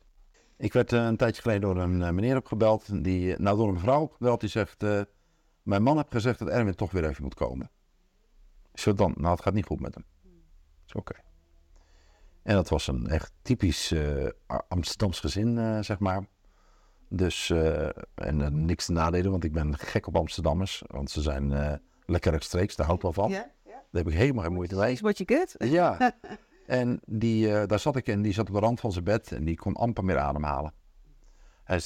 Ik 0.57 0.73
werd 0.73 0.93
eh, 0.93 1.05
een 1.05 1.17
tijdje 1.17 1.41
geleden 1.41 1.61
door 1.61 1.77
een 1.77 2.01
eh, 2.01 2.09
meneer 2.09 2.37
opgebeld. 2.37 3.03
Die, 3.03 3.39
nou, 3.39 3.57
door 3.57 3.67
een 3.67 3.73
mevrouw 3.73 4.01
opgebeld. 4.01 4.39
Die 4.39 4.49
zegt, 4.49 4.81
mijn 5.61 5.83
man 5.83 5.95
heeft 5.95 6.11
gezegd 6.11 6.39
dat 6.39 6.47
Erwin 6.47 6.75
toch 6.75 6.91
weer 6.91 7.09
even 7.09 7.23
moet 7.23 7.33
komen. 7.33 7.71
Zeg 8.73 8.93
dan, 8.93 9.13
nou 9.17 9.31
het 9.31 9.41
gaat 9.41 9.53
niet 9.53 9.65
goed 9.65 9.79
met 9.79 9.93
hem. 9.93 10.05
Zeg, 10.85 10.95
oké. 10.95 11.15
En 12.43 12.55
dat 12.55 12.69
was 12.69 12.87
een 12.87 13.07
echt 13.07 13.31
typisch 13.41 13.93
Amsterdams 14.67 15.19
gezin, 15.19 15.83
zeg 15.83 15.99
maar. 15.99 16.27
Dus, 17.09 17.49
eh, 17.49 17.85
en 18.15 18.41
eh, 18.41 18.47
niks 18.47 18.85
te 18.85 18.91
nadelen, 18.91 19.31
want 19.31 19.43
ik 19.43 19.53
ben 19.53 19.77
gek 19.77 20.07
op 20.07 20.15
Amsterdammers. 20.15 20.83
Want 20.87 21.11
ze 21.11 21.21
zijn 21.21 21.51
eh, 21.51 21.73
lekker 22.05 22.31
rechtstreeks, 22.31 22.75
daar 22.75 22.85
hou 22.85 22.97
ik 22.97 23.03
wel 23.03 23.13
van. 23.13 23.31
Daar 23.91 24.03
heb 24.03 24.07
ik 24.07 24.19
helemaal 24.19 24.43
geen 24.43 24.53
moeite 24.53 24.75
mee. 24.75 24.91
Is 24.91 24.99
what 24.99 25.17
you 25.17 25.39
get? 25.39 25.55
Ja. 25.69 25.97
En 26.67 26.99
die, 27.05 27.65
daar 27.65 27.79
zat 27.79 27.95
ik 27.95 28.07
en 28.07 28.21
die 28.21 28.33
zat 28.33 28.47
op 28.47 28.53
de 28.53 28.59
rand 28.59 28.79
van 28.79 28.91
zijn 28.91 29.03
bed 29.03 29.31
en 29.31 29.45
die 29.45 29.55
kon 29.55 29.73
amper 29.73 30.03
meer 30.05 30.17
ademhalen. 30.17 30.73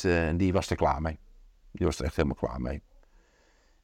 En 0.02 0.38
die 0.38 0.54
was 0.54 0.70
er 0.70 0.76
klaar 0.76 1.02
mee. 1.02 1.20
Die 1.72 1.86
was 1.86 2.00
er 2.00 2.06
echt 2.06 2.16
helemaal 2.16 2.38
klaar 2.38 2.62
mee. 2.62 2.84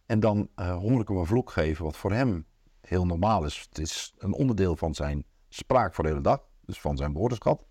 En 0.06 0.20
dan 0.20 0.50
hoor 0.56 1.02
ik 1.02 1.08
hem 1.08 1.18
een 1.18 1.26
vloek 1.26 1.52
geven, 1.52 1.86
wat 1.86 1.98
voor 1.98 2.12
hem 2.12 2.46
heel 2.82 3.06
normaal 3.06 3.46
is. 3.46 3.68
Het 3.70 3.80
is 3.80 4.14
een 4.18 4.34
onderdeel 4.34 4.76
van 4.76 4.94
zijn 4.94 5.26
spraak 5.50 5.96
voor 5.96 6.04
de 6.04 6.10
hele 6.10 6.22
dag, 6.22 6.44
dus 6.66 6.82
van 6.82 6.98
zijn 6.98 7.14
woordenschat. 7.14 7.66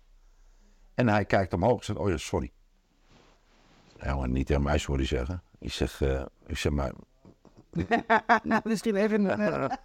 En 0.93 1.07
hij 1.07 1.25
kijkt 1.25 1.53
omhoog 1.53 1.79
en 1.79 1.85
zegt, 1.85 1.99
oh 1.99 2.09
ja, 2.09 2.17
sorry. 2.17 2.51
Ja, 3.99 4.15
maar 4.15 4.29
niet 4.29 4.47
tegen 4.47 4.63
mij 4.63 4.77
sorry 4.77 5.05
zeggen. 5.05 5.43
Ik 5.59 5.71
zeg, 5.71 6.01
eh, 6.01 6.25
ik 6.45 6.57
zeg 6.57 6.71
maar, 6.71 6.93
Misschien 8.63 8.95
even... 8.95 9.39
eh, 9.39 9.77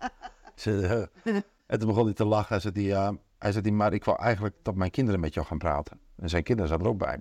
Ze, 0.55 1.09
eh, 1.25 1.35
en 1.67 1.79
toen 1.79 1.89
begon 1.89 2.05
hij 2.05 2.15
te 2.15 2.25
lachen. 2.25 2.49
Hij 2.49 2.61
zei, 2.61 2.73
die, 2.75 2.87
ja, 2.87 3.17
hij 3.39 3.51
zei 3.53 3.63
die, 3.63 3.73
maar 3.73 3.93
ik 3.93 4.05
wou 4.05 4.19
eigenlijk 4.19 4.55
dat 4.63 4.75
mijn 4.75 4.91
kinderen 4.91 5.21
met 5.21 5.35
jou 5.35 5.47
gaan 5.47 5.59
praten. 5.59 6.01
En 6.17 6.29
zijn 6.29 6.43
kinderen 6.43 6.71
zaten 6.71 6.85
er 6.85 6.91
ook 6.93 6.99
bij. 6.99 7.21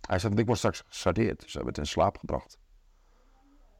Hij 0.00 0.18
zei, 0.18 0.34
ik 0.34 0.46
word 0.46 0.58
straks 0.58 0.82
gesardeerd. 0.86 1.40
Dus 1.40 1.50
ze 1.50 1.56
hebben 1.56 1.74
het 1.74 1.82
in 1.82 1.90
slaap 1.90 2.18
gebracht. 2.18 2.58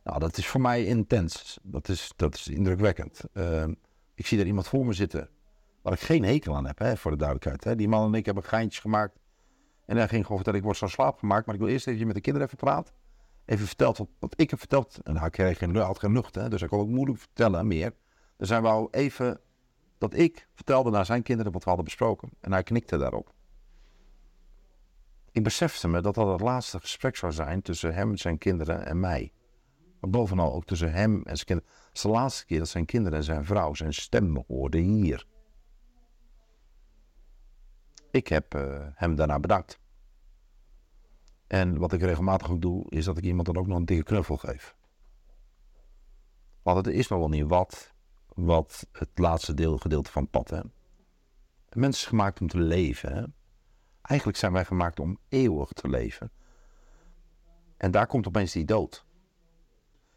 Nou, 0.04 0.18
dat 0.18 0.36
is 0.36 0.46
voor 0.46 0.60
mij 0.60 0.84
intens. 0.84 1.58
Dat 1.62 1.88
is, 1.88 2.12
dat 2.16 2.34
is 2.34 2.48
indrukwekkend. 2.48 3.20
Eh, 3.32 3.64
ik 4.14 4.26
zie 4.26 4.38
daar 4.38 4.46
iemand 4.46 4.68
voor 4.68 4.86
me 4.86 4.92
zitten 4.92 5.28
waar 5.82 5.92
ik 5.92 6.00
geen 6.00 6.24
hekel 6.24 6.56
aan 6.56 6.66
heb, 6.66 6.78
hè, 6.78 6.96
voor 6.96 7.10
de 7.10 7.16
duidelijkheid. 7.16 7.64
Hè. 7.64 7.76
Die 7.76 7.88
man 7.88 8.06
en 8.06 8.14
ik 8.18 8.26
hebben 8.26 8.44
geintjes 8.44 8.80
gemaakt. 8.80 9.18
En 9.88 9.96
hij 9.96 10.08
ging 10.08 10.22
gewoon 10.22 10.36
vertellen, 10.36 10.58
ik 10.58 10.64
word 10.64 10.76
zo 10.76 10.86
slaap 10.86 11.18
gemaakt. 11.18 11.46
Maar 11.46 11.54
ik 11.54 11.60
wil 11.60 11.70
eerst 11.70 11.86
even 11.86 12.06
met 12.06 12.14
de 12.14 12.20
kinderen 12.20 12.46
even 12.46 12.58
praten. 12.58 12.94
Even 13.44 13.66
verteld 13.66 13.98
wat, 13.98 14.08
wat 14.18 14.34
ik 14.36 14.50
heb 14.50 14.58
verteld. 14.58 14.98
En 15.02 15.16
hij 15.16 15.30
kreeg 15.30 15.58
geen, 15.58 15.76
had 15.76 15.98
geen 15.98 16.12
lucht, 16.12 16.34
hè, 16.34 16.48
dus 16.48 16.60
hij 16.60 16.68
kon 16.68 16.80
ook 16.80 16.88
moeilijk 16.88 17.18
vertellen 17.18 17.66
meer. 17.66 17.94
Dus 18.36 18.48
hij 18.48 18.60
wou 18.60 18.88
even 18.90 19.40
dat 19.98 20.14
ik 20.14 20.48
vertelde 20.54 20.90
naar 20.90 21.04
zijn 21.04 21.22
kinderen 21.22 21.52
wat 21.52 21.62
we 21.62 21.68
hadden 21.68 21.84
besproken. 21.84 22.30
En 22.40 22.52
hij 22.52 22.62
knikte 22.62 22.96
daarop. 22.96 23.32
Ik 25.32 25.42
besefte 25.42 25.88
me 25.88 26.00
dat 26.00 26.14
dat 26.14 26.28
het 26.28 26.40
laatste 26.40 26.80
gesprek 26.80 27.16
zou 27.16 27.32
zijn 27.32 27.62
tussen 27.62 27.94
hem, 27.94 28.16
zijn 28.16 28.38
kinderen 28.38 28.86
en 28.86 29.00
mij. 29.00 29.32
Maar 30.00 30.10
bovenal 30.10 30.54
ook 30.54 30.64
tussen 30.64 30.92
hem 30.92 31.22
en 31.24 31.36
zijn 31.36 31.46
kinderen. 31.46 31.72
Het 31.86 31.96
is 31.96 32.02
de 32.02 32.08
laatste 32.08 32.46
keer 32.46 32.58
dat 32.58 32.68
zijn 32.68 32.84
kinderen 32.84 33.18
en 33.18 33.24
zijn 33.24 33.44
vrouw 33.44 33.74
zijn 33.74 33.94
stem 33.94 34.44
hoorden 34.46 34.80
hier. 34.80 35.26
Ik 38.10 38.28
heb 38.28 38.54
eh, 38.54 38.86
hem 38.94 39.14
daarna 39.14 39.40
bedankt. 39.40 39.78
En 41.46 41.78
wat 41.78 41.92
ik 41.92 42.00
regelmatig 42.00 42.50
ook 42.50 42.60
doe, 42.60 42.90
is 42.90 43.04
dat 43.04 43.18
ik 43.18 43.24
iemand 43.24 43.46
dan 43.46 43.56
ook 43.56 43.66
nog 43.66 43.78
een 43.78 43.84
dikke 43.84 44.02
knuffel 44.02 44.36
geef. 44.36 44.76
Want 46.62 46.86
het 46.86 46.94
is 46.94 47.08
nog 47.08 47.18
wel 47.18 47.28
niet 47.28 47.46
wat, 47.46 47.94
wat 48.26 48.86
het 48.92 49.10
laatste 49.14 49.54
deel, 49.54 49.78
gedeelte 49.78 50.10
van 50.10 50.28
pad. 50.28 50.50
Hè? 50.50 50.60
Een 51.68 51.80
mens 51.80 51.96
is 51.96 52.06
gemaakt 52.06 52.40
om 52.40 52.48
te 52.48 52.58
leven. 52.58 53.14
Hè? 53.14 53.24
Eigenlijk 54.02 54.38
zijn 54.38 54.52
wij 54.52 54.64
gemaakt 54.64 55.00
om 55.00 55.18
eeuwig 55.28 55.72
te 55.72 55.88
leven. 55.88 56.32
En 57.76 57.90
daar 57.90 58.06
komt 58.06 58.26
opeens 58.26 58.52
die 58.52 58.64
dood. 58.64 59.06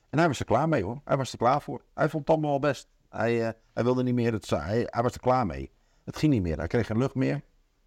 En 0.09 0.17
hij 0.17 0.27
was 0.27 0.39
er 0.39 0.45
klaar 0.45 0.69
mee 0.69 0.83
hoor. 0.83 1.01
Hij 1.05 1.17
was 1.17 1.31
er 1.31 1.37
klaar 1.37 1.61
voor. 1.61 1.83
Hij 1.93 2.09
vond 2.09 2.27
het 2.27 2.35
allemaal 2.35 2.59
wel 2.59 2.69
best. 2.69 2.89
Hij, 3.09 3.47
eh, 3.47 3.53
hij 3.73 3.83
wilde 3.83 4.03
niet 4.03 4.13
meer. 4.13 4.33
Het, 4.33 4.49
hij 4.49 4.89
was 5.01 5.13
er 5.13 5.19
klaar 5.19 5.45
mee. 5.45 5.71
Het 6.03 6.17
ging 6.17 6.33
niet 6.33 6.41
meer. 6.41 6.57
Hij 6.57 6.67
kreeg 6.67 6.85
geen 6.85 6.97
lucht 6.97 7.15
meer. 7.15 7.41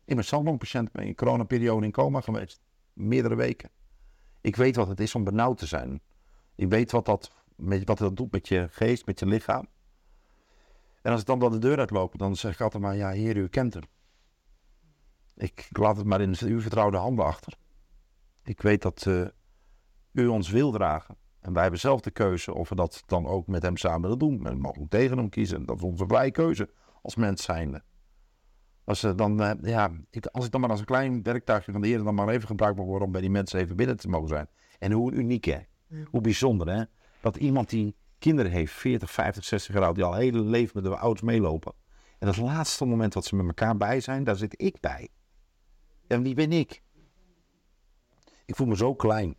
Ik 0.04 0.14
ben 0.14 0.24
zelf 0.24 0.44
een 0.44 0.58
patiënt 0.58 0.90
in 0.92 1.06
een 1.06 1.14
coronaperiode 1.14 1.86
in 1.86 1.92
coma 1.92 2.20
geweest. 2.20 2.60
Meerdere 2.92 3.34
weken. 3.34 3.70
Ik 4.40 4.56
weet 4.56 4.76
wat 4.76 4.88
het 4.88 5.00
is 5.00 5.14
om 5.14 5.24
benauwd 5.24 5.58
te 5.58 5.66
zijn. 5.66 6.00
Ik 6.54 6.68
weet 6.68 6.90
wat 6.90 7.04
dat, 7.04 7.30
met, 7.56 7.84
wat 7.84 7.98
dat 7.98 8.16
doet 8.16 8.32
met 8.32 8.48
je 8.48 8.68
geest, 8.70 9.06
met 9.06 9.18
je 9.18 9.26
lichaam. 9.26 9.66
En 11.02 11.12
als 11.12 11.20
ik 11.20 11.26
dan 11.26 11.38
de 11.38 11.58
deur 11.58 11.78
uitloop, 11.78 12.18
dan 12.18 12.36
zeg 12.36 12.52
ik 12.52 12.60
altijd 12.60 12.82
maar, 12.82 12.96
ja, 12.96 13.10
heer, 13.10 13.36
u 13.36 13.48
kent 13.48 13.74
hem. 13.74 13.82
Ik, 15.36 15.68
laat 15.70 15.96
het 15.96 16.06
maar 16.06 16.20
in 16.20 16.36
uw 16.40 16.60
vertrouwde 16.60 16.96
handen 16.96 17.24
achter. 17.24 17.56
Ik 18.42 18.62
weet 18.62 18.82
dat 18.82 19.06
eh, 19.06 19.26
u 20.12 20.26
ons 20.26 20.50
wil 20.50 20.70
dragen. 20.70 21.16
En 21.40 21.52
wij 21.52 21.62
hebben 21.62 21.80
zelf 21.80 22.00
de 22.00 22.10
keuze 22.10 22.54
of 22.54 22.68
we 22.68 22.74
dat 22.74 23.02
dan 23.06 23.26
ook 23.26 23.46
met 23.46 23.62
hem 23.62 23.76
samen 23.76 24.00
willen 24.00 24.18
doen. 24.18 24.42
We 24.42 24.54
mogen 24.54 24.88
tegen 24.88 25.16
hem 25.16 25.28
kiezen. 25.28 25.66
Dat 25.66 25.76
is 25.76 25.82
onze 25.82 26.06
vrije 26.06 26.30
keuze 26.30 26.70
als 27.02 27.14
mens 27.14 27.42
zijnde. 27.42 27.82
Als, 28.84 29.00
dan, 29.00 29.42
eh, 29.42 29.52
ja, 29.62 29.90
ik, 30.10 30.26
als 30.26 30.44
ik 30.44 30.50
dan 30.50 30.60
maar 30.60 30.70
als 30.70 30.80
een 30.80 30.86
klein 30.86 31.22
werktuigje 31.22 31.72
van 31.72 31.80
de 31.80 31.86
Heer 31.86 32.02
dan 32.02 32.14
maar 32.14 32.28
even 32.28 32.46
gebruikt 32.46 32.76
mag 32.76 32.86
worden 32.86 33.06
om 33.06 33.12
bij 33.12 33.20
die 33.20 33.30
mensen 33.30 33.60
even 33.60 33.76
binnen 33.76 33.96
te 33.96 34.08
mogen 34.08 34.28
zijn. 34.28 34.48
En 34.78 34.92
hoe 34.92 35.12
uniek 35.12 35.44
hè. 35.44 35.58
Hoe 36.10 36.20
bijzonder 36.20 36.68
hè. 36.68 36.84
Dat 37.20 37.36
iemand 37.36 37.70
die 37.70 37.96
kinderen 38.18 38.50
heeft, 38.50 38.72
40, 38.72 39.10
50, 39.10 39.44
60 39.44 39.74
jaar 39.74 39.84
oud, 39.84 39.94
die 39.94 40.04
al 40.04 40.14
heel 40.14 40.32
leven 40.32 40.72
met 40.74 40.84
de 40.84 40.96
ouders 40.96 41.22
meelopen. 41.22 41.72
En 42.18 42.26
dat 42.26 42.36
laatste 42.36 42.84
moment 42.84 43.12
dat 43.12 43.24
ze 43.24 43.36
met 43.36 43.46
elkaar 43.46 43.76
bij 43.76 44.00
zijn, 44.00 44.24
daar 44.24 44.36
zit 44.36 44.60
ik 44.62 44.80
bij. 44.80 45.08
En 46.06 46.22
wie 46.22 46.34
ben 46.34 46.52
ik? 46.52 46.82
Ik 48.44 48.56
voel 48.56 48.66
me 48.66 48.76
zo 48.76 48.94
klein. 48.94 49.36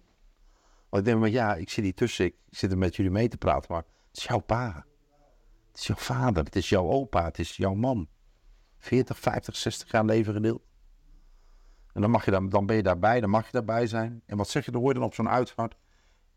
Want 0.90 1.04
ik 1.04 1.06
denk, 1.06 1.20
maar 1.20 1.30
ja, 1.30 1.56
ik 1.56 1.70
zit 1.70 1.84
hier 1.84 1.94
tussen, 1.94 2.26
ik 2.26 2.36
zit 2.50 2.72
er 2.72 2.78
met 2.78 2.96
jullie 2.96 3.12
mee 3.12 3.28
te 3.28 3.38
praten, 3.38 3.72
maar 3.72 3.86
het 4.08 4.18
is 4.18 4.24
jouw 4.24 4.40
pa. 4.40 4.86
Het 5.68 5.80
is 5.80 5.88
jouw 5.88 5.96
vader, 5.96 6.44
het 6.44 6.56
is 6.56 6.70
jouw 6.70 6.90
opa, 6.90 7.26
het 7.26 7.40
is 7.40 7.58
jouw 7.58 7.74
man. 7.74 8.08
40, 8.86 9.20
50, 9.20 9.56
60 9.56 9.92
jaar 9.92 10.06
leven 10.06 10.34
gedeeld. 10.34 10.62
En 11.94 12.02
dan, 12.02 12.10
mag 12.10 12.26
je 12.26 12.32
dan, 12.32 12.50
dan 12.50 12.66
ben 12.66 12.76
je 12.76 12.84
daarbij, 12.84 13.20
dan 13.20 13.30
mag 13.30 13.46
je 13.46 13.52
daarbij 13.52 13.88
zijn. 13.88 14.22
En 14.26 14.38
wat 14.38 14.50
zeg 14.50 14.66
je, 14.66 14.72
dan 14.72 14.82
hoor 14.82 14.90
je 14.90 15.00
dan 15.00 15.08
op 15.08 15.14
zo'n 15.14 15.30
uitvaart. 15.30 15.76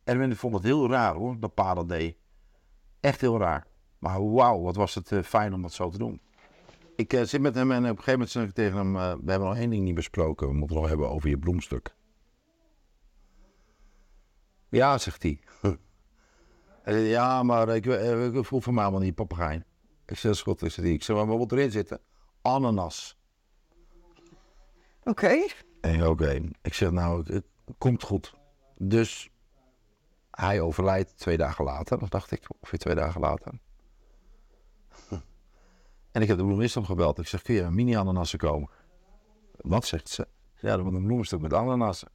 Ik 0.04 0.36
vond 0.36 0.54
het 0.54 0.62
heel 0.62 0.90
raar 0.90 1.14
hoor, 1.14 1.40
dat 1.40 1.54
pa 1.54 1.74
dat 1.74 1.88
deed. 1.88 2.16
Echt 3.00 3.20
heel 3.20 3.38
raar. 3.38 3.66
Maar 3.98 4.32
wauw, 4.32 4.60
wat 4.60 4.76
was 4.76 4.94
het 4.94 5.12
eh, 5.12 5.22
fijn 5.22 5.54
om 5.54 5.62
dat 5.62 5.72
zo 5.72 5.90
te 5.90 5.98
doen. 5.98 6.20
Ik 6.96 7.12
eh, 7.12 7.22
zit 7.22 7.40
met 7.40 7.54
hem 7.54 7.70
en 7.70 7.78
op 7.78 7.82
een 7.84 7.88
gegeven 7.88 8.12
moment 8.12 8.30
zeg 8.30 8.44
ik 8.44 8.54
tegen 8.54 8.76
hem... 8.76 8.96
eh, 8.96 9.12
we 9.24 9.30
hebben 9.30 9.48
nog 9.48 9.56
één 9.56 9.70
ding 9.70 9.84
niet 9.84 9.94
besproken. 9.94 10.46
We 10.48 10.54
moeten 10.54 10.76
het 10.76 10.84
nog 10.84 10.88
hebben 10.88 11.10
over 11.10 11.28
je 11.28 11.38
bloemstuk. 11.38 11.94
Ja, 14.68 14.98
zegt 14.98 15.22
hij. 15.22 15.40
Hij 16.82 16.92
zei, 16.92 17.04
ja, 17.04 17.42
maar 17.42 17.68
ik, 17.68 17.86
ik 18.34 18.44
voel 18.44 18.60
van 18.60 18.74
mij 18.74 18.82
allemaal 18.82 19.02
niet 19.02 19.14
papegaai. 19.14 19.62
Ik 20.06 20.18
zeg, 20.18 20.36
schot, 20.36 20.62
ik 20.62 21.02
zeg, 21.02 21.16
maar 21.16 21.26
wat 21.26 21.38
moet 21.38 21.52
erin 21.52 21.70
zitten? 21.70 22.00
Ananas. 22.42 23.18
Oké. 25.02 25.46
En 25.80 26.06
oké, 26.06 26.40
ik 26.62 26.74
zeg, 26.74 26.90
nou, 26.90 27.18
het, 27.18 27.28
het 27.28 27.44
komt 27.78 28.02
goed. 28.02 28.34
Dus 28.76 29.30
hij 30.30 30.60
overlijdt 30.60 31.18
twee 31.18 31.36
dagen 31.36 31.64
later, 31.64 31.98
dat 31.98 32.10
dacht 32.10 32.30
ik, 32.30 32.46
ongeveer 32.60 32.78
twee 32.78 32.94
dagen 32.94 33.20
later. 33.20 33.52
En 36.12 36.22
ik 36.22 36.28
heb 36.28 36.38
de 36.38 36.44
bloemist 36.44 36.76
opgebeld. 36.76 37.18
Ik 37.18 37.26
zeg, 37.26 37.42
kun 37.42 37.54
je 37.54 37.60
een 37.60 37.74
mini-ananassen 37.74 38.38
komen? 38.38 38.70
Wat 39.56 39.84
zegt 39.84 40.08
ze? 40.08 40.28
Ja, 40.60 40.72
er 40.72 40.84
moet 40.84 40.94
een 40.94 41.06
bloemstuk 41.06 41.40
met 41.40 41.52
ananassen. 41.52 42.08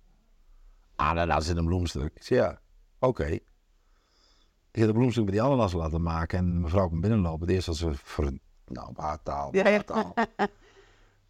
Ananas 0.95 1.47
in 1.47 1.57
een 1.57 1.65
bloemstuk. 1.65 2.11
Ik 2.15 2.23
zeg, 2.23 2.37
ja, 2.37 2.59
oké. 2.99 3.25
Ik 3.25 4.79
heb 4.79 4.87
de 4.87 4.93
bloemstuk 4.93 5.23
met 5.23 5.33
die 5.33 5.41
ananas 5.41 5.73
laten 5.73 6.01
maken 6.01 6.37
en 6.37 6.61
mevrouw 6.61 6.87
komt 6.87 7.01
binnenlopen. 7.01 7.39
Het 7.39 7.55
eerste 7.55 7.69
als 7.69 7.79
ze 7.79 7.93
voor 7.93 8.25
een, 8.25 8.41
nou, 8.73 8.93
baartaal, 8.93 9.55
Ja, 9.55 9.67
ja. 9.67 9.83
baartaal. 9.83 10.13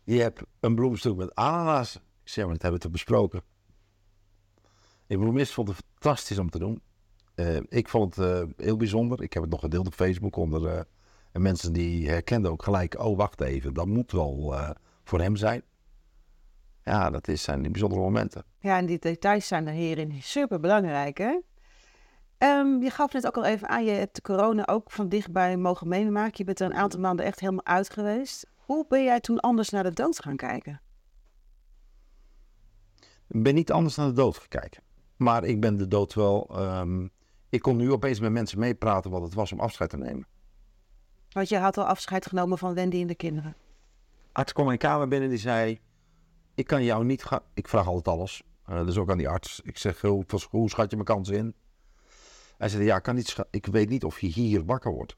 Je 0.04 0.22
hebt 0.22 0.42
een 0.60 0.76
bloemstuk 0.76 1.16
met 1.16 1.36
ananas. 1.36 1.96
Ik 1.96 2.30
zeg, 2.30 2.44
maar 2.44 2.54
dat 2.54 2.62
hebben 2.62 2.80
we 2.80 2.86
te 2.86 2.92
besproken. 2.92 3.42
De 5.08 5.18
bloemist 5.18 5.54
vond 5.54 5.68
het 5.68 5.78
fantastisch 5.78 6.38
om 6.38 6.50
te 6.50 6.60
doen. 6.60 6.82
Eh, 7.36 7.58
ik 7.70 7.90
vond 7.90 8.16
het 8.16 8.26
eh, 8.26 8.44
heel 8.58 8.78
bijzonder. 8.78 9.22
Ik 9.22 9.34
heb 9.34 9.44
het 9.44 9.52
nog 9.52 9.60
gedeeld 9.60 9.88
op 9.88 9.94
Facebook 9.94 10.36
onder 10.36 10.68
eh, 10.68 10.82
en 11.32 11.42
mensen 11.42 11.74
die 11.74 12.10
herkenden 12.10 12.52
ook 12.52 12.64
gelijk. 12.64 13.00
Oh, 13.00 13.18
wacht 13.18 13.42
even, 13.42 13.74
dat 13.74 13.86
moet 13.86 14.12
wel 14.12 14.56
voor 15.04 15.22
hem 15.22 15.36
zijn. 15.36 15.64
Ja, 16.84 17.10
dat 17.10 17.28
is, 17.28 17.44
zijn 17.44 17.62
die 17.62 17.72
bijzondere 17.72 18.02
momenten. 18.02 18.44
Ja, 18.60 18.78
en 18.78 18.86
die 18.86 19.00
details 19.00 19.48
zijn 19.48 19.68
er 19.68 19.74
hierin 19.74 20.22
super 20.22 20.60
belangrijk, 20.60 21.18
hè? 21.18 21.40
Ehm, 22.44 22.82
je 22.82 22.90
gaf 22.90 23.14
net 23.14 23.28
ook 23.28 23.38
al 23.38 23.46
even 23.46 23.70
aan, 23.70 23.84
je 23.84 23.92
hebt 23.92 24.16
de 24.16 24.22
corona 24.22 24.68
ook 24.68 24.92
van 24.92 25.10
dichtbij 25.10 25.58
mogen 25.58 25.88
meemaken. 25.88 26.34
Je 26.36 26.44
bent 26.44 26.60
er 26.60 26.66
een 26.66 26.76
aantal 26.76 27.00
maanden 27.00 27.26
echt 27.26 27.40
helemaal 27.40 27.66
uit 27.66 27.90
geweest. 27.90 28.48
Hoe 28.56 28.86
ben 28.90 29.04
jij 29.04 29.20
toen 29.20 29.40
anders 29.40 29.70
naar 29.70 29.84
de 29.84 29.94
dood 29.94 30.22
gaan 30.22 30.36
kijken? 30.36 30.82
Ik 33.28 33.44
ben 33.44 33.56
niet 33.56 33.72
anders 33.72 33.96
naar 33.96 34.08
de 34.08 34.14
dood 34.14 34.38
gekeken. 34.38 34.84
Maar 35.16 35.44
ik 35.44 35.62
ben 35.62 35.78
de 35.78 35.88
dood 35.88 36.14
wel. 36.14 36.50
ehm, 36.52 37.08
ik 37.50 37.62
kon 37.62 37.78
nu 37.78 37.92
opeens 37.92 38.20
met 38.20 38.32
mensen 38.32 38.60
meepraten 38.60 39.12
wat 39.12 39.22
het 39.22 39.34
was 39.34 39.52
om 39.52 39.60
afscheid 39.60 39.90
te 39.90 39.98
nemen. 39.98 40.28
Want 41.30 41.50
je 41.50 41.58
had 41.58 41.78
al 41.78 41.86
afscheid 41.86 42.26
genomen 42.26 42.58
van 42.58 42.74
Wendy 42.74 43.02
en 43.02 43.08
de 43.08 43.16
kinderen. 43.16 43.56
arts 44.32 44.54
kwam 44.54 44.66
mijn 44.66 44.78
kamer 44.78 45.08
binnen 45.08 45.30
die 45.30 45.38
zei: 45.38 45.80
Ik 46.56 46.68
kan 46.68 46.84
jou 46.84 47.06
niet 47.06 47.24
gaan. 47.24 47.42
Ik 47.54 47.68
vraag 47.68 47.88
altijd 47.88 48.08
alles. 48.08 48.44
Eh, 48.66 48.86
dus 48.86 48.98
ook 48.98 49.12
aan 49.12 49.18
die 49.18 49.30
arts. 49.30 49.62
Ik 49.64 49.78
zeg: 49.78 50.02
Hoe, 50.02 50.26
hoe 50.50 50.70
schat 50.70 50.90
je 50.90 50.96
mijn 50.96 51.08
kans 51.08 51.30
in? 51.30 51.56
Hij 52.64 52.72
zei: 52.72 52.84
Ja, 52.84 52.96
ik, 52.96 53.04
kan 53.04 53.16
niet 53.16 53.36
ik 53.50 53.66
weet 53.66 53.90
niet 53.90 54.04
of 54.04 54.20
je 54.20 54.28
hier 54.28 54.66
wakker 54.66 54.92
wordt. 54.92 55.12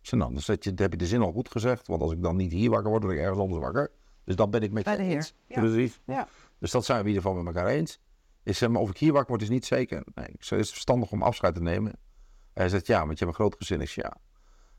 Ik 0.00 0.08
zei: 0.08 0.20
Nou, 0.20 0.32
dan, 0.32 0.42
zet 0.42 0.64
je, 0.64 0.74
dan 0.74 0.82
heb 0.82 0.92
je 0.92 0.98
de 0.98 1.06
zin 1.06 1.20
al 1.20 1.32
goed 1.32 1.50
gezegd. 1.50 1.86
Want 1.86 2.02
als 2.02 2.12
ik 2.12 2.22
dan 2.22 2.36
niet 2.36 2.52
hier 2.52 2.70
wakker 2.70 2.90
word, 2.90 3.02
word 3.02 3.14
ik 3.14 3.20
ergens 3.20 3.38
anders 3.38 3.60
wakker. 3.60 3.90
Dus 4.24 4.36
dan 4.36 4.50
ben 4.50 4.62
ik 4.62 4.72
met 4.72 4.84
Bij 4.84 4.92
je 4.92 4.98
de 4.98 5.04
Heer. 5.04 5.30
Ja. 5.46 5.60
Precies. 5.60 6.00
Ja. 6.06 6.28
Dus 6.58 6.70
dat 6.70 6.84
zijn 6.84 6.98
we 6.98 7.04
in 7.04 7.08
ieder 7.14 7.22
geval 7.28 7.42
met 7.42 7.54
elkaar 7.54 7.70
eens. 7.70 8.00
Ik 8.42 8.56
zeg: 8.56 8.68
Maar 8.68 8.80
of 8.80 8.90
ik 8.90 8.98
hier 8.98 9.12
wakker 9.12 9.30
word, 9.30 9.42
is 9.42 9.48
niet 9.48 9.66
zeker. 9.66 10.02
Nee, 10.14 10.26
ik 10.26 10.44
zei: 10.44 10.60
Is 10.60 10.66
het 10.66 10.74
verstandig 10.74 11.12
om 11.12 11.22
afscheid 11.22 11.54
te 11.54 11.62
nemen? 11.62 11.92
Hij 12.52 12.68
zegt: 12.68 12.86
Ja, 12.86 13.06
want 13.06 13.18
je 13.18 13.24
hebt 13.24 13.38
een 13.38 13.44
groot 13.44 13.56
gezin. 13.58 13.80
Ik 13.80 13.88
zeg: 13.88 14.04
Ja. 14.04 14.16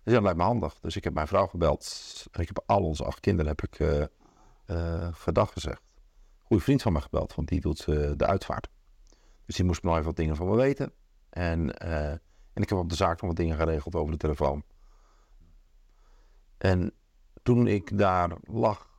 Dus 0.04 0.14
dat 0.14 0.24
lijkt 0.24 0.38
me 0.38 0.44
handig. 0.44 0.80
Dus 0.80 0.96
ik 0.96 1.04
heb 1.04 1.14
mijn 1.14 1.28
vrouw 1.28 1.48
gebeld. 1.48 2.26
Ik 2.32 2.48
heb 2.48 2.64
al 2.66 2.84
onze 2.84 3.04
acht 3.04 3.20
kinderen 3.20 3.56
heb 3.58 3.62
ik, 3.62 3.80
eh, 4.66 5.08
gedag 5.12 5.52
gezegd. 5.52 5.82
Goede 6.38 6.64
vriend 6.64 6.82
van 6.82 6.94
me 6.94 7.02
gebeld, 7.02 7.36
want 7.36 7.48
die 7.48 7.62
doet 7.62 7.80
eh, 7.80 8.12
de 8.16 8.26
uitvaart. 8.26 8.70
Dus 9.46 9.56
die 9.56 9.66
moest 9.66 9.84
nog 9.84 9.94
even 9.94 10.06
wat 10.06 10.16
dingen 10.16 10.36
van 10.36 10.48
me 10.48 10.56
weten. 10.56 10.94
En, 11.34 11.78
eh, 11.78 12.10
en 12.54 12.62
ik 12.62 12.70
heb 12.70 12.78
op 12.78 12.90
de 12.90 12.96
zaak 12.96 13.22
nog 13.22 13.30
wat 13.30 13.36
dingen 13.36 13.58
geregeld 13.58 13.96
over 13.96 14.12
de 14.12 14.18
telefoon. 14.18 14.64
En 16.58 16.94
toen 17.44 17.68
ik 17.68 17.98
daar 17.98 18.32
lag, 18.44 18.90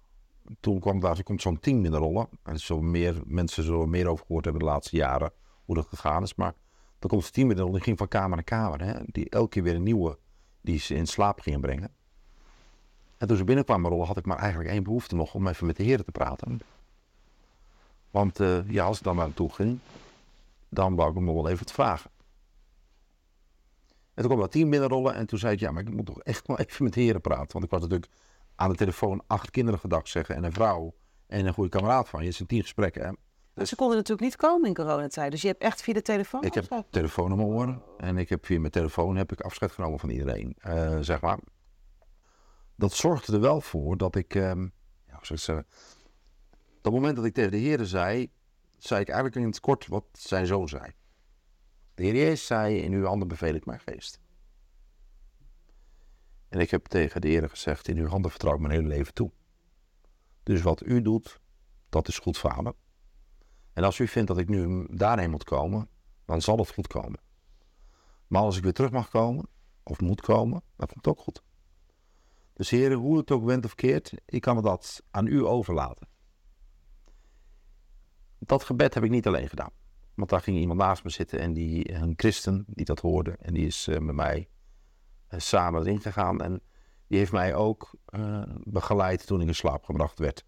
toen 0.61 0.81
kwam 0.81 1.01
daar 1.01 1.23
komt 1.23 1.43
zo'n 1.43 1.59
team 1.59 1.83
binnenrollen. 1.83 2.29
En 2.43 2.59
zo 2.59 2.81
meer, 2.81 3.23
mensen 3.25 3.63
zullen 3.63 3.81
er 3.81 3.89
meer 3.89 4.09
over 4.09 4.25
gehoord 4.27 4.45
hebben 4.45 4.63
de 4.63 4.69
laatste 4.69 4.97
jaren, 4.97 5.33
hoe 5.65 5.75
dat 5.75 5.87
gegaan 5.87 6.23
is. 6.23 6.35
Maar 6.35 6.55
dan 6.99 7.11
komt 7.11 7.25
het 7.25 7.33
team 7.33 7.47
binnenrollen, 7.47 7.79
die 7.79 7.89
ging 7.89 7.99
van 7.99 8.09
kamer 8.09 8.37
naar 8.37 8.45
kamer. 8.45 8.85
Hè, 8.85 9.01
die 9.07 9.31
elke 9.31 9.49
keer 9.49 9.63
weer 9.63 9.75
een 9.75 9.83
nieuwe, 9.83 10.19
die 10.61 10.79
ze 10.79 10.95
in 10.95 11.07
slaap 11.07 11.41
gingen 11.41 11.61
brengen. 11.61 11.91
En 13.17 13.27
toen 13.27 13.37
ze 13.37 13.45
binnenkwamen 13.45 13.91
rollen, 13.91 14.07
had 14.07 14.17
ik 14.17 14.27
maar 14.27 14.39
eigenlijk 14.39 14.71
één 14.71 14.83
behoefte 14.83 15.15
nog 15.15 15.35
om 15.35 15.47
even 15.47 15.67
met 15.67 15.77
de 15.77 15.83
heren 15.83 16.05
te 16.05 16.13
praten. 16.13 16.61
Want 18.11 18.41
eh, 18.41 18.71
ja, 18.71 18.85
als 18.85 18.99
ik 18.99 19.05
dan 19.05 19.17
naar 19.17 19.25
hem 19.25 19.35
toe 19.35 19.53
ging, 19.53 19.79
dan 20.69 20.95
wou 20.95 21.09
ik 21.09 21.15
hem 21.15 21.25
nog 21.25 21.35
wel 21.35 21.49
even 21.49 21.59
wat 21.59 21.73
vragen. 21.73 22.11
En 24.15 24.23
toen 24.23 24.27
kwam 24.27 24.41
dat 24.41 24.53
team 24.53 24.71
binnenrollen 24.71 25.15
en 25.15 25.27
toen 25.27 25.39
zei 25.39 25.53
ik, 25.53 25.61
ja, 25.61 25.71
maar 25.71 25.83
ik 25.83 25.91
moet 25.91 26.07
toch 26.07 26.21
echt 26.23 26.47
wel 26.47 26.59
even 26.59 26.85
met 26.85 26.93
de 26.93 27.01
heren 27.01 27.21
praten. 27.21 27.53
Want 27.53 27.65
ik 27.65 27.71
was 27.71 27.81
natuurlijk 27.81 28.11
aan 28.55 28.71
de 28.71 28.77
telefoon 28.77 29.23
acht 29.27 29.51
kinderen 29.51 29.81
gedag 29.81 30.09
zeggen 30.09 30.35
en 30.35 30.45
een 30.45 30.53
vrouw 30.53 30.95
en 31.27 31.47
een 31.47 31.55
goede 31.55 31.71
kameraad 31.71 32.09
van 32.09 32.21
je. 32.21 32.27
Het 32.27 32.35
zijn 32.37 32.49
tien 32.49 32.61
gesprekken. 32.63 33.05
Hè? 33.05 33.11
Maar 33.55 33.67
Ze 33.67 33.77
konden 33.77 33.97
natuurlijk 33.97 34.25
niet 34.27 34.37
komen 34.37 34.69
in 34.69 34.75
coronatijd. 34.75 35.31
Dus 35.31 35.43
je 35.43 35.49
hebt 35.49 35.63
echt 35.63 35.83
via 35.83 35.95
de 35.95 36.03
telefoon 36.03 36.43
Ik 36.45 36.55
heb 36.55 36.63
afscheid- 36.63 36.93
telefoon 36.93 37.37
mijn 37.37 37.49
oren 37.49 37.83
en 37.99 38.19
ik 38.19 38.29
heb 38.29 38.47
via 38.47 38.59
mijn 38.61 38.73
telefoon 38.73 39.17
heb 39.17 39.33
ik 39.33 39.41
afscheid 39.41 39.73
genomen 39.73 39.99
van 39.99 40.09
iedereen, 40.11 40.55
eh, 40.59 40.99
zeg 41.01 41.21
maar. 41.21 41.39
Dat 42.77 42.93
zorgde 42.93 43.33
er 43.33 43.41
wel 43.41 43.61
voor 43.61 43.97
dat 43.97 44.17
ik, 44.17 44.35
ehm, 44.35 44.61
ja, 45.07 45.15
hoe 45.15 45.23
zou 45.23 45.23
ik 45.23 45.29
het 45.29 45.41
zeggen, 45.41 45.67
op 46.77 46.83
het 46.85 46.93
moment 46.93 47.17
dat 47.17 47.25
ik 47.25 47.35
tegen 47.35 47.51
de 47.51 47.57
heren 47.57 47.87
zei, 47.87 48.31
zei 48.79 49.01
ik 49.01 49.09
eigenlijk 49.09 49.37
in 49.41 49.47
het 49.47 49.61
kort 49.61 49.87
wat 49.87 50.05
zijn 50.13 50.47
zoon 50.47 50.69
zei. 50.69 50.93
De 51.95 52.03
heer 52.03 52.15
Jezus 52.15 52.47
zei, 52.47 52.79
in 52.79 52.93
uw 52.93 53.05
handen 53.05 53.29
beveel 53.29 53.55
ik 53.55 53.67
mijn 53.67 53.81
geest. 53.81 54.21
En 56.49 56.61
ik 56.61 56.71
heb 56.71 56.87
tegen 56.87 57.21
de 57.21 57.29
heren 57.29 57.51
gezegd, 57.51 57.89
in 57.89 57.99
uw 57.99 58.07
handen 58.07 58.31
vertrouw 58.31 58.55
ik 58.55 58.61
mijn 58.61 58.73
hele 58.73 58.89
leven 58.89 59.15
toe. 59.15 59.31
Dus 60.43 60.63
wat 60.63 60.87
u 60.87 61.03
doet, 61.03 61.41
dat 61.89 62.09
is 62.09 62.19
goed 62.19 62.39
vader. 62.39 62.75
En 63.73 63.85
als 63.85 63.99
u 63.99 64.09
vindt 64.09 64.29
dat 64.29 64.39
ik 64.39 64.49
nu 64.49 64.87
daarheen 64.91 65.31
moet 65.31 65.45
komen, 65.45 65.89
dan 66.25 66.43
zal 66.43 66.59
het 66.59 66.73
goed 66.73 66.87
komen. 66.87 67.21
Maar 68.27 68.43
als 68.43 68.57
ik 68.57 68.63
weer 68.63 68.73
terug 68.73 68.91
mag 68.91 69.09
komen, 69.09 69.49
of 69.83 70.01
moet 70.01 70.21
komen, 70.21 70.63
dan 70.77 70.87
komt 70.87 71.05
het 71.05 71.09
ook 71.09 71.21
goed. 71.21 71.43
Dus 72.53 72.71
heren, 72.71 72.99
hoe 72.99 73.17
het 73.17 73.31
ook 73.31 73.45
went 73.45 73.65
of 73.65 73.75
keert, 73.75 74.13
ik 74.27 74.41
kan 74.41 74.63
dat 74.63 75.03
aan 75.11 75.27
u 75.27 75.45
overlaten. 75.45 76.09
Dat 78.39 78.65
gebed 78.65 78.95
heb 78.95 79.05
ik 79.05 79.11
niet 79.11 79.27
alleen 79.27 79.49
gedaan. 79.49 79.71
Want 80.15 80.31
daar 80.31 80.41
ging 80.41 80.59
iemand 80.59 80.79
naast 80.79 81.05
me 81.05 81.11
zitten 81.11 81.39
en 81.39 81.53
die, 81.53 81.93
een 81.93 82.13
christen 82.17 82.65
die 82.69 82.85
dat 82.85 83.01
hoorde. 83.01 83.37
En 83.41 83.55
die 83.55 83.67
is 83.67 83.87
eh, 83.89 83.99
met 83.99 84.15
mij 84.15 84.49
eh, 85.29 85.39
samen 85.39 85.81
erin 85.81 86.01
gegaan. 86.01 86.41
En 86.41 86.63
die 87.07 87.19
heeft 87.19 87.33
mij 87.33 87.55
ook 87.55 87.95
eh, 88.05 88.43
begeleid 88.65 89.27
toen 89.27 89.41
ik 89.41 89.47
in 89.47 89.55
slaap 89.55 89.85
gebracht 89.85 90.19
werd. 90.19 90.45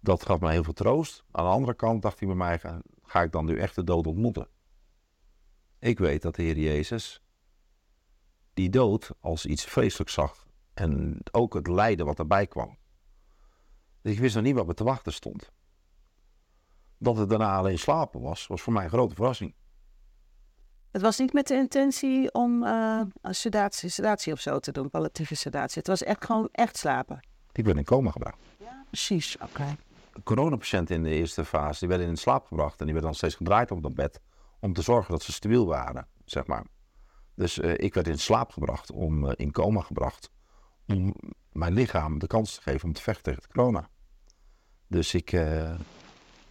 Dat 0.00 0.24
gaf 0.24 0.40
mij 0.40 0.52
heel 0.52 0.64
veel 0.64 0.72
troost. 0.72 1.24
Aan 1.30 1.44
de 1.44 1.50
andere 1.50 1.74
kant 1.74 2.02
dacht 2.02 2.18
hij 2.18 2.28
bij 2.28 2.36
mij, 2.36 2.58
ga, 3.02 3.22
ik 3.22 3.32
dan 3.32 3.44
nu 3.44 3.58
echt 3.58 3.74
de 3.74 3.84
dood 3.84 4.06
ontmoeten? 4.06 4.48
Ik 5.78 5.98
weet 5.98 6.22
dat 6.22 6.34
de 6.34 6.42
Heer 6.42 6.58
Jezus 6.58 7.22
die 8.54 8.70
dood 8.70 9.10
als 9.20 9.46
iets 9.46 9.64
vreselijks 9.64 10.12
zag. 10.12 10.48
En 10.74 11.18
ook 11.30 11.54
het 11.54 11.66
lijden 11.66 12.06
wat 12.06 12.18
erbij 12.18 12.46
kwam. 12.46 12.78
Dus 14.02 14.12
ik 14.12 14.18
wist 14.18 14.34
nog 14.34 14.44
niet 14.44 14.54
wat 14.54 14.66
me 14.66 14.74
te 14.74 14.84
wachten 14.84 15.12
stond. 15.12 15.52
Dat 17.02 17.16
het 17.16 17.28
daarna 17.28 17.56
alleen 17.56 17.78
slapen 17.78 18.20
was, 18.20 18.46
was 18.46 18.62
voor 18.62 18.72
mij 18.72 18.84
een 18.84 18.90
grote 18.90 19.14
verrassing. 19.14 19.54
Het 20.90 21.02
was 21.02 21.18
niet 21.18 21.32
met 21.32 21.46
de 21.46 21.54
intentie 21.54 22.32
om 22.32 22.62
een 22.62 23.34
sedatie, 23.34 23.88
sedatie 23.88 24.32
of 24.32 24.40
zo 24.40 24.58
te 24.58 24.72
doen, 24.72 24.90
palliatieve 24.90 25.34
sedatie. 25.34 25.78
Het 25.78 25.86
was 25.86 26.02
echt 26.02 26.24
gewoon 26.24 26.48
echt 26.52 26.76
slapen. 26.76 27.20
Ik 27.52 27.64
ben 27.64 27.76
in 27.76 27.84
coma 27.84 28.10
gebracht. 28.10 28.38
Ja, 28.58 28.84
precies. 28.86 29.36
Oké. 29.42 29.76
coronapatiënten 30.24 30.96
in 30.96 31.02
de 31.02 31.10
eerste 31.10 31.44
fase, 31.44 31.78
die 31.78 31.88
werden 31.88 32.06
in 32.06 32.16
slaap 32.16 32.46
gebracht 32.46 32.78
en 32.80 32.84
die 32.84 32.94
werden 32.94 33.10
dan 33.10 33.14
steeds 33.14 33.34
gedraaid 33.34 33.70
op 33.70 33.82
dat 33.82 33.94
bed 33.94 34.20
om 34.60 34.72
te 34.72 34.82
zorgen 34.82 35.12
dat 35.12 35.22
ze 35.22 35.32
stabiel 35.32 35.66
waren, 35.66 36.06
zeg 36.24 36.46
maar. 36.46 36.64
Dus 37.34 37.60
eh, 37.60 37.72
ik 37.76 37.94
werd 37.94 38.08
in 38.08 38.18
slaap 38.18 38.50
gebracht, 38.52 38.90
om, 38.90 39.28
eh, 39.28 39.32
in 39.36 39.52
coma 39.52 39.80
gebracht, 39.80 40.30
om 40.86 41.14
mijn 41.52 41.72
lichaam 41.72 42.18
de 42.18 42.26
kans 42.26 42.54
te 42.54 42.62
geven 42.62 42.88
om 42.88 42.92
te 42.94 43.02
vechten 43.02 43.22
tegen 43.22 43.50
corona. 43.52 43.88
Dus 44.86 45.14
ik, 45.14 45.32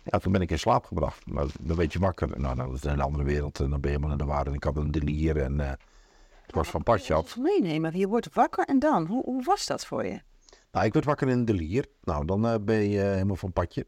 ja, 0.09 0.19
toen 0.19 0.31
ben 0.31 0.41
ik 0.41 0.51
in 0.51 0.59
slaap 0.59 0.85
gebracht. 0.85 1.25
Maar 1.25 1.45
dan 1.59 1.77
weet 1.77 1.93
je 1.93 1.99
wakker, 1.99 2.27
nou, 2.39 2.55
nou, 2.55 2.69
dat 2.69 2.77
is 2.77 2.83
een 2.83 3.01
andere 3.01 3.23
wereld 3.23 3.59
en 3.59 3.69
dan 3.69 3.81
ben 3.81 3.91
je 3.91 3.97
helemaal 3.97 4.19
in 4.19 4.25
de 4.25 4.31
war. 4.33 4.47
En 4.47 4.53
ik 4.53 4.63
had 4.63 4.77
een 4.77 4.91
delier 4.91 5.37
en 5.37 5.59
eh, 5.59 5.71
het 6.49 6.57
was 6.57 6.69
van 6.69 6.83
padje 6.83 7.13
af. 7.13 7.37
Meenemen. 7.37 7.97
Je 7.97 8.07
wordt 8.07 8.33
wakker 8.33 8.65
en 8.65 8.79
dan? 8.79 9.05
Hoe, 9.05 9.23
hoe 9.23 9.43
was 9.43 9.65
dat 9.65 9.85
voor 9.85 10.05
je? 10.05 10.21
Nou, 10.71 10.85
ik 10.85 10.93
werd 10.93 11.05
wakker 11.05 11.27
in 11.27 11.37
een 11.37 11.45
delier. 11.45 11.85
Nou, 12.03 12.25
dan 12.25 12.47
eh, 12.47 12.55
ben 12.61 12.89
je 12.89 13.01
eh, 13.01 13.11
helemaal 13.11 13.35
van 13.35 13.53
padje. 13.53 13.87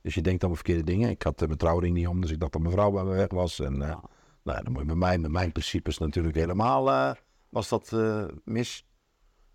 Dus 0.00 0.14
je 0.14 0.20
denkt 0.20 0.44
aan 0.44 0.54
verkeerde 0.54 0.84
dingen. 0.84 1.10
Ik 1.10 1.22
had 1.22 1.40
mijn 1.40 1.56
trouwring 1.56 1.94
niet 1.94 2.06
om, 2.06 2.20
dus 2.20 2.30
ik 2.30 2.40
dacht 2.40 2.52
dat 2.52 2.60
mijn 2.60 2.74
vrouw 2.74 2.90
bij 2.90 3.04
me 3.04 3.14
weg 3.14 3.30
was. 3.30 3.60
En 3.60 3.82
eh, 3.82 3.96
nou, 4.42 4.62
dan 4.62 4.72
moet 4.72 4.80
je 4.80 4.86
met 4.86 4.96
mij, 4.96 5.18
met 5.18 5.30
mijn 5.30 5.52
principes 5.52 5.98
natuurlijk 5.98 6.34
helemaal, 6.34 7.14
was 7.48 7.68
dat 7.68 7.92
mis. 8.44 8.86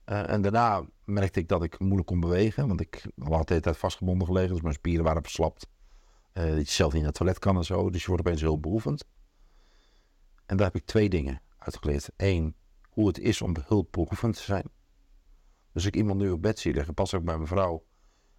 En 0.06 0.42
daarna 0.42 0.86
merkte 1.04 1.40
ik 1.40 1.48
dat 1.48 1.64
ik 1.64 1.80
moeilijk 1.80 2.08
kon 2.08 2.20
bewegen, 2.20 2.68
want 2.68 2.82
ik 2.82 3.06
had 3.18 3.48
de 3.48 3.54
hele 3.54 3.62
tijd 3.62 3.78
vastgebonden 3.78 4.28
gelegen, 4.28 4.54
dus 4.54 4.62
mijn 4.62 4.74
spieren 4.74 5.04
waren 5.04 5.22
verslapt. 5.22 5.68
Eh, 6.38 6.56
dat 6.56 6.68
je 6.68 6.74
zelf 6.74 6.92
niet 6.92 7.02
naar 7.02 7.10
het 7.10 7.18
toilet 7.20 7.40
kan 7.40 7.56
en 7.58 7.64
zo, 7.64 7.90
dus 7.90 8.02
je 8.02 8.08
wordt 8.08 8.26
opeens 8.26 8.42
heel 8.42 8.60
behoevend. 8.60 9.06
En 10.46 10.58
daar 10.58 10.66
heb 10.66 10.76
ik 10.76 10.86
twee 10.86 11.10
dingen 11.10 11.42
uitgeleerd. 11.58 12.10
Eén, 12.18 12.56
hoe 12.90 13.08
het 13.08 13.20
is 13.20 13.42
om 13.42 13.56
hulpbehoevend 13.66 14.36
te 14.36 14.42
zijn. 14.42 14.64
Dus 15.72 15.86
ik 15.86 15.96
iemand 15.96 16.20
nu 16.20 16.30
op 16.32 16.42
bed 16.42 16.60
zie 16.60 16.74
liggen, 16.74 16.94
pas 16.94 17.14
ook 17.14 17.24
bij 17.24 17.36
mijn 17.36 17.48
vrouw 17.48 17.86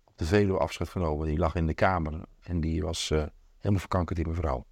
op 0.05 0.19
de 0.19 0.25
Veluwe 0.25 0.59
afscheid 0.59 0.89
genomen. 0.91 1.27
Die 1.27 1.39
lag 1.39 1.55
in 1.55 1.67
de 1.67 1.75
kamer 1.75 2.25
en 2.41 2.61
die 2.61 2.83
was 2.83 3.11
eh, 3.11 3.27
helemaal 3.57 3.81
verkankerd, 3.81 4.17
die 4.17 4.27
mevrouw. 4.29 4.67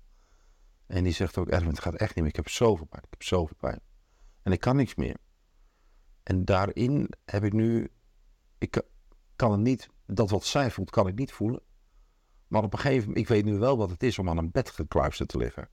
En 0.86 1.04
die 1.04 1.12
zegt 1.12 1.38
ook, 1.38 1.48
Erwin, 1.48 1.68
het 1.68 1.80
gaat 1.80 1.94
echt 1.94 2.14
niet 2.14 2.24
meer. 2.24 2.28
Ik 2.28 2.36
heb 2.36 2.48
zoveel 2.48 2.86
pijn, 2.86 3.02
ik 3.02 3.10
heb 3.10 3.22
zoveel 3.22 3.56
pijn. 3.56 3.80
En 4.42 4.52
ik 4.52 4.60
kan 4.60 4.76
niks 4.76 4.94
meer. 4.94 5.16
En 6.22 6.44
daarin 6.44 7.08
heb 7.24 7.44
ik 7.44 7.52
nu, 7.52 7.92
ik 8.58 8.70
ka- 8.70 8.82
kan 9.36 9.50
het 9.50 9.60
niet, 9.60 9.88
dat 10.06 10.30
wat 10.30 10.44
zij 10.44 10.70
voelt, 10.70 10.90
kan 10.90 11.08
ik 11.08 11.14
niet 11.14 11.32
voelen. 11.32 11.60
Maar 12.48 12.62
op 12.62 12.72
een 12.72 12.78
gegeven 12.78 13.08
moment, 13.08 13.18
ik 13.18 13.28
weet 13.28 13.44
nu 13.44 13.58
wel 13.58 13.76
wat 13.76 13.90
het 13.90 14.02
is 14.02 14.18
om 14.18 14.28
aan 14.28 14.38
een 14.38 14.50
bed 14.50 14.70
gekluisterd 14.70 15.28
te 15.28 15.38
liggen. 15.38 15.68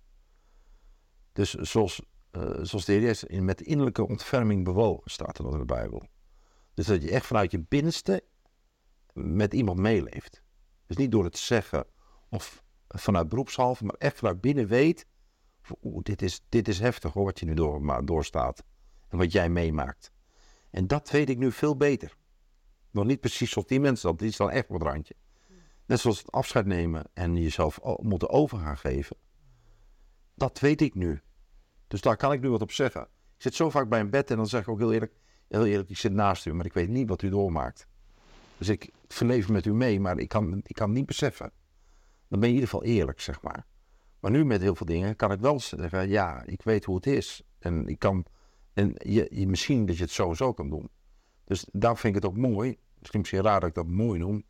Dus 1.32 1.54
zoals, 1.54 2.02
eh, 2.32 2.42
zoals 2.62 2.86
de 2.86 2.92
Heer 2.92 3.02
Jezus 3.02 3.40
met 3.40 3.62
innerlijke 3.62 4.08
ontferming 4.08 4.64
bewogen, 4.64 5.12
staat 5.12 5.38
er 5.38 5.52
in 5.52 5.58
de 5.58 5.66
Bijbel. 5.66 6.08
Dus 6.74 6.86
dat 6.86 7.02
je 7.02 7.12
echt 7.12 7.26
vanuit 7.26 7.52
je 7.52 7.60
binnenste 7.60 8.24
met 9.14 9.54
iemand 9.54 9.80
meeleeft. 9.80 10.44
Dus 10.86 10.98
niet 10.98 11.12
door 11.12 11.24
het 11.24 11.38
zeggen 11.38 11.86
of 12.30 12.64
vanuit 12.88 13.30
beroepshalve, 13.30 13.86
maar 13.86 13.96
echt 13.96 14.18
vanuit 14.18 14.42
binnen 14.42 14.68
weet 14.68 15.06
Oeh, 15.82 16.04
dit, 16.04 16.22
is, 16.22 16.42
dit 16.50 16.68
is 16.68 16.80
heftig 16.80 17.14
hoor, 17.14 17.26
wat 17.26 17.40
je 17.40 17.46
nu 17.46 17.54
door, 17.54 18.06
doorstaat. 18.06 18.64
En 19.10 19.18
wat 19.18 19.32
jij 19.32 19.50
meemaakt. 19.50 20.12
En 20.70 20.88
dat 20.88 21.10
weet 21.10 21.30
ik 21.30 21.38
nu 21.38 21.52
veel 21.52 21.78
beter. 21.78 22.16
Nog 22.92 23.06
niet 23.06 23.20
precies 23.20 23.52
zoals 23.52 23.68
die 23.68 23.80
mensen, 23.80 24.12
dat 24.12 24.22
is 24.22 24.38
dan 24.38 24.50
echt 24.50 24.68
het 24.68 24.82
randje. 24.82 25.16
Net 25.86 26.00
zoals 26.00 26.18
het 26.18 26.32
afscheid 26.32 26.66
nemen 26.66 27.10
en 27.14 27.36
jezelf 27.36 27.80
moeten 28.02 28.30
over 28.30 28.58
gaan 28.58 28.78
geven. 28.78 29.18
Dat 30.36 30.60
weet 30.60 30.82
ik 30.82 30.96
nu. 30.96 31.22
Dus 31.88 32.02
daar 32.02 32.18
kan 32.18 32.32
ik 32.32 32.42
nu 32.42 32.50
wat 32.50 32.62
op 32.62 32.72
zeggen. 32.72 33.02
Ik 33.36 33.42
zit 33.42 33.56
zo 33.56 33.70
vaak 33.70 33.90
bij 33.90 34.00
een 34.00 34.10
bed 34.10 34.32
en 34.32 34.38
dan 34.38 34.48
zeg 34.48 34.62
ik 34.62 34.68
ook 34.68 34.80
heel 34.80 34.94
eerlijk, 34.94 35.16
heel 35.48 35.66
eerlijk, 35.66 35.90
ik 35.90 35.98
zit 35.98 36.14
naast 36.14 36.46
u, 36.46 36.54
maar 36.54 36.66
ik 36.66 36.74
weet 36.74 36.90
niet 36.90 37.10
wat 37.10 37.22
u 37.22 37.30
doormaakt. 37.30 37.88
Dus 38.58 38.70
ik 38.70 38.92
verleef 39.08 39.50
met 39.50 39.66
u 39.66 39.74
mee, 39.74 40.00
maar 40.00 40.20
ik 40.20 40.28
kan, 40.28 40.62
ik 40.64 40.76
kan 40.76 40.92
niet 40.92 41.06
beseffen. 41.06 41.52
Dan 42.28 42.40
ben 42.40 42.50
je 42.50 42.56
in 42.56 42.62
ieder 42.62 42.70
geval 42.70 42.84
eerlijk, 42.84 43.22
zeg 43.22 43.42
maar. 43.42 43.66
Maar 44.20 44.32
nu 44.32 44.46
met 44.46 44.62
heel 44.62 44.76
veel 44.76 44.86
dingen 44.86 45.16
kan 45.16 45.32
ik 45.32 45.40
wel 45.40 45.60
zeggen, 45.60 46.10
ja, 46.10 46.44
ik 46.46 46.62
weet 46.62 46.86
hoe 46.86 46.96
het 46.96 47.08
is. 47.08 47.44
En 47.60 47.88
ik 47.88 48.00
kan, 48.00 48.26
en 48.74 48.94
je, 48.98 49.28
je, 49.30 49.48
misschien 49.48 49.86
dat 49.86 49.98
je 49.98 50.04
het 50.04 50.12
sowieso 50.12 50.54
kan 50.54 50.70
doen. 50.70 50.90
Dus 51.44 51.68
daar 51.72 51.98
vind 51.98 52.16
ik 52.16 52.22
het 52.22 52.32
ook 52.32 52.38
mooi, 52.38 52.78
misschien 53.00 53.20
misschien 53.20 53.42
raar 53.42 53.60
dat 53.60 53.70
ik 53.70 53.76
dat 53.76 53.88
mooi 53.88 54.20
noem, 54.20 54.44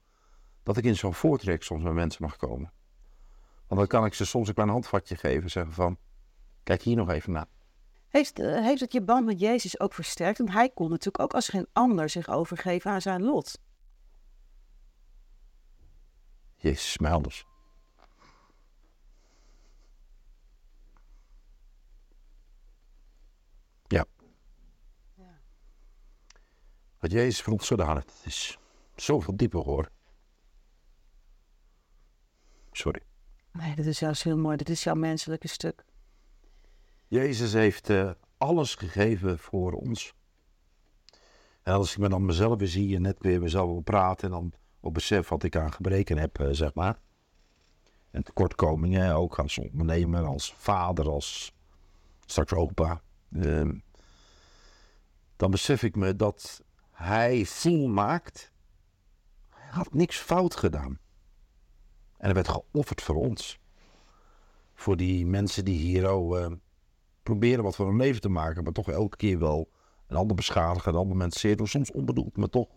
dat 0.64 0.78
ik 0.78 0.84
in 0.84 0.96
zo'n 0.96 1.14
voortrek 1.14 1.64
soms 1.64 1.84
met 1.84 1.94
mensen 1.94 2.24
mag 2.24 2.36
komen. 2.36 2.72
Want 3.68 3.80
dan 3.80 3.88
kan 3.88 4.06
ik 4.06 4.14
ze 4.14 4.26
soms 4.26 4.48
een 4.48 4.54
klein 4.54 4.70
handvatje 4.70 5.16
geven, 5.16 5.50
zeggen 5.50 5.74
van, 5.74 5.98
kijk 6.64 6.82
hier 6.82 6.96
nog 6.96 7.10
even 7.10 7.32
naar. 7.32 7.48
Heeft, 8.08 8.40
uh, 8.40 8.62
heeft 8.62 8.82
het 8.82 8.94
je 8.94 9.02
band 9.02 9.26
met 9.26 9.40
Jezus 9.40 9.80
ook 9.80 9.94
versterkt? 9.94 10.38
Want 10.38 10.52
hij 10.52 10.70
kon 10.70 10.90
natuurlijk 10.90 11.24
ook 11.24 11.34
als 11.34 11.50
geen 11.50 11.68
ander 11.72 12.10
zich 12.10 12.30
overgeven 12.30 12.92
aan 12.92 13.02
zijn 13.02 13.24
lot. 13.24 13.60
Jezus 16.56 16.86
is 16.86 16.98
mij 16.98 17.12
anders. 17.12 17.46
Ja. 23.88 24.06
ja. 25.16 25.42
Wat 27.00 27.12
Jezus 27.12 27.42
voor 27.42 27.54
ons 27.54 27.70
heeft, 27.70 28.22
is 28.26 28.58
zoveel 28.96 29.38
dieper 29.38 29.60
hoor. 29.60 29.90
Sorry. 32.74 33.02
Nee, 33.52 33.76
dat 33.76 33.86
is 33.86 34.00
juist 34.00 34.24
heel 34.24 34.38
mooi. 34.38 34.58
Dit 34.58 34.70
is 34.70 34.84
jouw 34.84 34.96
menselijke 34.96 35.48
stuk. 35.48 35.86
Jezus 37.08 37.54
heeft 37.54 37.90
uh, 37.90 38.12
alles 38.38 38.76
gegeven 38.76 39.40
voor 39.40 39.72
ons. 39.72 40.14
En 41.64 41.74
als 41.74 41.92
ik 41.92 41.98
me 41.98 42.10
dan 42.10 42.26
mezelf 42.26 42.60
weer 42.60 42.68
zie 42.68 42.96
en 42.96 43.02
net 43.02 43.18
weer 43.20 43.42
mezelf 43.42 43.70
wil 43.70 43.82
praten... 43.82 44.28
en 44.28 44.34
dan 44.34 44.54
ook 44.82 44.94
besef 44.94 45.30
wat 45.30 45.44
ik 45.44 45.56
aan 45.56 45.74
gebreken 45.74 46.18
heb, 46.18 46.40
uh, 46.40 46.48
zeg 46.52 46.74
maar. 46.74 47.00
En 48.12 48.24
tekortkomingen, 48.24 49.16
ook 49.16 49.40
als 49.40 49.58
ondernemer, 49.58 50.26
als 50.26 50.54
vader, 50.58 51.10
als 51.10 51.54
straks 52.26 52.54
opa. 52.54 53.02
Uh, 53.30 53.70
dan 55.36 55.52
besef 55.52 55.84
ik 55.84 55.96
me 55.96 56.16
dat 56.16 56.64
hij 56.92 57.46
volmaakt. 57.46 58.52
Hij 59.50 59.70
had 59.70 59.94
niks 59.94 60.18
fout 60.18 60.56
gedaan. 60.56 61.00
En 62.24 62.30
er 62.30 62.36
werd 62.36 62.48
geofferd 62.48 63.02
voor 63.02 63.16
ons. 63.16 63.60
Voor 64.74 64.98
die 64.98 65.26
mensen 65.26 65.66
die 65.66 65.78
hier 65.78 66.12
oh, 66.12 66.40
uh, 66.40 66.52
proberen 67.24 67.64
wat 67.64 67.76
van 67.76 67.86
hun 67.86 67.98
leven 67.98 68.22
te 68.22 68.30
maken, 68.30 68.64
maar 68.64 68.74
toch 68.74 68.90
elke 68.90 69.18
keer 69.18 69.40
wel 69.40 69.72
een 70.08 70.16
ander 70.16 70.36
beschadigen, 70.36 70.94
een 70.94 71.00
ander 71.00 71.18
mensen 71.18 71.40
zeer 71.40 71.56
doen. 71.56 71.68
Soms 71.68 71.92
onbedoeld, 71.92 72.38
maar 72.38 72.50
toch. 72.50 72.70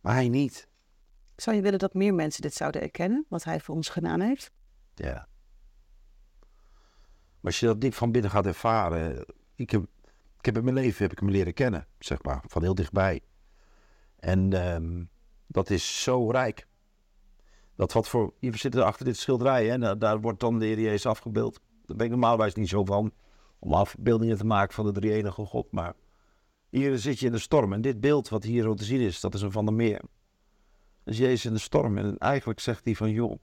Maar 0.00 0.14
hij 0.14 0.28
niet. 0.28 0.68
Zou 1.36 1.56
je 1.56 1.62
willen 1.62 1.78
dat 1.78 1.94
meer 1.94 2.14
mensen 2.14 2.42
dit 2.42 2.54
zouden 2.54 2.82
erkennen, 2.82 3.26
wat 3.28 3.44
hij 3.44 3.60
voor 3.60 3.74
ons 3.74 3.88
gedaan 3.88 4.20
heeft? 4.20 4.50
Ja. 4.94 5.28
Maar 7.40 7.52
als 7.52 7.60
je 7.60 7.66
dat 7.66 7.80
diep 7.80 7.94
van 7.94 8.12
binnen 8.12 8.30
gaat 8.30 8.46
ervaren. 8.46 9.26
Ik 9.54 9.70
heb, 9.70 9.86
ik 10.38 10.44
heb 10.44 10.56
in 10.56 10.64
mijn 10.64 10.76
leven 10.76 11.02
heb 11.02 11.12
ik 11.12 11.18
hem 11.18 11.30
leren 11.30 11.54
kennen, 11.54 11.86
zeg 11.98 12.22
maar, 12.22 12.44
van 12.46 12.62
heel 12.62 12.74
dichtbij. 12.74 13.22
En 14.18 14.72
um, 14.74 15.10
dat 15.46 15.70
is 15.70 16.02
zo 16.02 16.30
rijk. 16.30 16.67
Dat 17.78 17.92
wat 17.92 18.08
voor. 18.08 18.32
Je 18.38 18.56
zit 18.56 18.76
achter 18.76 19.04
dit 19.04 19.16
schilderij, 19.16 19.66
hè, 19.66 19.96
daar, 19.96 20.20
wordt 20.20 20.40
dan 20.40 20.58
de 20.58 20.64
Heer 20.64 20.80
Jezus 20.80 21.06
afgebeeld. 21.06 21.60
Daar 21.86 21.96
ben 21.96 22.06
ik 22.06 22.12
normaalwijs 22.12 22.54
niet 22.54 22.68
zo 22.68 22.84
van. 22.84 23.12
Om 23.58 23.72
afbeeldingen 23.72 24.36
te 24.36 24.44
maken 24.44 24.74
van 24.74 24.84
de 24.84 24.92
drie 24.92 25.12
enige 25.12 25.44
God. 25.44 25.72
Maar 25.72 25.94
hier 26.68 26.98
zit 26.98 27.18
je 27.18 27.26
in 27.26 27.32
de 27.32 27.38
storm. 27.38 27.72
En 27.72 27.80
dit 27.80 28.00
beeld 28.00 28.28
wat 28.28 28.44
hier 28.44 28.74
te 28.74 28.84
zien 28.84 29.00
is, 29.00 29.20
dat 29.20 29.34
is 29.34 29.42
een 29.42 29.52
van 29.52 29.66
de 29.66 29.72
meer. 29.72 30.00
Dus 31.04 31.18
Jezus 31.18 31.44
in 31.44 31.52
de 31.52 31.58
storm. 31.58 31.98
En 31.98 32.18
eigenlijk 32.18 32.60
zegt 32.60 32.84
hij 32.84 32.94
van, 32.94 33.10
joh, 33.10 33.38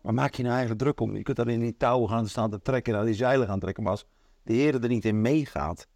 waar 0.00 0.14
maak 0.14 0.34
je 0.34 0.42
nou 0.42 0.54
eigenlijk 0.54 0.82
druk 0.82 1.00
om? 1.00 1.16
Je 1.16 1.22
kunt 1.22 1.36
daar 1.36 1.48
in 1.48 1.60
die 1.60 1.76
touwen 1.76 2.08
gaan 2.08 2.28
staan 2.28 2.50
te 2.50 2.60
trekken 2.60 2.92
en 2.92 2.98
aan 2.98 3.06
die 3.06 3.14
zeilen 3.14 3.46
gaan 3.46 3.60
trekken. 3.60 3.82
Maar 3.82 3.92
als 3.92 4.06
de 4.42 4.52
Heer 4.52 4.82
er 4.82 4.88
niet 4.88 5.04
in 5.04 5.20
meegaat, 5.20 5.86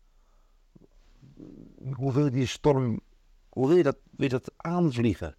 hoe 1.94 2.12
wil 2.12 2.30
die 2.30 2.46
storm, 2.46 3.00
hoe 3.48 3.82
dat, 3.82 3.96
wil 4.10 4.26
je 4.26 4.28
dat 4.28 4.52
aanvliegen? 4.56 5.36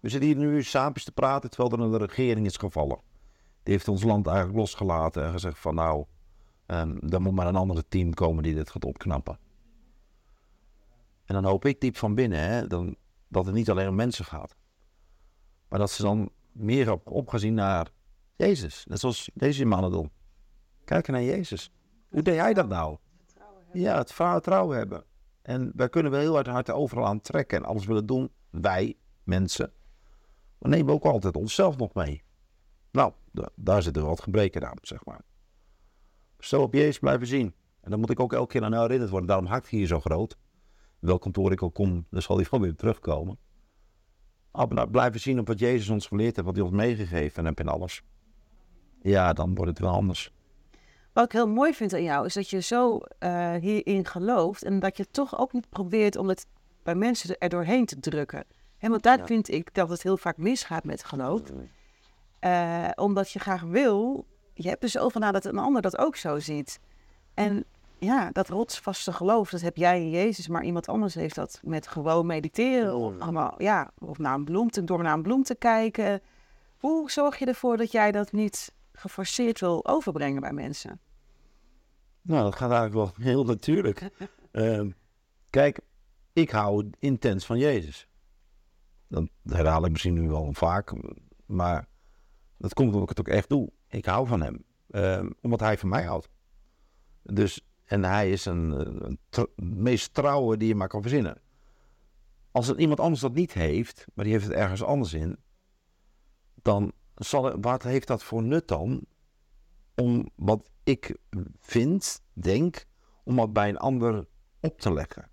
We 0.00 0.08
zitten 0.08 0.28
hier 0.28 0.38
nu 0.38 0.62
samen 0.62 1.04
te 1.04 1.12
praten 1.12 1.50
terwijl 1.50 1.72
er 1.72 1.94
een 1.94 2.06
regering 2.06 2.46
is 2.46 2.56
gevallen. 2.56 3.00
Die 3.62 3.74
heeft 3.74 3.88
ons 3.88 4.02
land 4.02 4.26
eigenlijk 4.26 4.58
losgelaten 4.58 5.24
en 5.24 5.32
gezegd 5.32 5.58
van 5.58 5.74
nou, 5.74 6.04
um, 6.66 6.98
er 7.10 7.20
moet 7.20 7.34
maar 7.34 7.46
een 7.46 7.56
andere 7.56 7.84
team 7.88 8.14
komen 8.14 8.42
die 8.42 8.54
dit 8.54 8.70
gaat 8.70 8.84
opknappen. 8.84 9.38
En 11.24 11.34
dan 11.34 11.44
hoop 11.44 11.64
ik 11.64 11.80
diep 11.80 11.96
van 11.96 12.14
binnen 12.14 12.38
hè, 12.38 12.66
dan, 12.66 12.96
dat 13.28 13.46
het 13.46 13.54
niet 13.54 13.70
alleen 13.70 13.88
om 13.88 13.94
mensen 13.94 14.24
gaat. 14.24 14.56
Maar 15.68 15.78
dat 15.78 15.90
ze 15.90 16.02
dan 16.02 16.30
meer 16.52 16.92
op, 16.92 17.10
opgezien 17.10 17.54
naar 17.54 17.90
Jezus. 18.36 18.84
Net 18.88 19.00
zoals 19.00 19.30
deze 19.34 19.64
mannen 19.64 19.90
doen. 19.90 20.10
Kijken 20.84 21.12
naar 21.12 21.22
Jezus. 21.22 21.70
Hoe 22.08 22.22
deed 22.22 22.38
hij 22.38 22.54
dat 22.54 22.68
nou? 22.68 22.96
Ja, 23.72 23.98
het 23.98 24.12
vertrouwen 24.12 24.76
hebben. 24.76 25.04
En 25.42 25.72
wij 25.74 25.88
kunnen 25.88 26.12
wel 26.12 26.20
heel 26.20 26.34
hard, 26.34 26.46
hard 26.46 26.70
overal 26.70 27.06
aan 27.06 27.20
trekken 27.20 27.58
en 27.58 27.64
alles 27.64 27.86
willen 27.86 28.06
doen. 28.06 28.30
Wij, 28.50 28.96
mensen. 29.22 29.72
Maar 30.58 30.70
nemen 30.70 30.94
ook 30.94 31.04
altijd 31.04 31.36
onszelf 31.36 31.76
nog 31.76 31.94
mee. 31.94 32.22
Nou, 32.90 33.12
daar 33.54 33.82
zitten 33.82 34.04
wat 34.04 34.20
gebreken 34.20 34.68
aan, 34.68 34.76
zeg 34.82 35.04
maar. 35.04 35.20
Zo 36.38 36.62
op 36.62 36.74
Jezus 36.74 36.98
blijven 36.98 37.26
zien. 37.26 37.54
En 37.80 37.90
dan 37.90 38.00
moet 38.00 38.10
ik 38.10 38.20
ook 38.20 38.32
elke 38.32 38.52
keer 38.52 38.64
aan 38.64 38.80
herinnerd 38.80 39.10
worden. 39.10 39.28
Daarom 39.28 39.46
haakt 39.46 39.70
hij 39.70 39.78
hier 39.78 39.88
zo 39.88 40.00
groot. 40.00 40.36
Welk 40.98 41.20
kantoor 41.20 41.52
ik 41.52 41.62
ook 41.62 41.74
kom, 41.74 42.06
dan 42.10 42.22
zal 42.22 42.36
hij 42.36 42.44
gewoon 42.44 42.64
weer 42.64 42.74
terugkomen. 42.74 43.38
Maar 44.68 44.88
blijven 44.88 45.20
zien 45.20 45.38
op 45.38 45.46
wat 45.46 45.58
Jezus 45.58 45.88
ons 45.88 46.06
geleerd 46.06 46.36
heeft, 46.36 46.46
wat 46.46 46.56
hij 46.56 46.64
ons 46.64 46.74
meegegeven 46.74 47.44
heeft 47.44 47.58
en 47.58 47.68
alles. 47.68 48.02
Ja, 49.02 49.32
dan 49.32 49.54
wordt 49.54 49.70
het 49.70 49.78
wel 49.78 49.90
anders. 49.90 50.32
Wat 51.12 51.24
ik 51.24 51.32
heel 51.32 51.48
mooi 51.48 51.74
vind 51.74 51.92
aan 51.92 52.02
jou, 52.02 52.26
is 52.26 52.34
dat 52.34 52.50
je 52.50 52.60
zo 52.60 53.00
uh, 53.20 53.54
hierin 53.54 54.06
gelooft 54.06 54.62
en 54.62 54.78
dat 54.78 54.96
je 54.96 55.10
toch 55.10 55.38
ook 55.38 55.52
niet 55.52 55.68
probeert 55.68 56.16
om 56.16 56.28
het 56.28 56.46
bij 56.82 56.94
mensen 56.94 57.38
er 57.38 57.48
doorheen 57.48 57.86
te 57.86 57.98
drukken. 57.98 58.44
He, 58.78 58.88
want 58.88 59.02
daar 59.02 59.26
vind 59.26 59.50
ik 59.50 59.74
dat 59.74 59.88
het 59.88 60.02
heel 60.02 60.16
vaak 60.16 60.36
misgaat 60.36 60.84
met 60.84 61.04
geloof. 61.04 61.42
Uh, 62.40 62.88
omdat 62.94 63.30
je 63.30 63.38
graag 63.38 63.62
wil, 63.62 64.26
je 64.54 64.68
hebt 64.68 64.82
er 64.82 64.88
zoveel 64.88 65.20
na 65.20 65.32
dat 65.32 65.44
een 65.44 65.58
ander 65.58 65.82
dat 65.82 65.98
ook 65.98 66.16
zo 66.16 66.38
ziet. 66.38 66.80
En 67.34 67.64
ja, 67.98 68.30
dat 68.32 68.48
rotsvaste 68.48 69.12
geloof, 69.12 69.50
dat 69.50 69.60
heb 69.60 69.76
jij 69.76 70.00
in 70.00 70.10
Jezus, 70.10 70.48
maar 70.48 70.64
iemand 70.64 70.88
anders 70.88 71.14
heeft 71.14 71.34
dat 71.34 71.60
met 71.64 71.86
gewoon 71.86 72.26
mediteren. 72.26 72.96
Of, 72.96 73.18
allemaal, 73.18 73.54
ja, 73.58 73.90
of 73.98 74.18
naar 74.18 74.34
een 74.34 74.44
bloem 74.44 74.70
te, 74.70 74.84
door 74.84 75.02
naar 75.02 75.14
een 75.14 75.22
bloem 75.22 75.42
te 75.42 75.54
kijken. 75.54 76.20
Hoe 76.76 77.10
zorg 77.10 77.38
je 77.38 77.46
ervoor 77.46 77.76
dat 77.76 77.92
jij 77.92 78.12
dat 78.12 78.32
niet 78.32 78.72
geforceerd 78.92 79.60
wil 79.60 79.86
overbrengen 79.86 80.40
bij 80.40 80.52
mensen? 80.52 81.00
Nou, 82.22 82.42
dat 82.42 82.56
gaat 82.56 82.70
eigenlijk 82.70 82.94
wel 82.94 83.24
heel 83.26 83.44
natuurlijk. 83.44 84.10
uh, 84.52 84.80
kijk, 85.50 85.80
ik 86.32 86.50
hou 86.50 86.90
intens 86.98 87.46
van 87.46 87.58
Jezus. 87.58 88.08
Dat 89.08 89.28
herhaal 89.42 89.84
ik 89.84 89.90
misschien 89.90 90.14
nu 90.14 90.28
wel 90.28 90.52
vaak, 90.52 90.92
maar 91.46 91.88
dat 92.56 92.74
komt 92.74 92.88
omdat 92.88 93.02
ik 93.02 93.16
het 93.16 93.20
ook 93.20 93.34
echt 93.34 93.48
doe. 93.48 93.72
Ik 93.88 94.04
hou 94.04 94.26
van 94.26 94.42
hem, 94.42 94.64
uh, 94.90 95.30
omdat 95.40 95.60
hij 95.60 95.78
van 95.78 95.88
mij 95.88 96.04
houdt. 96.04 96.28
Dus 97.22 97.66
en 97.84 98.04
hij 98.04 98.30
is 98.30 98.44
een, 98.44 98.70
een 99.30 99.48
meest 99.56 100.14
trouwe 100.14 100.56
die 100.56 100.68
je 100.68 100.74
maar 100.74 100.88
kan 100.88 101.02
verzinnen. 101.02 101.40
Als 102.50 102.74
iemand 102.74 103.00
anders 103.00 103.20
dat 103.20 103.34
niet 103.34 103.52
heeft, 103.52 104.06
maar 104.14 104.24
die 104.24 104.34
heeft 104.34 104.46
het 104.46 104.54
ergens 104.54 104.82
anders 104.82 105.12
in, 105.12 105.38
dan 106.54 106.92
wat 107.60 107.82
heeft 107.82 108.06
dat 108.06 108.22
voor 108.22 108.42
nut 108.42 108.68
dan? 108.68 109.04
Om 109.94 110.30
wat 110.34 110.70
ik 110.84 111.16
vind, 111.60 112.22
denk, 112.32 112.86
om 113.24 113.36
dat 113.36 113.52
bij 113.52 113.68
een 113.68 113.78
ander 113.78 114.26
op 114.60 114.80
te 114.80 114.92
leggen. 114.92 115.30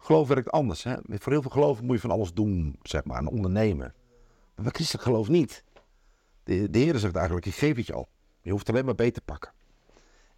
Geloof 0.00 0.28
werkt 0.28 0.50
anders. 0.50 0.82
Hè? 0.82 0.96
Voor 1.02 1.32
heel 1.32 1.42
veel 1.42 1.50
geloven 1.50 1.84
moet 1.84 1.94
je 1.94 2.00
van 2.00 2.10
alles 2.10 2.32
doen, 2.32 2.78
zeg 2.82 3.04
maar, 3.04 3.18
en 3.18 3.28
ondernemen. 3.28 3.94
Maar 4.54 4.64
bij 4.64 4.72
christelijk 4.72 5.04
geloof 5.04 5.28
niet. 5.28 5.64
De, 6.42 6.70
de 6.70 6.78
Heer 6.78 6.98
zegt 6.98 7.16
eigenlijk, 7.16 7.46
ik 7.46 7.54
geef 7.54 7.76
het 7.76 7.86
je 7.86 7.92
al. 7.92 8.08
Je 8.40 8.50
hoeft 8.50 8.68
alleen 8.68 8.84
maar 8.84 8.94
beter 8.94 9.12
te 9.12 9.20
pakken. 9.20 9.52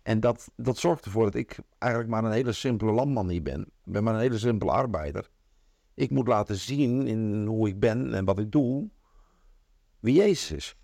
En 0.02 0.20
dat, 0.20 0.50
dat 0.56 0.78
zorgt 0.78 1.04
ervoor 1.04 1.24
dat 1.24 1.34
ik 1.34 1.58
eigenlijk 1.78 2.12
maar 2.12 2.24
een 2.24 2.32
hele 2.32 2.52
simpele 2.52 2.92
landman 2.92 3.26
niet 3.26 3.42
ben. 3.42 3.60
Ik 3.60 3.92
ben 3.92 4.04
maar 4.04 4.14
een 4.14 4.20
hele 4.20 4.38
simpele 4.38 4.70
arbeider. 4.70 5.30
Ik 5.94 6.10
moet 6.10 6.28
laten 6.28 6.56
zien 6.56 7.06
in 7.06 7.46
hoe 7.46 7.68
ik 7.68 7.80
ben 7.80 8.14
en 8.14 8.24
wat 8.24 8.38
ik 8.38 8.52
doe, 8.52 8.88
wie 10.00 10.14
Jezus 10.14 10.50
is. 10.50 10.76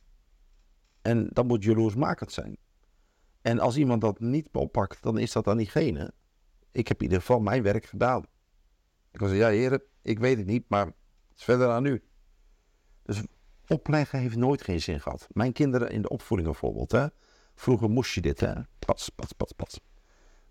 En 1.02 1.28
dat 1.32 1.46
moet 1.46 1.64
jaloersmakend 1.64 2.32
zijn. 2.32 2.56
En 3.42 3.58
als 3.58 3.76
iemand 3.76 4.00
dat 4.00 4.20
niet 4.20 4.48
oppakt, 4.52 5.02
dan 5.02 5.18
is 5.18 5.32
dat 5.32 5.46
aan 5.46 5.56
diegene. 5.56 6.12
Ik 6.72 6.88
heb 6.88 6.96
in 6.96 7.02
ieder 7.02 7.20
geval 7.20 7.40
mijn 7.40 7.62
werk 7.62 7.84
gedaan. 7.84 8.24
Ik 9.10 9.20
ja 9.20 9.48
heren, 9.48 9.82
ik 10.02 10.18
weet 10.18 10.36
het 10.36 10.46
niet, 10.46 10.64
maar 10.68 10.86
het 10.86 10.94
is 11.36 11.44
verder 11.44 11.68
aan 11.68 11.84
u. 11.84 12.02
Dus 13.02 13.22
opleggen 13.66 14.18
heeft 14.18 14.36
nooit 14.36 14.62
geen 14.62 14.80
zin 14.80 15.00
gehad. 15.00 15.26
Mijn 15.32 15.52
kinderen 15.52 15.90
in 15.90 16.02
de 16.02 16.08
opvoeding 16.08 16.50
bijvoorbeeld, 16.50 16.92
hè. 16.92 17.06
Vroeger 17.54 17.90
moest 17.90 18.14
je 18.14 18.20
dit, 18.20 18.40
hè. 18.40 18.54
Pas, 18.78 19.08
pas, 19.08 19.32
pas, 19.32 19.52
pas. 19.52 19.80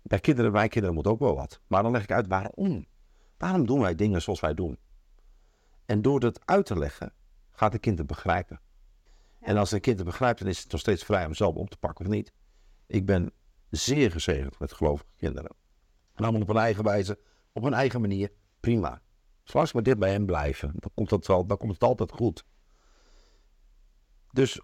Bij 0.02 0.18
kinderen, 0.18 0.52
mijn 0.52 0.68
kinderen 0.68 0.96
moet 0.96 1.06
ook 1.06 1.18
wel 1.18 1.34
wat. 1.34 1.60
Maar 1.66 1.82
dan 1.82 1.92
leg 1.92 2.02
ik 2.02 2.10
uit 2.10 2.26
waarom. 2.26 2.86
Waarom 3.36 3.66
doen 3.66 3.80
wij 3.80 3.94
dingen 3.94 4.22
zoals 4.22 4.40
wij 4.40 4.54
doen? 4.54 4.78
En 5.84 6.02
door 6.02 6.20
dat 6.20 6.46
uit 6.46 6.66
te 6.66 6.78
leggen, 6.78 7.12
gaat 7.50 7.72
het 7.72 7.80
kind 7.80 7.98
het 7.98 8.06
begrijpen. 8.06 8.60
En 9.40 9.56
als 9.56 9.72
een 9.72 9.80
kind 9.80 9.98
het 9.98 10.06
begrijpt, 10.06 10.38
dan 10.38 10.48
is 10.48 10.62
het 10.62 10.72
nog 10.72 10.80
steeds 10.80 11.04
vrij 11.04 11.26
om 11.26 11.34
zelf 11.34 11.54
op 11.54 11.70
te 11.70 11.76
pakken 11.76 12.04
of 12.04 12.10
niet. 12.10 12.32
Ik 12.86 13.06
ben 13.06 13.32
zeer 13.70 14.10
gezegend 14.10 14.58
met 14.58 14.72
gelovige 14.72 15.10
kinderen. 15.16 15.50
En 16.14 16.24
allemaal 16.24 16.40
op 16.40 16.48
hun 16.48 16.56
eigen 16.56 16.84
wijze, 16.84 17.18
op 17.52 17.62
hun 17.62 17.74
eigen 17.74 18.00
manier, 18.00 18.32
prima. 18.60 19.00
Zolang 19.44 19.68
ze 19.68 19.74
maar 19.74 19.84
dit 19.84 19.98
bij 19.98 20.10
hem 20.10 20.26
blijven, 20.26 20.72
dan 20.74 20.90
komt, 20.94 21.08
dat 21.08 21.26
wel, 21.26 21.46
dan 21.46 21.56
komt 21.56 21.72
het 21.72 21.82
altijd 21.82 22.12
goed. 22.12 22.44
Dus 24.32 24.60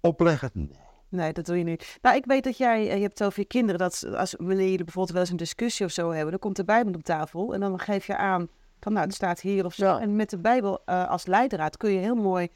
opleggen, 0.00 0.50
nee. 0.54 0.84
Nee, 1.08 1.32
dat 1.32 1.46
doe 1.46 1.58
je 1.58 1.64
niet. 1.64 1.98
Nou, 2.02 2.16
ik 2.16 2.24
weet 2.24 2.44
dat 2.44 2.56
jij, 2.56 2.88
eh, 2.88 2.94
je 2.94 3.02
hebt 3.02 3.18
het 3.18 3.28
over 3.28 3.40
je 3.40 3.46
kinderen, 3.46 3.78
dat 3.78 4.06
als 4.14 4.34
wanneer 4.38 4.70
jullie 4.70 4.84
bijvoorbeeld 4.84 5.10
wel 5.10 5.20
eens 5.20 5.30
een 5.30 5.36
discussie 5.36 5.86
of 5.86 5.92
zo 5.92 6.10
hebben, 6.10 6.30
dan 6.30 6.38
komt 6.38 6.56
de 6.56 6.64
Bijbel 6.64 6.94
op 6.94 7.02
tafel 7.02 7.54
en 7.54 7.60
dan 7.60 7.78
geef 7.78 8.06
je 8.06 8.16
aan 8.16 8.48
van, 8.80 8.92
nou, 8.92 9.06
er 9.06 9.12
staat 9.12 9.40
hier 9.40 9.64
of 9.64 9.74
zo. 9.74 9.96
En 9.96 10.16
met 10.16 10.30
de 10.30 10.38
Bijbel 10.38 10.82
uh, 10.86 11.08
als 11.08 11.26
leidraad 11.26 11.76
kun 11.76 11.90
je 11.90 11.98
heel 11.98 12.14
mooi 12.14 12.48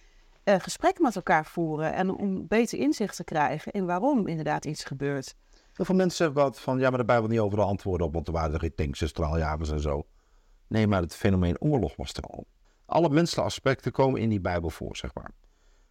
uh, 0.45 0.55
gesprekken 0.59 1.03
met 1.03 1.17
elkaar 1.17 1.47
voeren 1.47 1.93
en 1.95 2.11
om 2.11 2.47
beter 2.47 2.79
inzicht 2.79 3.17
te 3.17 3.25
krijgen 3.25 3.73
in 3.73 3.87
waarom 3.87 4.27
inderdaad 4.27 4.65
iets 4.65 4.85
gebeurt. 4.85 5.35
Heel 5.73 5.85
veel 5.85 5.95
mensen 5.95 6.17
zeggen 6.17 6.45
wat 6.45 6.61
van, 6.61 6.79
ja, 6.79 6.89
maar 6.89 6.99
de 6.99 7.05
Bijbel 7.05 7.29
niet 7.29 7.39
overal 7.39 7.67
antwoorden 7.67 8.07
op, 8.07 8.13
want 8.13 8.27
er 8.27 8.33
waren 8.33 8.55
er 8.55 8.61
geen 8.61 8.75
tanks 8.75 9.01
en 9.01 9.09
straaljagers 9.09 9.71
en 9.71 9.81
zo. 9.81 10.07
Nee, 10.71 10.87
maar 10.87 11.01
het 11.03 11.15
fenomeen 11.15 11.61
oorlog 11.61 11.97
was 11.97 12.13
er 12.13 12.23
al. 12.23 12.47
Alle 12.87 13.09
menselijke 13.09 13.51
aspecten 13.51 13.93
komen 13.93 14.21
in 14.21 14.29
die 14.29 14.41
Bijbel 14.41 14.71
voor, 14.71 14.97
zeg 14.97 15.15
maar. 15.15 15.31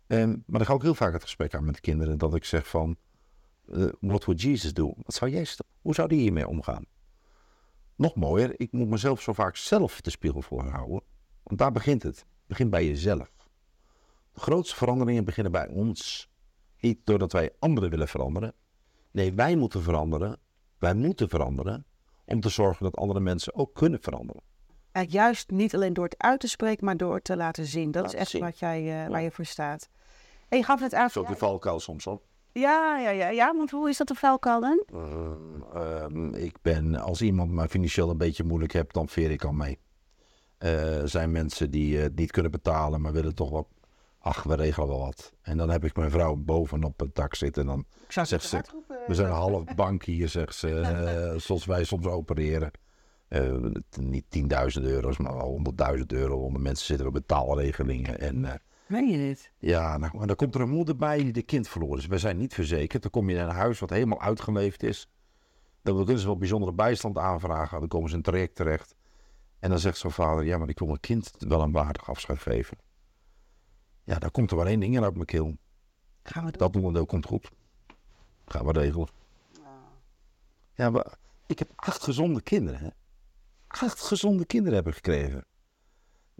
Um, 0.08 0.44
maar 0.46 0.58
dan 0.58 0.66
ga 0.66 0.74
ik 0.74 0.82
heel 0.82 0.96
vaak 0.96 1.14
het 1.14 1.22
gesprek 1.22 1.54
aan 1.54 1.66
met 1.66 1.76
de 1.76 1.82
kinderen, 1.82 2.18
dat 2.18 2.36
ik 2.36 2.46
zeg 2.46 2.68
van, 2.68 2.98
uh, 3.68 3.90
what 4.00 4.26
would 4.26 4.42
Jesus 4.42 4.74
do? 4.74 4.94
Wat 4.98 5.14
zou 5.14 5.32
Jezus 5.32 5.56
doen? 5.56 5.68
Hoe 5.82 5.94
zou 5.94 6.08
die 6.08 6.20
hiermee 6.20 6.48
omgaan? 6.48 6.86
Nog 7.96 8.16
mooier, 8.16 8.60
ik 8.60 8.72
moet 8.72 8.88
mezelf 8.88 9.22
zo 9.22 9.34
vaak 9.34 9.56
zelf 9.56 10.02
de 10.02 10.10
spiegel 10.10 10.42
voorhouden. 10.42 11.02
Want 11.44 11.60
daar 11.60 11.72
begint 11.72 12.04
het. 12.04 12.18
Het 12.18 12.48
begint 12.48 12.70
bij 12.70 12.86
jezelf. 12.86 13.32
De 14.34 14.40
grootste 14.40 14.76
veranderingen 14.76 15.26
beginnen 15.26 15.52
bij 15.52 15.68
ons. 15.68 16.30
Niet 16.80 17.06
doordat 17.06 17.32
wij 17.32 17.52
anderen 17.60 17.90
willen 17.90 18.08
veranderen. 18.08 18.54
Nee, 19.12 19.34
wij 19.34 19.56
moeten 19.56 19.82
veranderen. 19.82 20.40
Wij 20.78 20.94
moeten 20.94 21.30
veranderen 21.30 21.86
om 22.26 22.40
te 22.40 22.50
zorgen 22.50 22.84
dat 22.84 22.98
andere 22.98 23.20
mensen 23.20 23.56
ook 23.56 23.74
kunnen 23.74 24.02
veranderen. 24.02 24.42
Juist 25.08 25.50
niet 25.50 25.76
alleen 25.76 25.94
door 25.94 26.04
het 26.04 26.18
uit 26.18 26.40
te 26.40 26.48
spreken, 26.48 26.86
maar 26.86 26.98
door 26.98 27.16
het 27.16 27.24
te 27.24 27.36
laten 27.36 27.66
zien. 27.66 27.92
Dat 27.92 28.06
is 28.06 28.14
echt 28.14 28.38
wat 28.38 28.60
jij, 28.60 29.04
uh, 29.04 29.10
waar 29.10 29.22
je 29.22 29.32
voor 29.32 29.46
staat. 29.46 29.90
En 30.50 30.58
je 30.58 30.64
gaf 30.64 30.80
het 30.80 30.94
aan. 30.94 31.10
Zo 31.10 31.24
de 31.24 31.36
valkuil 31.36 31.80
soms 31.80 32.08
al. 32.08 32.22
Ja, 32.52 32.98
ja, 33.00 33.10
ja, 33.10 33.30
ja, 33.30 33.56
want 33.56 33.72
hoe 33.72 33.90
is 33.90 33.98
dat 33.98 34.08
de 34.08 34.16
valkuil 34.16 34.62
dan? 34.62 34.84
Uh, 35.76 36.44
ik 36.44 36.56
ben, 36.62 36.96
als 36.96 37.22
iemand 37.22 37.52
maar 37.52 37.68
financieel 37.68 38.10
een 38.10 38.18
beetje 38.18 38.44
moeilijk 38.44 38.74
hebt, 38.74 38.94
dan 38.94 39.10
veer 39.10 39.32
ik 39.32 39.44
al 39.44 39.52
mee. 39.52 39.80
Uh, 40.60 41.02
er 41.02 41.10
zijn 41.10 41.32
mensen 41.32 41.72
die 41.72 41.98
het 41.98 42.16
niet 42.16 42.32
kunnen 42.32 42.52
betalen, 42.52 43.02
maar 43.02 43.12
willen 43.12 43.36
toch 43.36 43.50
wat. 43.50 43.68
Ach, 44.20 44.44
we 44.44 44.56
regelen 44.56 44.88
wel 44.88 45.00
wat. 45.00 45.34
En 45.42 45.58
dan 45.58 45.70
heb 45.70 45.86
ik 45.86 45.96
mijn 45.96 46.12
vrouw 46.12 46.36
bovenop 46.36 47.00
het 47.00 47.16
dak 47.16 47.36
zitten. 47.36 47.62
En 47.62 47.68
dan 47.68 47.86
zegt 48.26 48.44
ze: 48.44 48.62
We 49.08 49.14
zijn 49.14 49.28
een 49.28 49.34
half 49.34 49.64
bank 49.76 50.04
hier, 50.04 50.30
zegt 50.30 50.56
ze. 50.56 51.36
zoals 51.46 51.66
wij 51.66 51.84
soms 51.84 52.06
opereren. 52.06 52.72
Uh, 53.30 53.72
niet 54.00 54.26
10.000 54.80 54.84
euro's, 54.84 55.18
maar 55.18 55.36
wel 55.36 55.62
100.000 55.98 56.06
euro. 56.08 56.38
Onder 56.38 56.62
mensen 56.62 56.86
zitten 56.86 57.08
op 57.08 57.14
betaalregelingen. 57.14 58.20
En, 58.20 58.38
uh, 58.38 58.54
Meen 58.88 59.10
je 59.10 59.18
dit? 59.18 59.52
Ja, 59.58 59.98
nou, 59.98 60.18
maar 60.18 60.28
dan 60.28 60.36
komt 60.36 60.56
er 60.56 60.62
een 60.62 60.70
moeder 60.70 60.96
bij 60.96 61.18
die 61.18 61.32
de 61.32 61.42
kind 61.42 61.68
verloren 61.68 61.98
is. 61.98 62.06
Wij 62.06 62.18
zijn 62.18 62.38
niet 62.38 62.54
verzekerd. 62.54 63.02
Dan 63.02 63.12
kom 63.12 63.30
je 63.30 63.36
in 63.36 63.42
een 63.42 63.50
huis 63.50 63.80
wat 63.80 63.90
helemaal 63.90 64.22
uitgeleefd 64.22 64.84
is. 64.84 65.10
Dan 65.82 65.96
kunnen 65.96 66.20
ze 66.20 66.26
wel 66.26 66.38
bijzondere 66.38 66.74
bijstand 66.74 67.18
aanvragen. 67.18 67.80
Dan 67.80 67.88
komen 67.88 68.10
ze 68.10 68.16
in 68.16 68.20
een 68.20 68.32
traject 68.32 68.56
terecht. 68.56 68.96
En 69.60 69.70
dan 69.70 69.80
zegt 69.80 69.98
zo'n 69.98 70.12
vader, 70.12 70.44
ja, 70.44 70.58
maar 70.58 70.70
ik 70.70 70.80
wil 70.80 70.88
mijn 70.88 71.00
kind 71.00 71.32
wel 71.38 71.62
een 71.62 71.72
waardig 71.72 72.10
afscheid 72.10 72.40
geven. 72.40 72.78
Ja, 74.04 74.20
daar 74.20 74.32
komt 74.32 74.52
er 74.52 74.58
maar 74.58 74.66
één 74.66 74.80
ding 74.80 74.96
in 74.96 75.04
uit 75.04 75.14
mijn 75.14 75.26
keel. 75.26 75.58
Gaan 76.24 76.46
we 76.46 76.52
doen? 76.52 76.60
Dat 76.60 76.76
onderdeel 76.76 77.06
komt 77.06 77.26
goed. 77.26 77.52
Gaan 78.46 78.66
we 78.66 78.72
regelen. 78.72 79.08
Ja, 80.74 80.90
maar 80.90 81.18
ik 81.46 81.60
heb 81.60 81.70
acht 81.76 82.04
gezonde 82.04 82.42
kinderen, 82.42 82.80
hè 82.80 82.90
acht 83.70 84.02
gezonde 84.02 84.46
kinderen 84.46 84.74
hebben 84.74 84.94
gekregen. 84.94 85.46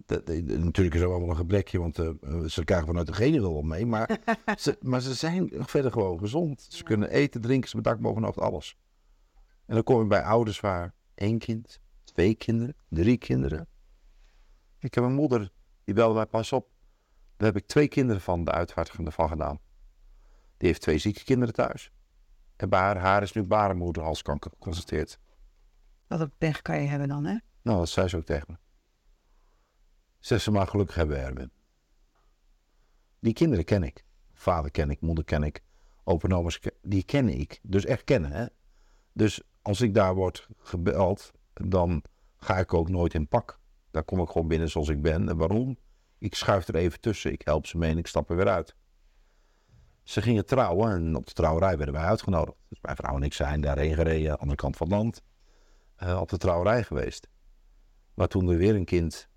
Dat, 0.06 0.26
natuurlijk 0.26 0.94
is 0.94 1.00
er 1.00 1.08
wel 1.08 1.28
een 1.28 1.36
gebrekje, 1.36 1.78
want 1.78 1.98
uh, 1.98 2.10
ze 2.46 2.64
krijgen 2.64 2.86
vanuit 2.86 3.06
de 3.06 3.12
genen 3.12 3.42
wel 3.42 3.62
mee. 3.62 3.86
Maar 3.86 4.20
ze, 4.58 4.78
maar 4.80 5.00
ze 5.00 5.14
zijn 5.14 5.50
verder 5.52 5.92
gewoon 5.92 6.18
gezond. 6.18 6.66
Ze 6.68 6.82
kunnen 6.82 7.10
eten, 7.10 7.40
drinken, 7.40 7.68
ze 7.68 7.76
bedak 7.76 8.00
bovenop 8.00 8.38
alles. 8.38 8.76
En 9.66 9.74
dan 9.74 9.84
kom 9.84 10.00
je 10.00 10.06
bij 10.06 10.22
ouders 10.22 10.60
waar 10.60 10.94
één 11.14 11.38
kind, 11.38 11.80
twee 12.04 12.34
kinderen, 12.34 12.76
drie 12.88 13.16
kinderen. 13.18 13.68
Ik 14.78 14.94
heb 14.94 15.04
een 15.04 15.14
moeder, 15.14 15.52
die 15.84 15.94
belde 15.94 16.14
mij 16.14 16.26
pas 16.26 16.52
op. 16.52 16.68
Daar 17.36 17.52
heb 17.52 17.62
ik 17.62 17.66
twee 17.66 17.88
kinderen 17.88 18.22
van 18.22 18.44
de 18.44 18.50
uitvaartigende 18.50 19.10
van 19.10 19.28
gedaan. 19.28 19.60
Die 20.56 20.68
heeft 20.68 20.80
twee 20.80 20.98
zieke 20.98 21.24
kinderen 21.24 21.54
thuis. 21.54 21.92
En 22.56 22.68
bij 22.68 22.80
haar, 22.80 22.96
haar 22.96 23.22
is 23.22 23.32
nu 23.32 23.42
baarmoederhalskanker 23.42 24.50
geconstateerd. 24.50 25.18
Wat 26.10 26.20
een 26.20 26.32
pech 26.38 26.62
kan 26.62 26.82
je 26.82 26.88
hebben 26.88 27.08
dan, 27.08 27.24
hè? 27.24 27.36
Nou, 27.62 27.78
dat 27.78 27.88
zei 27.88 28.08
ze 28.08 28.16
ook 28.16 28.24
tegen 28.24 28.46
me. 28.48 28.56
Zeg 30.18 30.40
ze 30.40 30.50
maar 30.50 30.66
gelukkig 30.66 30.94
hebben, 30.94 31.18
Erwin. 31.18 31.50
Die 33.20 33.32
kinderen 33.32 33.64
ken 33.64 33.82
ik. 33.82 34.04
Vader 34.32 34.70
ken 34.70 34.90
ik, 34.90 35.00
moeder 35.00 35.24
ken 35.24 35.42
ik, 35.42 35.62
openomes, 36.04 36.60
die 36.82 37.02
ken 37.02 37.28
ik. 37.28 37.58
Dus 37.62 37.84
echt 37.84 38.04
kennen, 38.04 38.32
hè. 38.32 38.46
Dus 39.12 39.42
als 39.62 39.80
ik 39.80 39.94
daar 39.94 40.14
word 40.14 40.48
gebeld, 40.58 41.32
dan 41.52 42.02
ga 42.36 42.58
ik 42.58 42.74
ook 42.74 42.88
nooit 42.88 43.14
in 43.14 43.28
pak. 43.28 43.60
Daar 43.90 44.04
kom 44.04 44.20
ik 44.20 44.28
gewoon 44.28 44.48
binnen 44.48 44.70
zoals 44.70 44.88
ik 44.88 45.02
ben. 45.02 45.28
En 45.28 45.36
waarom? 45.36 45.78
Ik 46.18 46.34
schuif 46.34 46.68
er 46.68 46.74
even 46.74 47.00
tussen, 47.00 47.32
ik 47.32 47.42
help 47.44 47.66
ze 47.66 47.78
mee 47.78 47.90
en 47.90 47.98
ik 47.98 48.06
stap 48.06 48.30
er 48.30 48.36
weer 48.36 48.48
uit. 48.48 48.76
Ze 50.02 50.22
gingen 50.22 50.46
trouwen 50.46 50.90
en 50.90 51.16
op 51.16 51.26
de 51.26 51.32
trouwerij 51.32 51.76
werden 51.76 51.94
wij 51.94 52.04
uitgenodigd. 52.04 52.58
Dus 52.68 52.78
mijn 52.80 52.96
vrouw 52.96 53.16
en 53.16 53.22
ik 53.22 53.32
zijn 53.32 53.60
daarheen 53.60 53.94
gereden, 53.94 54.38
andere 54.38 54.56
kant 54.56 54.76
van 54.76 54.86
het 54.86 54.96
land 54.96 55.22
uh, 56.02 56.20
op 56.20 56.28
de 56.28 56.36
trouwerij 56.36 56.82
geweest. 56.84 57.28
Maar 58.14 58.28
toen 58.28 58.48
er 58.48 58.56
weer 58.56 58.74
een 58.74 58.84
kind 58.84 59.28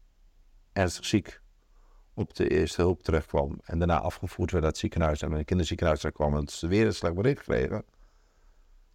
ernstig 0.74 1.06
ziek 1.06 1.42
op 2.14 2.34
de 2.34 2.50
eerste 2.50 2.82
hulp 2.82 3.04
terecht 3.04 3.28
kwam 3.28 3.60
en 3.64 3.78
daarna 3.78 4.00
afgevoerd 4.00 4.52
werd 4.52 4.64
uit 4.64 4.74
het 4.74 4.82
ziekenhuis 4.82 5.22
en 5.22 5.32
een 5.32 5.46
kinderziekenhuis 5.46 6.00
terecht 6.00 6.18
kwam 6.18 6.36
en 6.38 6.48
ze 6.48 6.68
weer 6.68 6.86
een 6.86 6.94
slecht 6.94 7.16
bericht 7.16 7.44
kregen. 7.44 7.86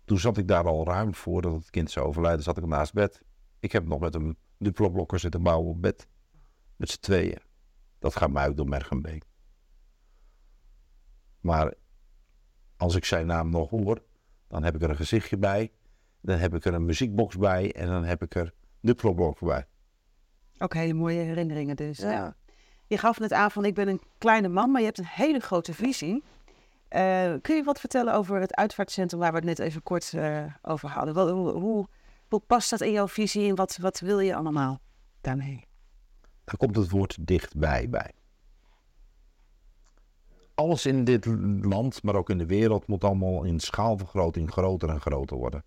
Toen 0.04 0.18
zat 0.18 0.37
ik 0.37 0.48
daar 0.48 0.64
al 0.64 0.87
ruim 0.87 1.14
voor 1.14 1.42
dat 1.42 1.52
het 1.52 1.70
kind 1.70 1.90
zou 1.90 2.07
overlijden, 2.07 2.42
zat 2.42 2.59
ik 2.59 2.66
naast 2.66 2.92
bed. 2.92 3.22
Ik 3.61 3.72
heb 3.72 3.87
nog 3.87 4.00
met 4.00 4.14
een 4.14 4.38
duploblokker 4.59 5.18
zitten 5.18 5.42
bouwen 5.42 5.68
op 5.68 5.83
bed. 5.83 6.09
Met 6.76 6.90
z'n 6.90 7.00
tweeën. 7.00 7.40
Dat 7.98 8.16
gaat 8.16 8.31
mij 8.31 8.48
ook 8.48 8.57
door 8.57 8.68
merg. 8.68 8.90
Maar 11.40 11.74
als 12.76 12.94
ik 12.94 13.04
zijn 13.04 13.26
naam 13.26 13.50
nog 13.50 13.70
hoor, 13.70 14.02
dan 14.46 14.62
heb 14.62 14.74
ik 14.74 14.83
er 14.83 14.90
een 14.90 14.96
gezichtje 14.96 15.37
bij. 15.37 15.72
Dan 16.20 16.38
heb 16.38 16.54
ik 16.54 16.64
er 16.64 16.74
een 16.74 16.85
muziekbox 16.85 17.37
bij 17.37 17.72
en 17.72 17.87
dan 17.87 18.04
heb 18.04 18.22
ik 18.22 18.35
er 18.35 18.52
de 18.81 18.94
Ploblock 18.94 19.40
bij. 19.40 19.66
Ook 20.59 20.74
hele 20.74 20.94
mooie 20.94 21.20
herinneringen 21.20 21.76
dus. 21.76 21.98
Ja. 21.98 22.37
Je 22.87 22.98
gaf 22.98 23.18
net 23.18 23.33
aan 23.33 23.50
van 23.50 23.64
ik 23.64 23.74
ben 23.74 23.88
een 23.88 24.00
kleine 24.18 24.48
man, 24.48 24.70
maar 24.70 24.81
je 24.81 24.87
hebt 24.87 24.98
een 24.98 25.07
hele 25.07 25.40
grote 25.40 25.74
visie. 25.74 26.23
Uh, 26.90 27.35
kun 27.42 27.56
je 27.56 27.62
wat 27.64 27.81
vertellen 27.81 28.14
over 28.14 28.40
het 28.40 28.54
uitvaartcentrum 28.54 29.21
waar 29.21 29.31
we 29.31 29.37
het 29.37 29.46
net 29.46 29.58
even 29.58 29.83
kort 29.83 30.12
uh, 30.12 30.44
over 30.62 30.88
hadden? 30.88 31.14
Wat, 31.14 31.31
hoe, 31.31 31.50
hoe, 31.50 31.87
hoe, 32.29 32.40
past 32.40 32.71
dat 32.71 32.81
in 32.81 32.92
jouw 32.92 33.08
visie 33.08 33.48
en 33.48 33.54
wat, 33.54 33.77
wat 33.77 34.00
wil 34.00 34.21
je 34.21 34.35
allemaal 34.35 34.81
daarmee? 35.21 35.66
Daar 36.44 36.56
komt 36.56 36.77
het 36.77 36.90
woord 36.90 37.27
dichtbij 37.27 37.88
bij. 37.88 38.12
Alles 40.54 40.87
in 40.87 41.04
dit 41.04 41.27
land, 41.60 42.02
maar 42.02 42.14
ook 42.14 42.31
in 42.31 42.38
de 42.38 42.46
wereld, 42.46 42.87
moet 42.87 43.04
allemaal 43.04 43.42
in 43.44 43.60
schaalvergroting 43.60 44.50
groter 44.50 44.88
en 44.88 45.00
groter 45.00 45.37
worden. 45.37 45.64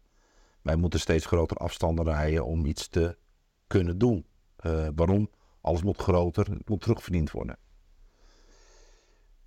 Wij 0.61 0.75
moeten 0.75 0.99
steeds 0.99 1.25
grotere 1.25 1.59
afstanden 1.59 2.05
rijden 2.05 2.45
om 2.45 2.65
iets 2.65 2.87
te 2.87 3.17
kunnen 3.67 3.97
doen. 3.97 4.25
Uh, 4.65 4.87
waarom? 4.95 5.29
Alles 5.61 5.83
moet 5.83 5.97
groter, 5.97 6.49
het 6.49 6.69
moet 6.69 6.81
terugverdiend 6.81 7.31
worden. 7.31 7.57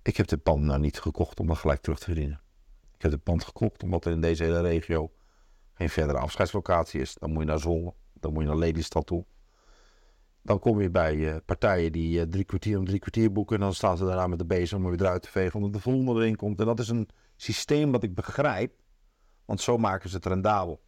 Ik 0.01 0.17
heb 0.17 0.27
dit 0.27 0.43
pand 0.43 0.63
nou 0.63 0.79
niet 0.79 0.99
gekocht 0.99 1.39
om 1.39 1.47
dat 1.47 1.57
gelijk 1.57 1.81
terug 1.81 1.99
te 1.99 2.05
verdienen. 2.05 2.41
Ik 2.95 3.01
heb 3.01 3.11
dit 3.11 3.23
pand 3.23 3.43
gekocht 3.43 3.83
omdat 3.83 4.05
er 4.05 4.11
in 4.11 4.21
deze 4.21 4.43
hele 4.43 4.61
regio 4.61 5.11
geen 5.73 5.89
verdere 5.89 6.17
afscheidslocatie 6.17 7.01
is. 7.01 7.13
Dan 7.13 7.31
moet 7.31 7.43
je 7.43 7.49
naar 7.49 7.59
Zwolle, 7.59 7.93
dan 8.13 8.33
moet 8.33 8.43
je 8.43 8.49
naar 8.49 8.57
Lelystad 8.57 9.05
toe. 9.05 9.25
Dan 10.41 10.59
kom 10.59 10.81
je 10.81 10.89
bij 10.89 11.33
eh, 11.33 11.37
partijen 11.45 11.91
die 11.91 12.19
eh, 12.19 12.27
drie 12.27 12.43
kwartier 12.43 12.77
om 12.77 12.85
drie 12.85 12.99
kwartier 12.99 13.31
boeken. 13.31 13.55
En 13.55 13.61
dan 13.61 13.73
staan 13.73 13.97
ze 13.97 14.05
daarna 14.05 14.27
met 14.27 14.39
de 14.39 14.45
bezem 14.45 14.83
om 14.83 14.89
weer 14.89 15.01
eruit 15.01 15.21
te 15.21 15.29
vegen. 15.29 15.55
Omdat 15.55 15.73
de 15.73 15.79
volgende 15.79 16.21
erin 16.21 16.35
komt. 16.35 16.59
En 16.59 16.65
dat 16.65 16.79
is 16.79 16.89
een 16.89 17.09
systeem 17.35 17.91
wat 17.91 18.03
ik 18.03 18.15
begrijp. 18.15 18.81
Want 19.45 19.61
zo 19.61 19.77
maken 19.77 20.09
ze 20.09 20.15
het 20.15 20.25
rendabel. 20.25 20.84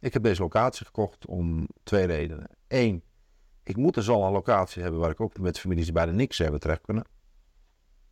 Ik 0.00 0.12
heb 0.12 0.22
deze 0.22 0.42
locatie 0.42 0.86
gekocht 0.86 1.26
om 1.26 1.68
twee 1.82 2.06
redenen. 2.06 2.50
Eén, 2.68 3.02
ik 3.62 3.76
moet 3.76 3.94
dus 3.94 4.08
al 4.08 4.24
een 4.26 4.32
locatie 4.32 4.82
hebben 4.82 5.00
waar 5.00 5.10
ik 5.10 5.20
ook 5.20 5.38
met 5.38 5.58
families 5.58 5.84
die 5.84 5.92
bijna 5.92 6.12
niks 6.12 6.38
hebben 6.38 6.60
terecht 6.60 6.80
kunnen. 6.80 7.04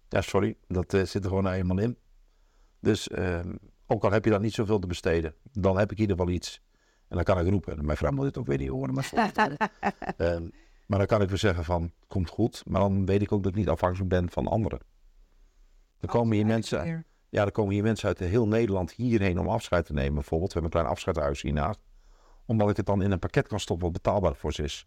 Ja, 0.08 0.20
sorry, 0.20 0.56
dat 0.68 0.94
eh, 0.94 1.02
zit 1.02 1.22
er 1.22 1.28
gewoon 1.28 1.48
eenmaal 1.48 1.78
in. 1.78 1.98
Dus 2.80 3.08
ehm, 3.08 3.54
ook 3.86 4.04
al 4.04 4.10
heb 4.10 4.24
je 4.24 4.30
dan 4.30 4.42
niet 4.42 4.54
zoveel 4.54 4.78
te 4.78 4.86
besteden, 4.86 5.34
dan 5.52 5.78
heb 5.78 5.90
ik 5.90 5.96
in 5.96 6.02
ieder 6.02 6.16
geval 6.16 6.32
iets. 6.32 6.62
En 7.08 7.16
dan 7.16 7.24
kan 7.24 7.38
ik 7.38 7.48
roepen. 7.48 7.84
Mijn 7.84 7.96
vrouw 7.96 8.10
moet 8.10 8.24
dit 8.24 8.38
ook 8.38 8.46
weer 8.46 8.58
niet 8.58 8.68
horen, 8.68 8.94
maar, 8.94 9.12
Ehm, 10.16 10.48
maar 10.86 10.98
dan 10.98 11.06
kan 11.06 11.22
ik 11.22 11.28
weer 11.28 11.38
zeggen 11.38 11.64
van, 11.64 11.92
komt 12.06 12.28
goed. 12.28 12.62
Maar 12.66 12.80
dan 12.80 13.06
weet 13.06 13.22
ik 13.22 13.32
ook 13.32 13.42
dat 13.42 13.52
ik 13.52 13.58
niet 13.58 13.68
afhankelijk 13.68 14.08
ben 14.08 14.30
van 14.30 14.46
anderen. 14.46 14.80
Dan 15.98 16.10
komen 16.10 16.36
hier 16.36 16.46
mensen, 16.46 17.06
ja, 17.28 17.44
er 17.44 17.52
komen 17.52 17.74
hier 17.74 17.82
mensen 17.82 18.08
uit 18.08 18.18
heel 18.18 18.48
Nederland 18.48 18.92
hierheen 18.92 19.38
om 19.38 19.48
afscheid 19.48 19.86
te 19.86 19.92
nemen. 19.92 20.14
Bijvoorbeeld, 20.14 20.52
we 20.52 20.58
hebben 20.58 20.78
een 20.78 20.84
klein 20.84 20.94
afscheidshuis 20.96 21.42
hiernaast. 21.42 21.80
Omdat 22.44 22.70
ik 22.70 22.76
het 22.76 22.86
dan 22.86 23.02
in 23.02 23.10
een 23.10 23.18
pakket 23.18 23.48
kan 23.48 23.60
stoppen 23.60 23.84
wat 23.84 24.02
betaalbaar 24.02 24.36
voor 24.36 24.52
ze 24.52 24.62
is. 24.62 24.86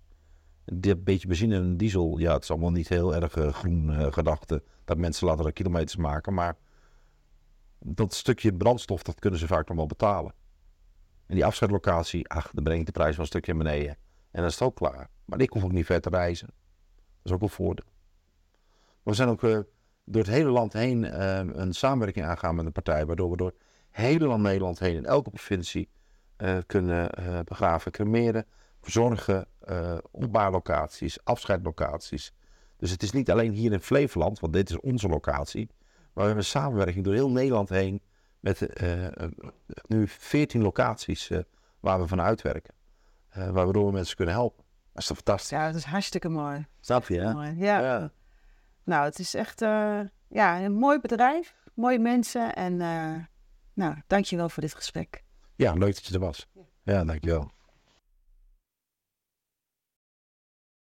Dit 0.66 1.04
beetje 1.04 1.28
benzine 1.28 1.56
en 1.56 1.78
diesel, 1.78 2.18
ja, 2.18 2.34
het 2.34 2.44
is 2.44 2.52
allemaal 2.52 2.72
niet 2.72 2.88
heel 2.88 3.16
erg 3.16 3.36
eh, 3.36 3.54
groen 3.54 3.90
eh, 3.90 4.12
gedachte. 4.12 4.64
Dat 4.86 4.98
mensen 4.98 5.28
later 5.28 5.54
kilometers 5.54 5.96
maken. 5.96 6.34
Maar 6.34 6.58
dat 7.80 8.14
stukje 8.14 8.54
brandstof, 8.54 9.04
dat 9.04 9.20
kunnen 9.20 9.40
ze 9.40 9.48
vaak 9.48 9.68
nog 9.68 9.78
wel 9.78 9.86
betalen. 9.86 10.34
En 11.26 11.36
die 11.36 11.46
afscheidlocatie, 11.46 12.30
ach, 12.30 12.52
dan 12.54 12.64
breng 12.64 12.80
ik 12.80 12.86
de 12.86 12.92
prijs 12.92 13.12
wel 13.12 13.20
een 13.20 13.26
stukje 13.26 13.54
naar 13.54 13.64
beneden. 13.64 13.92
En 14.32 14.42
dan 14.42 14.46
is 14.46 14.54
het 14.54 14.64
ook 14.64 14.76
klaar. 14.76 15.10
Maar 15.26 15.42
ik 15.42 15.50
hoef 15.50 15.64
ook 15.64 15.72
niet 15.72 15.86
ver 15.86 16.02
te 16.02 16.10
reizen. 16.10 16.48
Dat 16.96 17.06
is 17.24 17.32
ook 17.32 17.42
een 17.42 17.50
voordeel. 17.50 17.86
We 19.04 19.14
zijn 19.14 19.30
ook 19.30 19.44
eh, 19.44 19.60
door 20.10 20.22
het 20.22 20.32
hele 20.32 20.50
land 20.50 20.74
heen 20.74 21.06
eh, 21.06 21.38
een 21.38 21.74
samenwerking 21.74 22.26
aangaan 22.26 22.56
met 22.56 22.66
een 22.66 22.72
partij. 22.72 23.06
Waardoor 23.06 23.30
we 23.30 23.38
door 23.38 23.54
heel 23.90 24.20
land 24.20 24.44
Nederland 24.44 24.80
heen 24.80 24.96
in 24.96 25.06
elke 25.06 25.30
provincie 25.30 25.90
eh, 26.36 26.58
kunnen 26.66 27.10
eh, 27.12 27.40
begraven, 27.46 27.92
cremeren, 27.92 28.46
verzorgen, 28.82 29.46
eh 29.60 29.98
opbaarlocaties, 30.12 31.24
afscheidlocaties. 31.24 32.34
Dus 32.78 32.92
het 32.92 33.04
is 33.04 33.12
niet 33.12 33.32
alleen 33.32 33.52
hier 33.52 33.72
in 33.72 33.82
Flevoland, 33.82 34.40
want 34.40 34.54
dit 34.54 34.70
is 34.70 34.80
onze 34.80 35.08
locatie. 35.08 35.68
Maar 35.68 36.12
we 36.14 36.22
hebben 36.22 36.38
een 36.38 36.44
samenwerking 36.44 37.06
door 37.06 37.14
heel 37.14 37.30
Nederland 37.30 37.70
heen 37.70 38.02
met 38.40 38.62
nu 39.88 40.08
14 40.08 40.62
locaties 40.62 41.30
eh, 41.30 41.40
waar 41.80 42.00
we 42.00 42.08
van 42.08 42.22
uitwerken. 42.22 42.74
Eh, 43.30 43.50
waardoor 43.50 43.86
we 43.86 43.92
mensen 43.92 44.16
kunnen 44.16 44.34
helpen. 44.34 44.64
Dat 44.94 45.02
is 45.02 45.08
toch 45.08 45.18
fantastisch? 45.18 45.50
Ja, 45.50 45.66
dat 45.66 45.76
is 45.76 45.84
hartstikke 45.84 46.30
mooi. 46.30 46.68
Snap 46.80 47.08
je, 47.08 47.20
hè? 47.20 47.34
Mooi. 47.34 47.56
Ja. 47.58 47.80
Ja. 47.80 48.12
Nou, 48.90 49.06
het 49.06 49.20
is 49.20 49.34
echt 49.34 49.62
eh, 49.62 50.00
ja, 50.28 50.62
een 50.62 50.74
mooi 50.74 51.00
bedrijf, 51.00 51.56
mooie 51.74 52.00
mensen 52.00 52.56
en 52.56 52.82
eh 52.82 53.14
nou, 53.74 53.96
dankjewel 54.08 54.50
voor 54.50 54.64
dit 54.64 54.74
gesprek. 54.74 55.24
ja, 55.56 55.74
leuk 55.74 55.94
dat 55.94 56.06
je 56.06 56.14
er 56.14 56.20
was. 56.20 56.48
Ja, 56.84 57.04
dankjewel. 57.04 57.52